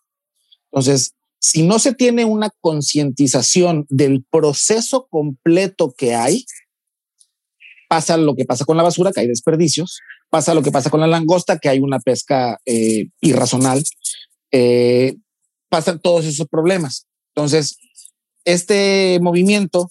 Entonces, 0.72 1.12
si 1.38 1.62
no 1.62 1.78
se 1.78 1.92
tiene 1.92 2.24
una 2.24 2.50
concientización 2.62 3.84
del 3.90 4.24
proceso 4.30 5.06
completo 5.10 5.94
que 5.96 6.14
hay, 6.14 6.46
pasa 7.86 8.16
lo 8.16 8.34
que 8.34 8.46
pasa 8.46 8.64
con 8.64 8.78
la 8.78 8.82
basura, 8.82 9.12
que 9.12 9.20
hay 9.20 9.28
desperdicios, 9.28 10.00
pasa 10.30 10.54
lo 10.54 10.62
que 10.62 10.72
pasa 10.72 10.88
con 10.88 11.00
la 11.00 11.06
langosta, 11.06 11.58
que 11.58 11.68
hay 11.68 11.80
una 11.80 12.00
pesca 12.00 12.58
eh, 12.64 13.08
irracional, 13.20 13.84
eh, 14.52 15.16
pasan 15.68 16.00
todos 16.00 16.24
esos 16.24 16.48
problemas. 16.48 17.06
Entonces, 17.34 17.78
este 18.44 19.18
movimiento 19.20 19.88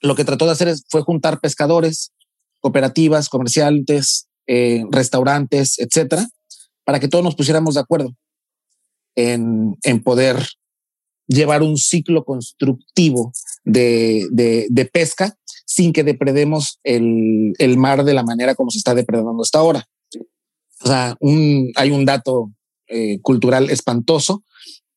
lo 0.00 0.14
que 0.14 0.24
trató 0.24 0.44
de 0.44 0.52
hacer 0.52 0.74
fue 0.90 1.02
juntar 1.02 1.40
pescadores, 1.40 2.12
cooperativas, 2.60 3.28
comerciantes, 3.28 4.28
eh, 4.46 4.84
restaurantes, 4.90 5.78
etcétera, 5.78 6.28
para 6.84 7.00
que 7.00 7.08
todos 7.08 7.24
nos 7.24 7.34
pusiéramos 7.34 7.74
de 7.74 7.80
acuerdo 7.80 8.10
en, 9.16 9.76
poder 10.02 10.46
llevar 11.26 11.62
un 11.62 11.78
ciclo 11.78 12.24
constructivo 12.24 13.32
de, 13.64 14.90
pesca 14.92 15.34
sin 15.64 15.94
que 15.94 16.04
depredemos 16.04 16.80
el, 16.84 17.54
mar 17.78 18.04
de 18.04 18.12
la 18.12 18.22
manera 18.22 18.54
como 18.54 18.70
se 18.70 18.78
está 18.78 18.94
depredando 18.94 19.42
hasta 19.42 19.58
ahora. 19.58 19.88
O 20.82 20.86
sea, 20.86 21.16
hay 21.76 21.90
un 21.90 22.04
dato 22.04 22.52
eh, 22.88 23.20
cultural 23.22 23.70
espantoso 23.70 24.44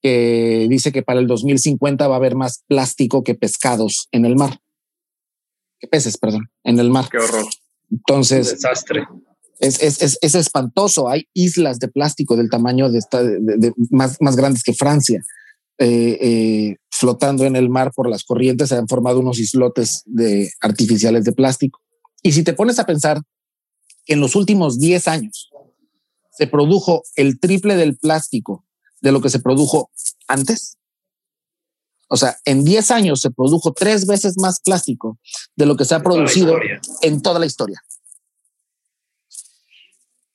que 0.08 0.67
dice 0.70 0.93
que 0.93 1.04
para 1.04 1.20
el 1.20 1.28
2050 1.28 2.08
va 2.08 2.15
a 2.15 2.17
haber 2.17 2.36
más 2.36 2.63
plástico 2.65 3.26
que 3.26 3.36
pescados 3.36 4.08
en 4.13 4.24
el 4.24 4.38
mar. 4.38 4.62
Que 5.80 5.88
peces, 5.88 6.17
perdón, 6.17 6.50
en 6.63 6.80
el 6.80 6.89
mar. 6.89 7.10
Qué 7.12 7.17
horror. 7.17 7.46
Entonces. 7.91 8.52
desastre. 8.52 9.06
Es, 9.60 9.82
es, 9.82 10.17
es, 10.22 10.36
espantoso. 10.36 11.10
Hay 11.10 11.28
islas 11.34 11.80
de 11.80 11.89
plástico 11.89 12.38
del 12.38 12.50
tamaño 12.50 12.89
de, 12.89 13.00
esta, 13.00 13.22
de, 13.22 13.74
más, 13.89 14.15
más 14.22 14.38
grandes 14.38 14.63
que 14.63 14.74
Francia. 14.74 15.22
Eh, 15.78 16.17
eh, 16.22 16.76
flotando 16.89 17.43
en 17.43 17.58
el 17.58 17.70
mar 17.70 17.91
por 17.93 18.10
las 18.10 18.24
corrientes, 18.24 18.70
se 18.70 18.76
han 18.76 18.88
formado 18.88 19.20
unos 19.20 19.39
islotes 19.39 20.04
de 20.06 20.50
artificiales 20.62 21.26
de 21.26 21.34
plástico. 21.34 21.82
Y 22.24 22.32
si 22.32 22.43
te 22.43 22.54
pones 22.54 22.80
a 22.80 22.86
pensar, 22.86 23.22
en 24.06 24.22
los 24.22 24.36
últimos 24.36 24.80
10 24.80 25.08
años 25.10 25.50
se 26.32 26.48
produjo 26.48 27.04
el 27.15 27.39
triple 27.39 27.76
del 27.76 27.98
plástico 27.98 28.66
de 29.02 29.12
lo 29.12 29.22
que 29.22 29.30
se 29.30 29.40
produjo 29.40 29.92
antes. 30.28 30.78
O 32.10 32.16
sea, 32.16 32.38
en 32.46 32.64
10 32.64 32.92
años 32.92 33.22
se 33.22 33.32
produjo 33.32 33.74
tres 33.74 34.08
veces 34.08 34.36
más 34.38 34.62
plástico 34.62 35.18
de 35.56 35.66
lo 35.66 35.76
que 35.76 35.86
se 35.86 35.96
ha 35.96 36.02
producido 36.02 36.56
en 37.02 37.22
toda 37.22 37.40
la 37.40 37.46
historia. 37.46 37.82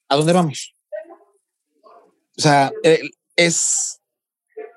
¿A 0.09 0.17
dónde 0.17 0.33
vamos? 0.35 0.75
O 2.37 2.41
sea, 2.41 2.71
eh, 2.83 3.01
es 3.37 4.01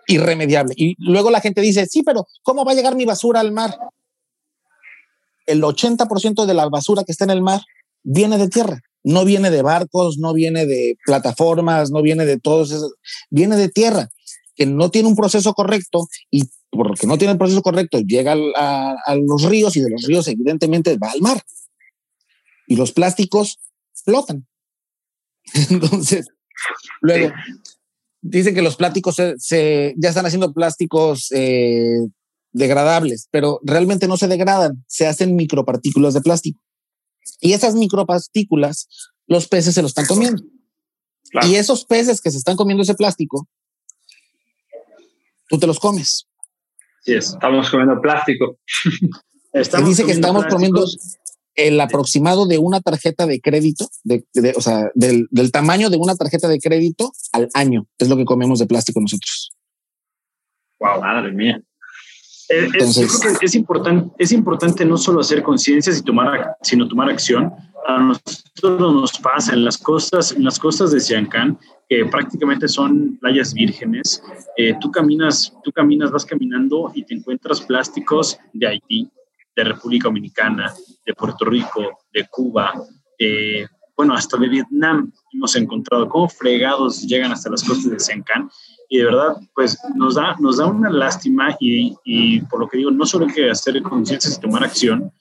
irremediable. 0.08 0.74
Y 0.78 0.96
luego 0.98 1.32
la 1.32 1.42
gente 1.42 1.62
dice, 1.62 1.86
sí, 1.86 2.04
pero 2.04 2.28
¿cómo 2.44 2.64
va 2.64 2.72
a 2.72 2.76
llegar 2.76 2.96
mi 2.96 3.06
basura 3.06 3.42
al 3.42 3.52
mar? 3.52 3.78
El 5.46 5.62
80% 5.62 6.46
de 6.46 6.54
la 6.54 6.70
basura 6.70 7.04
que 7.04 7.12
está 7.12 7.26
en 7.26 7.32
el 7.32 7.42
mar 7.42 7.62
viene 8.04 8.38
de 8.38 8.50
tierra 8.50 8.82
no 9.06 9.24
viene 9.24 9.52
de 9.52 9.62
barcos, 9.62 10.18
no 10.18 10.34
viene 10.34 10.66
de 10.66 10.98
plataformas, 11.06 11.92
no 11.92 12.02
viene 12.02 12.26
de 12.26 12.40
todos 12.40 12.72
esos, 12.72 12.96
viene 13.30 13.56
de 13.56 13.70
tierra, 13.70 14.10
que 14.56 14.66
no 14.66 14.90
tiene 14.90 15.08
un 15.08 15.16
proceso 15.16 15.54
correcto 15.54 16.08
y 16.32 16.44
porque 16.72 17.08
no 17.08 17.18
tiene 17.18 17.34
el 17.34 17.38
proceso 17.38 17.62
correcto 17.62 18.00
llega 18.00 18.34
a, 18.34 19.16
los 19.16 19.44
ríos 19.44 19.78
y 19.78 19.82
de 19.82 19.92
los 19.92 20.04
ríos 20.04 20.28
evidentemente 20.28 20.98
va 20.98 21.12
al 21.12 21.22
mar. 21.22 21.42
Y 22.68 22.76
los 22.76 22.92
plásticos 22.92 23.60
flotan. 24.04 24.48
Entonces, 25.70 26.28
luego, 27.02 27.32
dicen 28.22 28.56
que 28.56 28.64
los 28.64 28.76
plásticos 28.76 29.18
se, 29.38 29.94
ya 29.98 30.10
están 30.10 30.26
haciendo 30.26 30.52
plásticos 30.52 31.32
eh, 31.32 32.08
degradables, 32.52 33.28
pero 33.30 33.60
realmente 33.64 34.08
no 34.08 34.18
se 34.18 34.28
degradan, 34.28 34.84
se 34.88 35.06
hacen 35.06 35.36
micropartículas 35.36 36.16
de 36.16 36.22
plástico. 36.22 36.60
Y 37.40 37.54
esas 37.54 37.76
micropartículas, 37.76 38.88
los 39.28 39.48
peces 39.48 39.74
se 39.74 39.82
los 39.82 39.92
están 39.92 40.06
comiendo. 40.06 40.44
Y 41.44 41.56
esos 41.56 41.86
peces 41.86 42.22
que 42.22 42.32
se 42.32 42.38
están 42.38 42.56
comiendo 42.56 42.84
ese 42.84 42.96
plástico, 42.96 43.48
tú 45.50 45.60
te 45.60 45.68
los 45.68 45.80
comes. 45.80 46.28
Sí, 47.02 47.14
estamos 47.14 47.70
comiendo 47.70 48.02
plástico. 48.02 48.58
Estamos 49.54 49.88
dice 49.88 50.06
que 50.06 50.12
estamos 50.12 50.46
comiendo 50.48 50.86
el 51.54 51.80
aproximado 51.80 52.46
de 52.46 52.58
una 52.58 52.82
tarjeta 52.82 53.26
de 53.26 53.40
crédito, 53.40 53.88
de, 54.04 54.26
o 54.58 54.60
sea, 54.60 54.92
del, 54.96 55.28
del, 55.32 55.54
tamaño 55.54 55.90
de 55.90 55.96
una 55.96 56.14
tarjeta 56.16 56.50
de 56.50 56.60
crédito 56.60 57.14
al 57.32 57.48
año. 57.54 57.88
Es 57.98 58.10
lo 58.10 58.18
que 58.18 58.26
comemos 58.26 58.60
de 58.60 58.68
plástico 58.68 59.00
nosotros. 59.00 59.54
Wow, 60.80 61.00
madre 61.00 61.32
mía. 61.32 61.62
Eh, 62.50 62.70
es, 62.76 62.96
yo 62.96 63.08
creo 63.20 63.40
que 63.40 63.46
es 63.46 63.56
importante, 63.56 64.12
es 64.18 64.32
importante 64.32 64.86
no 64.86 64.98
solo 64.98 65.22
hacer 65.22 65.42
conciencia, 65.44 65.94
sino 66.62 66.88
tomar 66.88 67.10
acción. 67.10 67.52
A 67.88 68.00
nosotros 68.00 68.80
nos 68.80 69.20
pasa 69.20 69.54
en 69.54 69.64
las 69.64 69.78
costas, 69.78 70.32
en 70.32 70.44
las 70.44 70.60
costas 70.60 70.92
de 70.92 71.00
Siancán, 71.00 71.58
que 71.88 72.06
prácticamente 72.06 72.68
son 72.68 73.18
playas 73.18 73.54
vírgenes. 73.54 74.24
Eh, 74.58 74.76
tú 74.82 74.92
caminas, 74.92 75.54
tú 75.64 75.72
caminas, 75.72 76.12
vas 76.12 76.26
caminando 76.26 76.92
y 76.96 77.04
te 77.04 77.14
encuentras 77.14 77.62
plásticos 77.62 78.40
de 78.54 78.68
Haití, 78.68 79.10
de 79.56 79.64
República 79.64 80.08
Dominicana, 80.08 80.74
de 81.06 81.14
Puerto 81.14 81.46
Rico, 81.46 82.00
de 82.12 82.28
Cuba, 82.28 82.74
bueno, 83.96 84.14
hasta 84.14 84.38
de 84.38 84.50
Vietnam 84.50 85.12
hemos 85.34 85.56
encontrado 85.56 86.08
cómo 86.10 86.28
fregados 86.30 87.02
llegan 87.04 87.32
hasta 87.32 87.50
las 87.50 87.64
costas 87.64 87.92
de 87.92 88.00
Siancán 88.00 88.50
y 88.90 89.00
de 89.00 89.06
verdad, 89.06 89.38
pues 89.54 89.78
nos 89.96 90.16
da, 90.16 90.36
nos 90.40 90.58
da 90.58 90.68
una 90.68 90.90
lástima 90.90 91.56
y, 91.60 91.96
y 92.04 92.42
por 92.42 92.60
lo 92.60 92.68
que 92.68 92.78
digo, 92.78 92.92
no 92.92 93.06
solo 93.06 93.26
hay 93.26 93.34
que 93.34 93.50
hacer 93.50 93.82
conciencia 93.82 94.32
y 94.32 94.40
tomar 94.40 94.64
acción, 94.64 95.12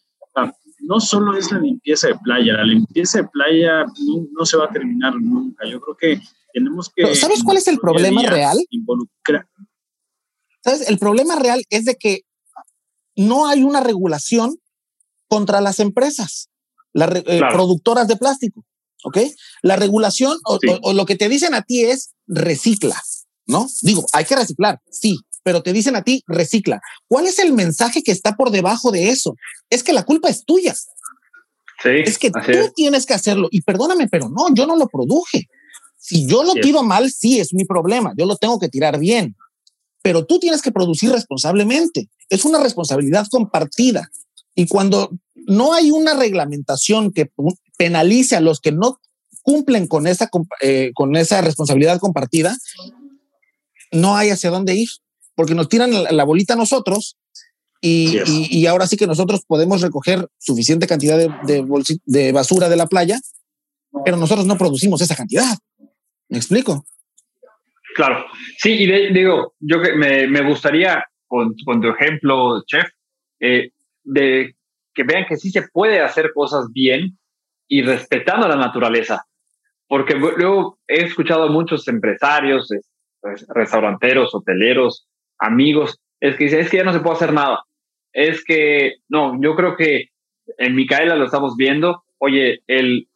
no 0.84 1.00
solo 1.00 1.36
es 1.36 1.50
la 1.50 1.58
limpieza 1.58 2.08
de 2.08 2.16
playa, 2.16 2.52
la 2.54 2.64
limpieza 2.64 3.22
de 3.22 3.28
playa 3.28 3.84
no, 3.84 4.26
no, 4.32 4.44
se 4.44 4.56
va 4.56 4.66
a 4.66 4.70
terminar 4.70 5.14
nunca. 5.14 5.66
Yo 5.66 5.80
creo 5.80 5.96
que 5.96 6.20
tenemos 6.52 6.90
que... 6.94 7.14
¿Sabes 7.14 7.42
cuál 7.42 7.56
es 7.56 7.68
el 7.68 7.78
problema 7.78 8.22
real? 8.22 8.58
Involucrar. 8.70 9.48
¿Sabes? 10.62 10.88
El 10.88 10.98
problema 10.98 11.36
real 11.36 11.62
es 11.70 11.84
de 11.84 11.96
que 11.96 12.22
no 13.16 13.46
hay 13.46 13.62
una 13.62 13.80
regulación 13.80 14.56
contra 15.28 15.60
las 15.60 15.80
empresas, 15.80 16.50
las 16.94 17.10
eh, 17.26 17.40
productoras 17.52 18.08
de 18.08 18.16
plástico. 18.16 18.64
¿Ok? 19.04 19.18
La 19.60 19.76
regulación 19.76 20.38
o, 20.46 20.92
lo 20.94 21.04
que 21.04 21.16
te 21.16 21.28
dicen 21.28 21.52
a 21.52 21.60
ti 21.60 21.84
es 21.84 22.14
recicla, 22.26 22.98
¿no? 23.46 23.68
Digo, 23.82 24.06
hay 24.14 24.24
que 24.24 24.34
reciclar, 24.34 24.80
sí, 24.90 25.18
pero 25.42 25.62
te 25.62 25.74
dicen 25.74 25.94
a 25.94 26.02
ti 26.02 26.24
recicla. 26.26 26.80
¿Cuál 27.06 27.26
es 27.26 27.38
el 27.38 27.52
mensaje 27.52 28.02
que 28.02 28.12
está 28.12 28.34
por 28.34 28.50
debajo 28.50 28.90
de 28.90 29.10
eso? 29.10 29.34
Es 29.68 29.82
que 29.82 29.92
la 29.92 30.04
culpa 30.04 30.30
es 30.30 30.46
tuya. 30.46 30.74
Sí, 31.82 31.90
es 32.02 32.18
que 32.18 32.30
tú 32.30 32.72
tienes 32.74 33.04
que 33.04 33.12
hacerlo. 33.12 33.48
Y 33.50 33.60
perdóname, 33.60 34.08
pero 34.08 34.30
no, 34.30 34.46
yo 34.54 34.66
no 34.66 34.74
lo 34.74 34.88
produje. 34.88 35.48
Si 35.98 36.26
yo 36.26 36.42
lo 36.42 36.54
tiro 36.54 36.82
mal, 36.82 37.10
sí 37.10 37.40
es 37.40 37.52
mi 37.52 37.64
problema. 37.64 38.14
Yo 38.16 38.24
lo 38.24 38.36
tengo 38.36 38.58
que 38.58 38.70
tirar 38.70 38.98
bien. 38.98 39.36
Pero 40.02 40.24
tú 40.24 40.38
tienes 40.38 40.62
que 40.62 40.72
producir 40.72 41.10
responsablemente. 41.10 42.08
Es 42.30 42.46
una 42.46 42.58
responsabilidad 42.62 43.26
compartida. 43.30 44.10
Y 44.54 44.66
cuando 44.66 45.10
no 45.46 45.74
hay 45.74 45.90
una 45.90 46.14
reglamentación 46.14 47.12
que 47.12 47.30
penalice 47.76 48.36
a 48.36 48.40
los 48.40 48.60
que 48.60 48.72
no 48.72 49.00
cumplen 49.42 49.86
con 49.86 50.06
esa, 50.06 50.30
eh, 50.62 50.90
con 50.94 51.16
esa 51.16 51.42
responsabilidad 51.42 52.00
compartida, 52.00 52.56
no 53.92 54.16
hay 54.16 54.30
hacia 54.30 54.50
dónde 54.50 54.74
ir, 54.74 54.88
porque 55.34 55.54
nos 55.54 55.68
tiran 55.68 55.90
la, 55.92 56.24
bolita 56.24 56.54
a 56.54 56.56
nosotros 56.56 57.18
y, 57.80 58.20
y, 58.26 58.66
ahora 58.66 58.86
sí 58.86 58.96
que 58.96 59.06
nosotros 59.06 59.42
podemos 59.46 59.82
recoger 59.82 60.26
suficiente 60.38 60.86
cantidad 60.86 61.18
de, 61.18 61.30
de, 62.06 62.32
basura 62.32 62.70
de 62.70 62.76
la 62.76 62.86
playa, 62.86 63.20
pero 64.04 64.16
nosotros 64.16 64.46
no 64.46 64.56
producimos 64.56 65.02
esa 65.02 65.14
cantidad. 65.14 65.58
¿Me 66.30 66.38
explico? 66.38 66.86
Claro, 67.94 68.24
sí, 68.56 68.70
y 68.72 69.12
digo, 69.12 69.54
yo 69.60 69.82
que 69.82 69.92
me, 69.92 70.26
me 70.26 70.48
gustaría, 70.48 71.04
con, 71.26 71.54
con, 71.66 71.82
tu 71.82 71.88
ejemplo, 71.88 72.64
chef, 72.66 72.86
eh, 73.40 73.70
de 74.02 74.56
que 74.94 75.02
vean 75.02 75.26
que 75.28 75.36
sí 75.36 75.50
se 75.50 75.68
puede 75.68 76.00
hacer 76.00 76.32
cosas 76.32 76.66
bien 76.72 77.18
y 77.68 77.82
respetando 77.82 78.48
la 78.48 78.56
naturaleza. 78.56 79.26
Porque 79.86 80.14
luego 80.14 80.78
he 80.86 81.04
escuchado 81.04 81.44
a 81.44 81.50
muchos 81.50 81.86
empresarios, 81.88 82.68
restauranteros, 83.48 84.34
hoteleros, 84.34 85.06
amigos, 85.38 86.00
es 86.20 86.36
que 86.36 86.44
dicen, 86.44 86.60
es 86.60 86.70
que 86.70 86.78
ya 86.78 86.84
no 86.84 86.92
se 86.92 87.00
puede 87.00 87.16
hacer 87.16 87.32
nada. 87.32 87.64
Es 88.12 88.44
que, 88.44 88.94
no, 89.08 89.38
yo 89.42 89.54
creo 89.56 89.76
que 89.76 90.10
en 90.58 90.74
Micaela 90.74 91.16
lo 91.16 91.26
estamos 91.26 91.56
viendo. 91.56 92.04
Oye, 92.18 92.62
el 92.66 93.08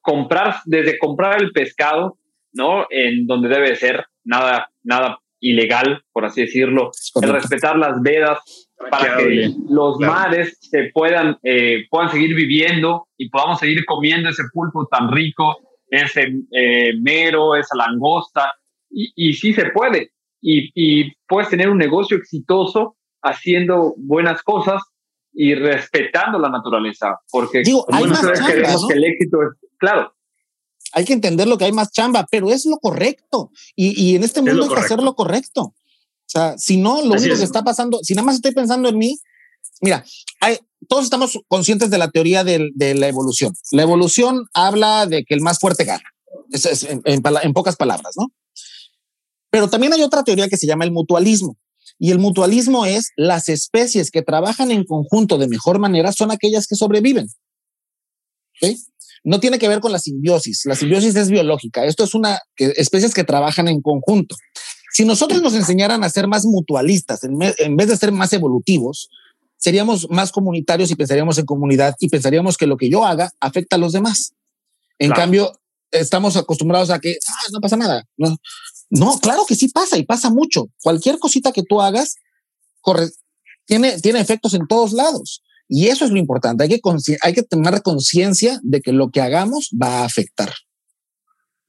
comprar, 0.00 0.56
desde 0.66 0.98
comprar 0.98 1.40
el 1.40 1.52
pescado, 1.52 2.18
¿no? 2.52 2.86
En 2.90 3.26
donde 3.26 3.48
debe 3.48 3.74
ser, 3.76 4.06
nada, 4.24 4.70
nada 4.82 5.20
ilegal, 5.40 6.04
por 6.12 6.24
así 6.24 6.42
decirlo, 6.42 6.90
el 7.20 7.32
respetar 7.32 7.76
las 7.76 8.00
vedas, 8.02 8.70
para 8.90 9.16
que 9.16 9.54
los 9.68 9.98
mares 9.98 10.58
se 10.60 10.90
puedan, 10.92 11.38
eh, 11.42 11.84
puedan 11.90 12.10
seguir 12.10 12.34
viviendo 12.34 13.08
y 13.16 13.28
podamos 13.28 13.58
seguir 13.58 13.84
comiendo 13.86 14.28
ese 14.28 14.44
pulpo 14.52 14.86
tan 14.86 15.10
rico, 15.10 15.56
ese 15.88 16.32
eh, 16.52 16.92
mero, 17.00 17.54
esa 17.54 17.76
langosta, 17.76 18.52
y, 18.90 19.12
y 19.14 19.34
sí 19.34 19.52
se 19.52 19.66
puede. 19.70 20.12
Y, 20.40 20.70
y, 20.74 21.12
puedes 21.28 21.48
tener 21.48 21.68
un 21.68 21.78
negocio 21.78 22.16
exitoso 22.16 22.96
haciendo 23.22 23.94
buenas 23.96 24.42
cosas 24.42 24.82
y 25.32 25.54
respetando 25.54 26.38
la 26.38 26.50
naturaleza, 26.50 27.16
porque 27.30 27.62
Digo, 27.62 27.86
hay 27.90 28.04
más 28.04 28.20
queremos 28.46 28.88
que 28.88 28.94
el 28.94 29.04
éxito 29.04 29.38
es, 29.42 29.70
claro. 29.78 30.12
Hay 30.94 31.04
que 31.06 31.14
entender 31.14 31.46
lo 31.46 31.56
que 31.56 31.64
hay 31.64 31.72
más 31.72 31.90
chamba, 31.90 32.26
pero 32.30 32.50
es 32.50 32.66
lo 32.66 32.76
correcto. 32.76 33.50
Y, 33.74 33.98
y 33.98 34.16
en 34.16 34.24
este 34.24 34.42
mundo 34.42 34.64
hay 34.64 34.68
que 34.68 34.80
hacer 34.80 35.02
lo 35.02 35.14
correcto. 35.14 35.74
O 36.34 36.38
sea, 36.38 36.56
si 36.56 36.78
no, 36.78 37.02
lo 37.02 37.12
único 37.12 37.36
que 37.36 37.44
está 37.44 37.62
pasando, 37.62 37.98
si 38.02 38.14
nada 38.14 38.24
más 38.24 38.36
estoy 38.36 38.52
pensando 38.52 38.88
en 38.88 38.96
mí, 38.96 39.18
mira, 39.82 40.02
hay, 40.40 40.58
todos 40.88 41.04
estamos 41.04 41.38
conscientes 41.46 41.90
de 41.90 41.98
la 41.98 42.10
teoría 42.10 42.42
de, 42.42 42.70
la 42.94 43.06
evolución. 43.06 43.54
La 43.70 43.82
evolución 43.82 44.46
habla 44.54 45.04
de 45.04 45.24
que 45.24 45.34
el 45.34 45.42
más 45.42 45.58
fuerte 45.58 45.84
gana, 45.84 46.04
es, 46.50 46.84
en, 46.84 47.02
en, 47.04 47.52
pocas 47.52 47.76
palabras, 47.76 48.14
¿no? 48.16 48.28
Pero 49.50 49.68
también 49.68 49.92
hay 49.92 50.02
otra 50.02 50.24
teoría 50.24 50.48
que 50.48 50.56
se 50.56 50.66
llama 50.66 50.84
el 50.84 50.92
mutualismo. 50.92 51.58
Y 51.98 52.12
el 52.12 52.18
mutualismo 52.18 52.86
es 52.86 53.10
las 53.16 53.50
especies 53.50 54.10
que 54.10 54.22
trabajan 54.22 54.70
en 54.70 54.84
conjunto 54.84 55.36
de 55.36 55.48
mejor 55.48 55.78
manera 55.78 56.12
son 56.12 56.30
aquellas 56.30 56.66
que 56.66 56.76
sobreviven. 56.76 57.28
¿Okay? 58.56 58.78
No 59.24 59.38
tiene 59.38 59.58
que 59.58 59.68
ver 59.68 59.80
con 59.80 59.92
la 59.92 59.98
simbiosis. 59.98 60.62
La 60.64 60.76
simbiosis 60.76 61.14
es 61.14 61.28
biológica. 61.28 61.84
Esto 61.84 62.04
es 62.04 62.14
una 62.14 62.40
que, 62.56 62.72
especies 62.76 63.12
que 63.12 63.24
trabajan 63.24 63.68
en 63.68 63.82
conjunto. 63.82 64.36
Si 64.92 65.04
nosotros 65.04 65.40
nos 65.40 65.54
enseñaran 65.54 66.04
a 66.04 66.10
ser 66.10 66.28
más 66.28 66.44
mutualistas, 66.44 67.24
en, 67.24 67.38
vez 67.38 67.88
de 67.88 67.96
ser 67.96 68.12
más 68.12 68.32
evolutivos, 68.32 69.08
seríamos 69.56 70.08
más 70.10 70.32
comunitarios 70.32 70.90
y 70.90 70.96
pensaríamos 70.96 71.38
en 71.38 71.46
comunidad 71.46 71.94
y 71.98 72.08
pensaríamos 72.08 72.56
que 72.56 72.66
lo 72.66 72.76
que 72.76 72.90
yo 72.90 73.04
haga 73.04 73.32
afecta 73.40 73.76
a 73.76 73.78
los 73.78 73.92
demás. 73.92 74.34
En 74.98 75.10
cambio, 75.10 75.52
estamos 75.90 76.36
acostumbrados 76.36 76.90
a 76.90 77.00
que 77.00 77.16
ah, 77.26 77.48
no 77.52 77.60
pasa 77.60 77.76
nada. 77.76 78.04
No, 78.16 78.36
no, 78.90 79.18
claro 79.18 79.44
que 79.46 79.54
sí 79.54 79.68
pasa 79.68 79.96
y 79.96 80.04
pasa 80.04 80.30
mucho. 80.30 80.68
Cualquier 80.82 81.18
cosita 81.18 81.52
que 81.52 81.62
tú 81.62 81.80
hagas 81.80 82.16
corre, 82.82 83.08
tiene, 83.64 83.98
tiene 84.00 84.20
efectos 84.20 84.52
en 84.52 84.66
todos 84.66 84.92
lados. 84.92 85.42
Y 85.68 85.88
eso 85.88 86.04
es 86.04 86.10
lo 86.10 86.18
importante. 86.18 86.64
Hay 86.64 86.68
que, 86.68 86.80
hay 87.22 87.32
que 87.32 87.42
tener 87.42 87.80
conciencia 87.80 88.60
de 88.62 88.82
que 88.82 88.92
lo 88.92 89.10
que 89.10 89.22
hagamos 89.22 89.70
va 89.80 90.00
a 90.00 90.04
afectar. 90.04 90.52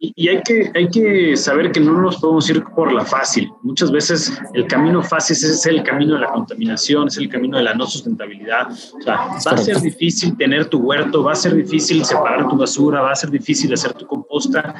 Y, 0.06 0.28
hay, 0.28 0.42
que, 0.44 0.70
hay 0.76 0.90
que 0.90 1.38
saber 1.38 1.72
que 1.72 1.80
no 1.80 1.94
nos 1.94 2.18
podemos 2.18 2.50
ir 2.50 2.62
por 2.76 2.92
la 2.92 3.06
fácil. 3.06 3.50
Muchas 3.62 3.90
veces 3.90 4.34
el 4.54 4.68
camino 4.68 5.02
fácil 5.02 5.38
es 5.38 5.66
el 5.66 5.82
camino 5.82 6.16
de 6.16 6.20
la 6.20 6.34
contaminación, 6.34 7.08
es 7.08 7.16
el 7.16 7.30
camino 7.30 7.56
de 7.58 7.64
la 7.64 7.74
no 7.74 7.88
sustentabilidad. 7.88 8.70
O 8.70 9.02
sea, 9.02 9.16
va 9.16 9.38
a 9.38 9.58
ser 9.58 9.80
difícil 9.80 10.36
tener 10.36 10.66
tu 10.66 10.80
huerto, 10.80 11.24
va 11.24 11.32
a 11.32 11.36
ser 11.36 11.56
difícil 11.56 12.04
separar 12.04 12.50
tu 12.50 12.58
basura, 12.58 13.02
va 13.02 13.14
a 13.14 13.16
ser 13.16 13.32
difícil 13.32 13.72
hacer 13.74 13.94
tu 13.94 14.06
composta, 14.06 14.76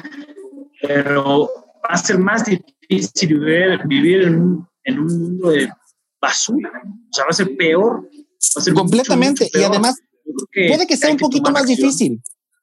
pero 0.82 1.48
va 1.82 1.94
a 1.94 1.96
ser 1.96 2.18
más 2.18 2.44
difícil 2.44 3.38
vivir, 3.38 3.80
vivir 3.86 4.22
en, 4.24 4.38
un, 4.38 4.68
en 4.84 4.98
un 4.98 5.06
mundo 5.06 5.48
de 5.48 5.70
basura. 6.20 6.70
O 6.84 7.12
sea, 7.14 7.24
va 7.24 7.30
a 7.30 7.32
ser 7.32 7.56
peor. 7.56 8.02
Va 8.02 8.60
a 8.60 8.60
ser 8.60 8.74
Completamente. 8.74 9.50
y 9.54 9.62
además, 9.62 9.98
puede 10.52 10.86
que 10.86 10.98
sea 10.98 11.10
un 11.10 11.16
poquito 11.16 11.50
más 11.50 11.64
difícil. 11.64 12.20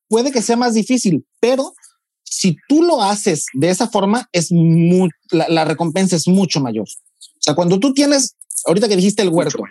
Puede 0.08 0.32
que 0.32 0.44
sea 0.44 0.58
más 0.58 0.76
difícil, 0.76 1.26
pero 1.40 1.74
si 2.32 2.56
tú 2.70 2.82
lo 2.82 3.04
haces 3.04 3.48
de 3.54 3.70
esa 3.70 3.90
forma, 3.90 4.30
es 4.32 4.54
muy, 4.54 5.10
la, 5.32 5.66
recompensa 5.66 6.16
es 6.16 6.30
mucho 6.30 6.62
mayor. 6.62 6.88
O 6.88 7.42
sea, 7.42 7.56
cuando 7.56 7.78
tú 7.78 7.94
tienes, 7.94 8.38
ahorita 8.66 8.88
que 8.88 8.96
dijiste 8.96 9.22
el 9.22 9.30
huerto, 9.30 9.62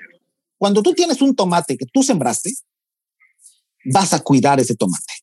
cuando 0.59 0.83
tú 0.83 0.93
tienes 0.93 1.23
un 1.23 1.35
tomate 1.35 1.79
que 1.79 1.87
tú 1.87 2.03
sembraste, 2.03 2.53
vas 3.87 4.13
a 4.13 4.21
cuidar 4.21 4.61
ese 4.61 4.77
tomate 4.77 5.15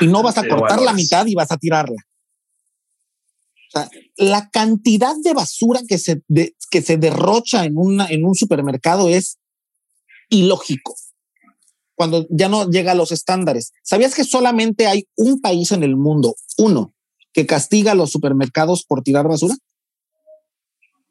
y 0.00 0.06
no 0.06 0.22
vas 0.22 0.38
a 0.38 0.46
cortar 0.46 0.80
la 0.80 0.92
mitad 0.92 1.26
y 1.26 1.34
vas 1.34 1.50
a 1.50 1.56
tirarla. 1.56 1.96
O 1.96 3.70
sea, 3.72 3.90
la 4.16 4.48
cantidad 4.50 5.16
de 5.24 5.34
basura 5.34 5.80
que 5.88 5.98
se, 5.98 6.22
que 6.70 6.80
se 6.80 6.96
derrocha 6.96 7.64
en, 7.64 7.76
una, 7.76 8.06
en 8.06 8.24
un 8.24 8.36
supermercado 8.36 9.08
es 9.08 9.38
ilógico 10.28 10.94
cuando 11.96 12.26
ya 12.30 12.48
no 12.48 12.70
llega 12.70 12.92
a 12.92 12.94
los 12.94 13.10
estándares. 13.10 13.72
¿Sabías 13.82 14.14
que 14.14 14.22
solamente 14.22 14.86
hay 14.86 15.08
un 15.16 15.40
país 15.40 15.72
en 15.72 15.82
el 15.82 15.96
mundo, 15.96 16.36
uno, 16.58 16.94
que 17.32 17.46
castiga 17.46 17.92
a 17.92 17.96
los 17.96 18.12
supermercados 18.12 18.84
por 18.84 19.02
tirar 19.02 19.26
basura? 19.26 19.56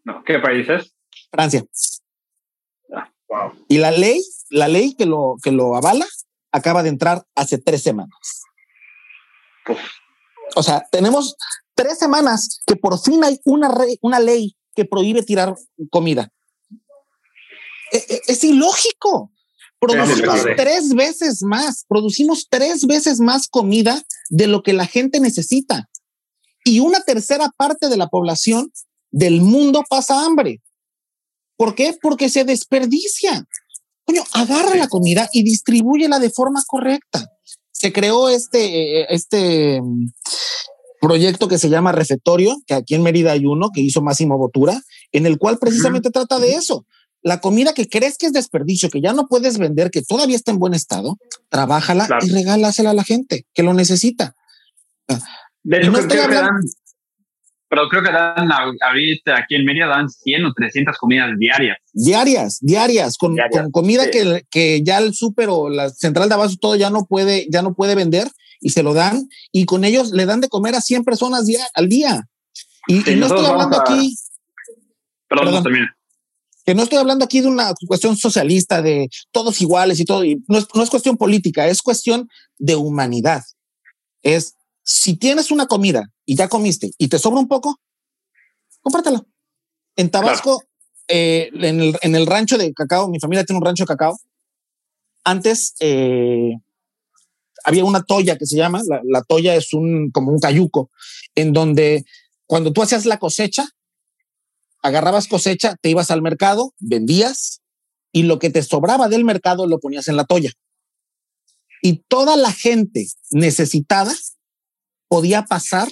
No, 0.05 0.23
¿qué 0.23 0.39
país 0.39 0.69
es? 0.69 0.95
Francia. 1.31 1.65
Ah, 2.95 3.11
y 3.67 3.79
la 3.79 3.91
ley, 3.91 4.23
la 4.49 4.67
ley 4.67 4.95
que 4.95 5.05
lo, 5.05 5.35
que 5.43 5.51
lo 5.51 5.75
avala, 5.75 6.05
acaba 6.51 6.83
de 6.83 6.89
entrar 6.89 7.25
hace 7.35 7.57
tres 7.57 7.81
semanas. 7.81 8.43
O 10.55 10.63
sea, 10.63 10.87
tenemos 10.91 11.35
tres 11.73 11.97
semanas 11.97 12.61
que 12.65 12.75
por 12.75 12.99
fin 12.99 13.23
hay 13.23 13.39
una, 13.43 13.73
una 14.01 14.19
ley 14.19 14.55
que 14.75 14.85
prohíbe 14.85 15.23
tirar 15.23 15.55
comida. 15.89 16.29
E, 17.91 17.97
e, 17.97 18.21
es 18.27 18.43
ilógico. 18.43 19.31
Producimos 19.87 20.45
tres 20.55 20.93
veces 20.93 21.43
más, 21.43 21.85
producimos 21.87 22.47
tres 22.49 22.85
veces 22.85 23.19
más 23.19 23.47
comida 23.47 24.01
de 24.29 24.47
lo 24.47 24.63
que 24.63 24.73
la 24.73 24.85
gente 24.85 25.19
necesita. 25.19 25.89
Y 26.63 26.79
una 26.79 27.01
tercera 27.01 27.51
parte 27.55 27.89
de 27.89 27.97
la 27.97 28.07
población 28.07 28.71
del 29.11 29.41
mundo 29.41 29.83
pasa 29.89 30.25
hambre. 30.25 30.61
¿Por 31.57 31.75
qué? 31.75 31.95
Porque 32.01 32.29
se 32.29 32.43
desperdicia. 32.43 33.45
Coño, 34.05 34.23
agarra 34.33 34.75
la 34.75 34.87
comida 34.87 35.29
y 35.31 35.43
distribúyela 35.43 36.19
de 36.19 36.29
forma 36.29 36.61
correcta. 36.67 37.25
Se 37.71 37.93
creó 37.93 38.29
este, 38.29 39.13
este 39.13 39.81
mm, 39.81 40.11
proyecto 41.01 41.47
que 41.47 41.57
se 41.57 41.69
llama 41.69 41.91
Refectorio, 41.91 42.57
que 42.67 42.73
aquí 42.73 42.95
en 42.95 43.03
Mérida 43.03 43.31
hay 43.31 43.45
uno 43.45 43.69
que 43.73 43.81
hizo 43.81 44.01
Máximo 44.01 44.37
Botura, 44.37 44.81
en 45.11 45.25
el 45.25 45.37
cual 45.37 45.57
precisamente 45.59 46.09
trata 46.09 46.39
de 46.39 46.53
eso, 46.53 46.85
la 47.25 47.41
comida 47.41 47.73
que 47.73 47.89
crees 47.89 48.19
que 48.19 48.27
es 48.27 48.33
desperdicio, 48.33 48.91
que 48.91 49.01
ya 49.01 49.11
no 49.11 49.27
puedes 49.27 49.57
vender, 49.57 49.89
que 49.89 50.03
todavía 50.03 50.35
está 50.35 50.51
en 50.51 50.59
buen 50.59 50.75
estado, 50.75 51.17
trabájala 51.49 52.07
y 52.21 52.29
regálasela 52.29 52.91
a 52.91 52.93
la 52.93 53.03
gente 53.03 53.47
que 53.51 53.63
lo 53.63 53.73
necesita. 53.73 54.35
De 55.63 55.77
hecho, 55.77 55.91
pero 57.67 57.89
creo 57.89 58.03
que 58.03 58.11
dan 58.11 58.47
ahorita 58.51 59.39
aquí 59.39 59.55
en 59.55 59.65
Mérida 59.65 59.87
dan 59.87 60.07
100 60.07 60.45
o 60.45 60.53
300 60.53 60.95
comidas 60.99 61.31
diarias. 61.39 61.77
Diarias, 61.93 62.59
diarias, 62.61 63.17
con, 63.17 63.35
comida 63.71 64.11
que, 64.11 64.45
que, 64.51 64.83
ya 64.83 64.99
el 64.99 65.15
súper 65.15 65.49
o 65.49 65.67
la 65.67 65.89
central 65.89 66.29
de 66.29 66.35
abasto 66.35 66.57
todo 66.61 66.75
ya 66.75 66.91
no 66.91 67.05
puede, 67.05 67.47
ya 67.49 67.63
no 67.63 67.73
puede 67.73 67.95
vender 67.95 68.27
y 68.61 68.69
se 68.69 68.83
lo 68.83 68.93
dan 68.93 69.27
y 69.51 69.65
con 69.65 69.83
ellos 69.83 70.11
le 70.11 70.27
dan 70.27 70.41
de 70.41 70.47
comer 70.47 70.75
a 70.75 70.81
100 70.81 71.03
personas 71.03 71.47
día, 71.47 71.65
al 71.73 71.89
día. 71.89 72.27
Y, 72.87 72.99
no 73.15 73.25
estoy 73.25 73.47
hablando 73.47 73.81
aquí. 73.81 74.15
Perdón, 75.27 75.63
perdón 75.63 75.94
que 76.65 76.73
no 76.73 76.83
estoy 76.83 76.97
hablando 76.97 77.23
aquí 77.23 77.41
de 77.41 77.47
una 77.47 77.73
cuestión 77.87 78.17
socialista 78.17 78.81
de 78.81 79.09
todos 79.31 79.61
iguales 79.61 79.99
y 79.99 80.05
todo, 80.05 80.25
y 80.25 80.43
no 80.47 80.57
es, 80.57 80.65
no 80.73 80.81
es 80.81 80.89
cuestión 80.89 81.15
política, 81.15 81.67
es 81.67 81.81
cuestión 81.81 82.27
de 82.57 82.75
humanidad. 82.75 83.43
Es 84.23 84.55
si 84.83 85.15
tienes 85.15 85.51
una 85.51 85.67
comida 85.67 86.11
y 86.25 86.35
ya 86.35 86.47
comiste 86.47 86.91
y 86.97 87.07
te 87.07 87.19
sobra 87.19 87.39
un 87.39 87.47
poco, 87.47 87.79
compártela. 88.81 89.23
En 89.95 90.09
Tabasco, 90.09 90.63
eh, 91.07 91.49
en, 91.53 91.81
el, 91.81 91.97
en, 92.01 92.15
el, 92.15 92.25
rancho 92.25 92.57
de 92.57 92.73
cacao, 92.73 93.09
mi 93.09 93.19
familia 93.19 93.45
tiene 93.45 93.59
un 93.59 93.65
rancho 93.65 93.83
de 93.83 93.87
cacao. 93.87 94.17
Antes 95.23 95.75
eh, 95.79 96.51
había 97.63 97.85
una 97.85 98.03
toya 98.03 98.37
que 98.37 98.45
se 98.47 98.57
llama, 98.57 98.81
la, 98.87 99.01
la 99.03 99.21
toya 99.21 99.55
es 99.55 99.71
un 99.73 100.09
como 100.11 100.31
un 100.31 100.39
cayuco, 100.39 100.89
en 101.35 101.53
donde 101.53 102.05
cuando 102.47 102.73
tú 102.73 102.81
hacías 102.81 103.05
la 103.05 103.17
cosecha, 103.17 103.67
agarrabas 104.81 105.27
cosecha, 105.27 105.75
te 105.81 105.89
ibas 105.89 106.11
al 106.11 106.21
mercado, 106.21 106.73
vendías 106.79 107.61
y 108.11 108.23
lo 108.23 108.39
que 108.39 108.49
te 108.49 108.63
sobraba 108.63 109.09
del 109.09 109.25
mercado 109.25 109.67
lo 109.67 109.79
ponías 109.79 110.07
en 110.07 110.15
la 110.15 110.25
toalla. 110.25 110.51
Y 111.81 112.03
toda 112.07 112.37
la 112.37 112.51
gente 112.51 113.07
necesitada 113.31 114.13
podía 115.07 115.43
pasar 115.43 115.87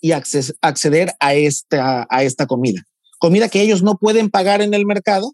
y 0.00 0.12
acceder 0.12 1.14
a 1.20 1.34
esta, 1.34 2.06
a 2.08 2.22
esta 2.22 2.46
comida. 2.46 2.82
Comida 3.18 3.48
que 3.48 3.60
ellos 3.60 3.82
no 3.82 3.98
pueden 3.98 4.30
pagar 4.30 4.62
en 4.62 4.74
el 4.74 4.86
mercado, 4.86 5.32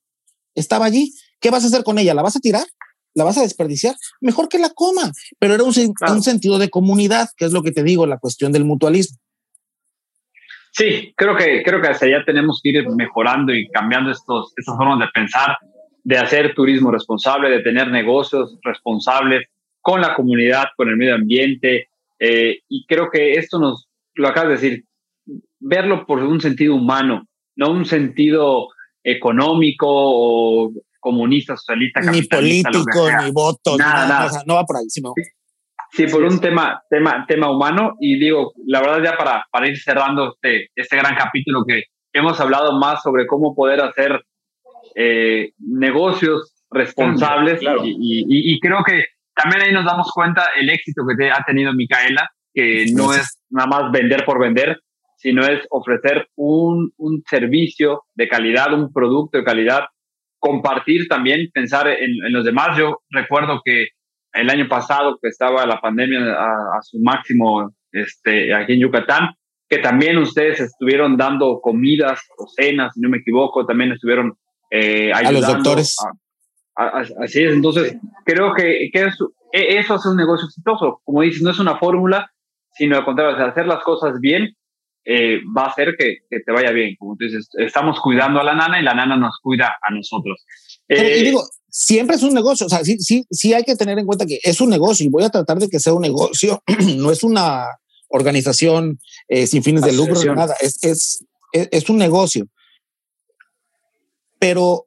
estaba 0.54 0.86
allí. 0.86 1.12
¿Qué 1.40 1.50
vas 1.50 1.64
a 1.64 1.66
hacer 1.66 1.84
con 1.84 1.98
ella? 1.98 2.14
¿La 2.14 2.22
vas 2.22 2.36
a 2.36 2.40
tirar? 2.40 2.66
¿La 3.12 3.24
vas 3.24 3.36
a 3.36 3.42
desperdiciar? 3.42 3.94
Mejor 4.20 4.48
que 4.48 4.58
la 4.58 4.70
coma. 4.70 5.12
Pero 5.38 5.54
era 5.54 5.64
un, 5.64 5.74
un 6.08 6.22
sentido 6.22 6.58
de 6.58 6.70
comunidad, 6.70 7.28
que 7.36 7.44
es 7.44 7.52
lo 7.52 7.62
que 7.62 7.72
te 7.72 7.82
digo, 7.82 8.06
la 8.06 8.18
cuestión 8.18 8.50
del 8.52 8.64
mutualismo. 8.64 9.18
Sí, 10.76 11.14
creo 11.16 11.36
que, 11.36 11.62
creo 11.62 11.80
que 11.80 11.88
hacia 11.88 12.08
allá 12.08 12.24
tenemos 12.26 12.60
que 12.60 12.70
ir 12.70 12.88
mejorando 12.90 13.54
y 13.54 13.68
cambiando 13.68 14.10
estos, 14.10 14.52
estas 14.56 14.76
formas 14.76 14.98
de 14.98 15.06
pensar, 15.14 15.56
de 16.02 16.18
hacer 16.18 16.52
turismo 16.52 16.90
responsable, 16.90 17.48
de 17.48 17.62
tener 17.62 17.88
negocios 17.90 18.58
responsables 18.62 19.46
con 19.80 20.00
la 20.00 20.14
comunidad, 20.14 20.64
con 20.76 20.88
el 20.88 20.96
medio 20.96 21.14
ambiente. 21.14 21.90
Eh, 22.18 22.58
y 22.68 22.86
creo 22.86 23.08
que 23.08 23.34
esto 23.34 23.60
nos, 23.60 23.88
lo 24.14 24.26
acabas 24.26 24.48
de 24.48 24.54
decir, 24.54 24.84
verlo 25.60 26.04
por 26.06 26.18
un 26.18 26.40
sentido 26.40 26.74
humano, 26.74 27.28
no 27.54 27.70
un 27.70 27.84
sentido 27.84 28.66
económico 29.04 29.86
o 29.88 30.72
comunista, 30.98 31.56
socialista, 31.56 32.00
ni 32.00 32.22
político, 32.22 33.08
ni 33.22 33.30
voto, 33.30 33.76
nada, 33.76 34.08
nada. 34.08 34.42
no 34.44 34.54
va 34.56 34.64
por 34.64 34.78
ahí, 34.78 34.86
sino 34.88 35.12
Sí, 35.14 35.22
por 36.10 36.24
un 36.24 36.40
tema, 36.40 36.82
tema, 36.90 37.24
tema 37.26 37.50
humano. 37.50 37.94
Y 38.00 38.18
digo, 38.18 38.52
la 38.66 38.80
verdad, 38.80 39.02
ya 39.02 39.16
para, 39.16 39.44
para 39.50 39.68
ir 39.68 39.78
cerrando 39.78 40.34
este, 40.34 40.70
este 40.74 40.96
gran 40.96 41.14
capítulo 41.14 41.64
que 41.66 41.84
hemos 42.12 42.40
hablado 42.40 42.78
más 42.78 43.02
sobre 43.02 43.26
cómo 43.26 43.54
poder 43.54 43.80
hacer 43.80 44.22
eh, 44.94 45.52
negocios 45.58 46.54
responsables. 46.70 47.60
Y, 47.84 48.54
y, 48.54 48.60
creo 48.60 48.82
que 48.84 49.04
también 49.34 49.62
ahí 49.62 49.72
nos 49.72 49.84
damos 49.84 50.10
cuenta 50.12 50.48
el 50.58 50.70
éxito 50.70 51.02
que 51.06 51.30
ha 51.30 51.42
tenido 51.46 51.72
Micaela, 51.72 52.28
que 52.52 52.86
no 52.92 53.12
es 53.12 53.40
nada 53.50 53.68
más 53.68 53.92
vender 53.92 54.24
por 54.24 54.40
vender, 54.40 54.80
sino 55.16 55.44
es 55.44 55.64
ofrecer 55.70 56.28
un, 56.36 56.92
un 56.96 57.22
servicio 57.28 58.02
de 58.14 58.28
calidad, 58.28 58.72
un 58.74 58.92
producto 58.92 59.38
de 59.38 59.44
calidad, 59.44 59.84
compartir 60.38 61.08
también, 61.08 61.48
pensar 61.52 61.88
en, 61.88 62.10
en 62.24 62.32
los 62.32 62.44
demás. 62.44 62.76
Yo 62.76 62.98
recuerdo 63.10 63.60
que 63.64 63.88
el 64.34 64.50
año 64.50 64.68
pasado 64.68 65.18
que 65.20 65.28
estaba 65.28 65.64
la 65.64 65.80
pandemia 65.80 66.34
a, 66.34 66.82
su 66.82 66.98
máximo 67.00 67.72
este, 67.92 68.52
aquí 68.54 68.74
en 68.74 68.80
Yucatán, 68.80 69.30
que 69.68 69.78
también 69.78 70.18
ustedes 70.18 70.60
estuvieron 70.60 71.16
dando 71.16 71.60
comidas 71.60 72.20
o 72.36 72.46
cenas, 72.48 72.92
si 72.94 73.00
no 73.00 73.08
me 73.08 73.18
equivoco, 73.18 73.64
también 73.64 73.92
estuvieron 73.92 74.36
eh, 74.70 75.12
ayudando. 75.14 75.28
A 75.28 75.32
los 75.32 75.46
doctores. 75.46 75.96
así 76.76 77.44
es, 77.44 77.52
entonces 77.52 77.96
creo 78.24 78.52
que, 78.54 78.90
que 78.92 79.04
eso, 79.04 79.32
e, 79.52 79.78
eso 79.78 79.94
es 79.94 80.06
un 80.06 80.16
negocio 80.16 80.46
exitoso. 80.46 81.00
Como 81.04 81.22
dices, 81.22 81.42
no 81.42 81.50
es 81.50 81.58
una 81.60 81.78
fórmula, 81.78 82.30
sino 82.72 82.96
al 82.96 83.04
contrario, 83.04 83.36
hacer 83.46 83.66
las 83.66 83.82
cosas 83.84 84.18
bien 84.20 84.54
eh, 85.04 85.40
va 85.56 85.64
a 85.64 85.68
hacer 85.68 85.94
que, 85.98 86.18
que, 86.28 86.40
te 86.40 86.52
vaya 86.52 86.72
bien. 86.72 86.96
Como 86.98 87.16
tú 87.16 87.24
dices, 87.24 87.48
estamos 87.58 88.00
cuidando 88.00 88.40
a 88.40 88.44
la 88.44 88.54
nana 88.54 88.80
y 88.80 88.82
la 88.82 88.94
nana 88.94 89.16
nos 89.16 89.38
cuida 89.40 89.76
a 89.80 89.90
nosotros. 89.92 90.44
y 90.88 90.94
eh, 90.94 91.22
digo, 91.22 91.40
siempre 91.74 92.14
es 92.14 92.22
un 92.22 92.32
negocio. 92.32 92.66
O 92.66 92.68
sea, 92.68 92.84
sí, 92.84 92.98
sí, 93.00 93.26
sí 93.30 93.52
hay 93.52 93.64
que 93.64 93.74
tener 93.74 93.98
en 93.98 94.06
cuenta 94.06 94.26
que 94.26 94.38
es 94.42 94.60
un 94.60 94.70
negocio 94.70 95.04
y 95.04 95.08
voy 95.08 95.24
a 95.24 95.30
tratar 95.30 95.58
de 95.58 95.68
que 95.68 95.80
sea 95.80 95.92
un 95.92 96.02
negocio. 96.02 96.62
no 96.96 97.10
es 97.10 97.24
una 97.24 97.66
organización 98.08 99.00
eh, 99.26 99.48
sin 99.48 99.64
fines 99.64 99.82
de 99.82 99.92
lucro, 99.92 100.34
nada. 100.36 100.54
Es, 100.60 100.78
es, 100.84 101.24
es, 101.52 101.90
un 101.90 101.96
negocio. 101.96 102.46
Pero 104.38 104.86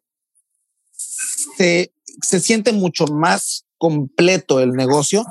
se, 1.57 1.91
se 2.21 2.39
siente 2.39 2.71
mucho 2.71 3.05
más 3.07 3.65
completo 3.77 4.61
el 4.61 4.71
negocio 4.71 5.25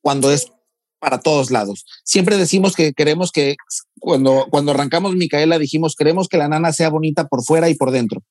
cuando 0.00 0.32
es 0.32 0.50
para 0.98 1.20
todos 1.20 1.50
lados. 1.50 1.84
Siempre 2.04 2.38
decimos 2.38 2.74
que 2.74 2.94
queremos 2.94 3.32
que 3.32 3.56
cuando, 4.00 4.46
cuando 4.50 4.72
arrancamos 4.72 5.14
Micaela 5.14 5.58
dijimos 5.58 5.94
queremos 5.94 6.28
que 6.28 6.38
la 6.38 6.48
nana 6.48 6.72
sea 6.72 6.88
bonita 6.88 7.28
por 7.28 7.44
fuera 7.44 7.68
y 7.68 7.74
por 7.74 7.90
dentro. 7.90 8.22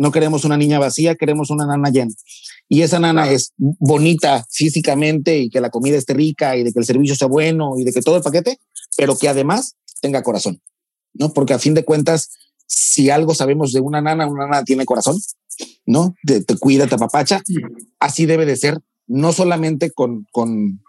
No 0.00 0.12
queremos 0.12 0.46
una 0.46 0.56
niña 0.56 0.78
vacía, 0.78 1.14
queremos 1.14 1.50
una 1.50 1.66
nana 1.66 1.90
llena. 1.90 2.10
Y 2.70 2.80
esa 2.80 2.98
nana 2.98 3.30
es 3.30 3.52
bonita 3.58 4.46
físicamente 4.50 5.36
y 5.36 5.50
que 5.50 5.60
la 5.60 5.68
comida 5.68 5.98
esté 5.98 6.14
rica 6.14 6.56
y 6.56 6.62
de 6.62 6.72
que 6.72 6.78
el 6.78 6.86
servicio 6.86 7.14
sea 7.14 7.28
bueno 7.28 7.74
y 7.76 7.84
de 7.84 7.92
que 7.92 8.00
todo 8.00 8.16
el 8.16 8.22
paquete, 8.22 8.58
pero 8.96 9.18
que 9.18 9.28
además 9.28 9.76
tenga 10.00 10.22
corazón, 10.22 10.62
¿no? 11.12 11.34
Porque 11.34 11.52
a 11.52 11.58
fin 11.58 11.74
de 11.74 11.84
cuentas, 11.84 12.30
si 12.66 13.10
algo 13.10 13.34
sabemos 13.34 13.74
de 13.74 13.80
una 13.80 14.00
nana, 14.00 14.26
una 14.26 14.46
nana 14.46 14.64
tiene 14.64 14.86
corazón, 14.86 15.18
¿no? 15.84 16.14
Te, 16.24 16.42
cuida, 16.58 16.86
te 16.86 16.94
apapacha. 16.94 17.42
Así 17.98 18.24
debe 18.24 18.46
de 18.46 18.56
ser, 18.56 18.78
no 19.06 19.34
solamente 19.34 19.90
con, 19.90 20.26
con, 20.32 20.80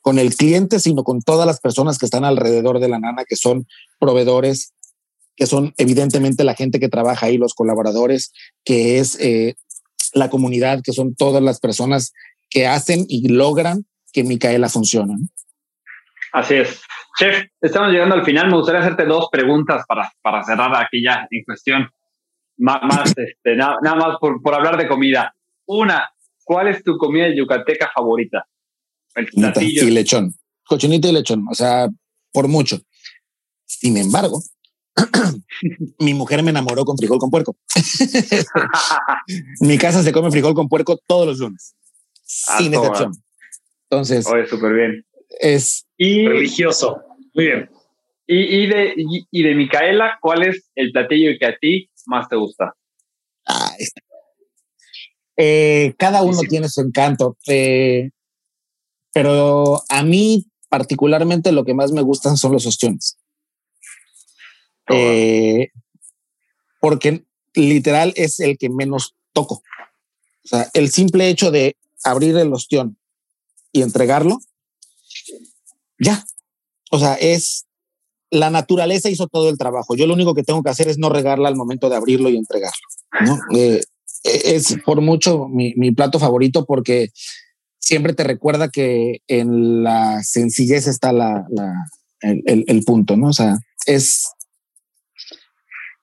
con 0.00 0.18
el 0.18 0.34
cliente, 0.34 0.80
sino 0.80 1.04
con 1.04 1.20
todas 1.20 1.46
las 1.46 1.60
personas 1.60 1.98
que 1.98 2.06
están 2.06 2.24
alrededor 2.24 2.80
de 2.80 2.88
la 2.88 2.98
nana, 2.98 3.24
que 3.28 3.36
son 3.36 3.66
proveedores, 4.00 4.72
que 5.38 5.46
son 5.46 5.72
evidentemente 5.76 6.42
la 6.42 6.54
gente 6.54 6.80
que 6.80 6.88
trabaja 6.88 7.26
ahí, 7.26 7.38
los 7.38 7.54
colaboradores, 7.54 8.32
que 8.64 8.98
es 8.98 9.18
eh, 9.20 9.54
la 10.12 10.30
comunidad, 10.30 10.82
que 10.82 10.92
son 10.92 11.14
todas 11.14 11.40
las 11.40 11.60
personas 11.60 12.12
que 12.50 12.66
hacen 12.66 13.06
y 13.08 13.28
logran 13.28 13.86
que 14.12 14.24
Micaela 14.24 14.68
funcione. 14.68 15.14
Así 16.32 16.54
es. 16.54 16.82
Chef, 17.20 17.46
estamos 17.60 17.92
llegando 17.92 18.16
al 18.16 18.24
final. 18.24 18.48
Me 18.48 18.56
gustaría 18.56 18.80
hacerte 18.80 19.04
dos 19.04 19.28
preguntas 19.30 19.84
para, 19.86 20.10
para 20.20 20.42
cerrar 20.42 20.74
aquí 20.74 21.04
ya 21.04 21.28
en 21.30 21.44
cuestión. 21.44 21.88
Más, 22.56 22.80
este, 23.16 23.54
nada, 23.54 23.78
más 23.80 24.16
por, 24.20 24.42
por, 24.42 24.54
hablar 24.54 24.76
de 24.76 24.88
comida. 24.88 25.32
Una, 25.66 26.10
¿cuál 26.42 26.66
es 26.66 26.82
tu 26.82 26.98
comida 26.98 27.32
yucateca 27.32 27.92
favorita? 27.94 28.44
El 29.14 29.28
y 29.60 29.90
lechón. 29.90 30.34
Cochinita 30.64 31.08
y 31.08 31.12
lechón. 31.12 31.44
O 31.48 31.54
sea, 31.54 31.88
por 32.32 32.48
mucho. 32.48 32.80
Sin 33.66 33.96
embargo, 33.96 34.42
mi 35.98 36.14
mujer 36.14 36.42
me 36.42 36.50
enamoró 36.50 36.84
con 36.84 36.96
frijol 36.96 37.18
con 37.18 37.30
puerco. 37.30 37.56
mi 39.60 39.78
casa 39.78 40.02
se 40.02 40.12
come 40.12 40.30
frijol 40.30 40.54
con 40.54 40.68
puerco 40.68 40.98
todos 41.06 41.26
los 41.26 41.38
lunes, 41.38 41.74
ah, 42.48 42.58
sin 42.58 42.74
excepción. 42.74 43.12
Entonces, 43.90 44.26
oye, 44.26 44.46
súper 44.46 44.72
bien. 44.72 45.06
Es 45.40 45.86
religioso. 45.98 47.00
Muy 47.34 47.46
bien. 47.46 47.70
Y, 48.30 48.66
de, 48.66 48.92
y, 49.30 49.42
de 49.42 49.54
Micaela, 49.54 50.18
¿cuál 50.20 50.42
es 50.42 50.68
el 50.74 50.92
platillo 50.92 51.30
que 51.40 51.46
a 51.46 51.56
ti 51.56 51.90
más 52.04 52.28
te 52.28 52.36
gusta? 52.36 52.74
Ah, 53.46 53.70
eh, 55.38 55.94
cada 55.96 56.22
uno 56.22 56.40
tiene 56.40 56.68
su 56.68 56.82
encanto, 56.82 57.38
eh, 57.46 58.10
pero 59.14 59.80
a 59.88 60.02
mí 60.02 60.44
particularmente 60.68 61.52
lo 61.52 61.64
que 61.64 61.74
más 61.74 61.92
me 61.92 62.02
gustan 62.02 62.36
son 62.36 62.52
los 62.52 62.66
ostiones. 62.66 63.16
Eh, 64.90 65.70
porque 66.80 67.24
literal 67.54 68.12
es 68.16 68.40
el 68.40 68.58
que 68.58 68.70
menos 68.70 69.14
toco. 69.32 69.62
O 70.44 70.48
sea, 70.48 70.70
el 70.74 70.90
simple 70.90 71.28
hecho 71.28 71.50
de 71.50 71.76
abrir 72.04 72.36
el 72.36 72.52
ostión 72.52 72.96
y 73.72 73.82
entregarlo, 73.82 74.38
ya. 75.98 76.24
O 76.90 76.98
sea, 76.98 77.14
es 77.14 77.66
la 78.30 78.50
naturaleza 78.50 79.10
hizo 79.10 79.26
todo 79.26 79.48
el 79.48 79.58
trabajo. 79.58 79.94
Yo 79.94 80.06
lo 80.06 80.14
único 80.14 80.34
que 80.34 80.42
tengo 80.42 80.62
que 80.62 80.70
hacer 80.70 80.88
es 80.88 80.98
no 80.98 81.08
regarla 81.08 81.48
al 81.48 81.56
momento 81.56 81.88
de 81.88 81.96
abrirlo 81.96 82.28
y 82.28 82.36
entregarlo. 82.36 82.86
¿no? 83.20 83.38
Eh, 83.56 83.80
es 84.24 84.76
por 84.84 85.00
mucho 85.00 85.48
mi, 85.48 85.74
mi, 85.76 85.92
plato 85.92 86.18
favorito 86.18 86.66
porque 86.66 87.08
siempre 87.78 88.12
te 88.12 88.24
recuerda 88.24 88.68
que 88.68 89.22
en 89.28 89.82
la 89.82 90.22
sencillez 90.22 90.86
está 90.86 91.12
la, 91.12 91.46
la, 91.50 91.72
el, 92.20 92.84
punto, 92.84 93.16
¿no? 93.16 93.28
O 93.28 93.32
sea, 93.32 93.56
es... 93.86 94.28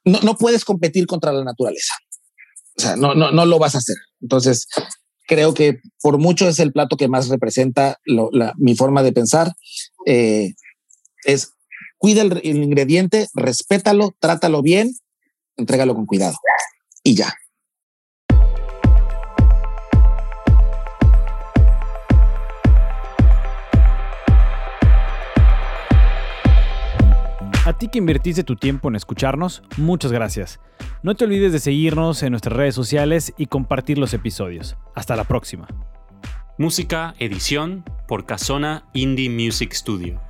No, 0.06 0.20
no 0.22 0.36
puedes 0.36 0.64
competir 0.64 1.08
contra 1.08 1.34
la 1.34 1.44
naturaleza. 1.44 1.94
O 2.78 2.82
sea, 2.82 2.96
no, 2.96 3.16
no, 3.16 3.32
no 3.32 3.46
lo 3.46 3.60
vas 3.60 3.76
a 3.76 3.80
hacer. 3.80 3.96
Entonces, 4.22 4.68
creo 5.28 5.54
que 5.54 5.80
por 6.02 6.18
mucho 6.18 6.48
es 6.48 6.60
el 6.60 6.72
plato 6.72 6.98
que 6.98 7.08
más 7.08 7.30
representa 7.30 8.00
mi 8.58 8.76
forma 8.76 9.04
de 9.04 9.14
pensar. 9.14 9.54
Eh, 10.06 10.54
es 11.24 11.52
cuida 11.98 12.22
el, 12.22 12.40
el, 12.44 12.64
ingrediente, 12.64 13.28
respétalo, 13.34 14.16
trátalo 14.20 14.62
bien, 14.62 14.92
entrégalo 15.58 15.96
con 15.96 16.06
cuidado 16.06 16.36
y 17.04 17.16
ya. 17.16 17.34
A 27.76 27.78
ti 27.78 27.90
que 27.90 27.98
invertiste 27.98 28.46
tu 28.46 28.56
tiempo 28.56 28.88
en 28.88 28.96
escucharnos, 28.96 29.62
muchas 29.76 30.10
gracias. 30.14 30.62
No 31.04 31.14
te 31.14 31.26
olvides 31.26 31.52
de 31.52 31.60
seguirnos 31.60 32.24
en 32.24 32.32
nuestras 32.32 32.56
redes 32.56 32.74
sociales 32.74 33.34
y 33.38 33.48
compartir 33.48 33.98
los 33.98 34.14
episodios. 34.14 34.78
Hasta 34.96 35.18
la 35.18 35.26
próxima. 35.26 35.68
Música, 36.58 37.16
edición 37.20 37.84
por 38.08 38.26
Casona 38.26 38.86
Indie 38.94 39.30
Music 39.30 39.74
Studio. 39.74 40.25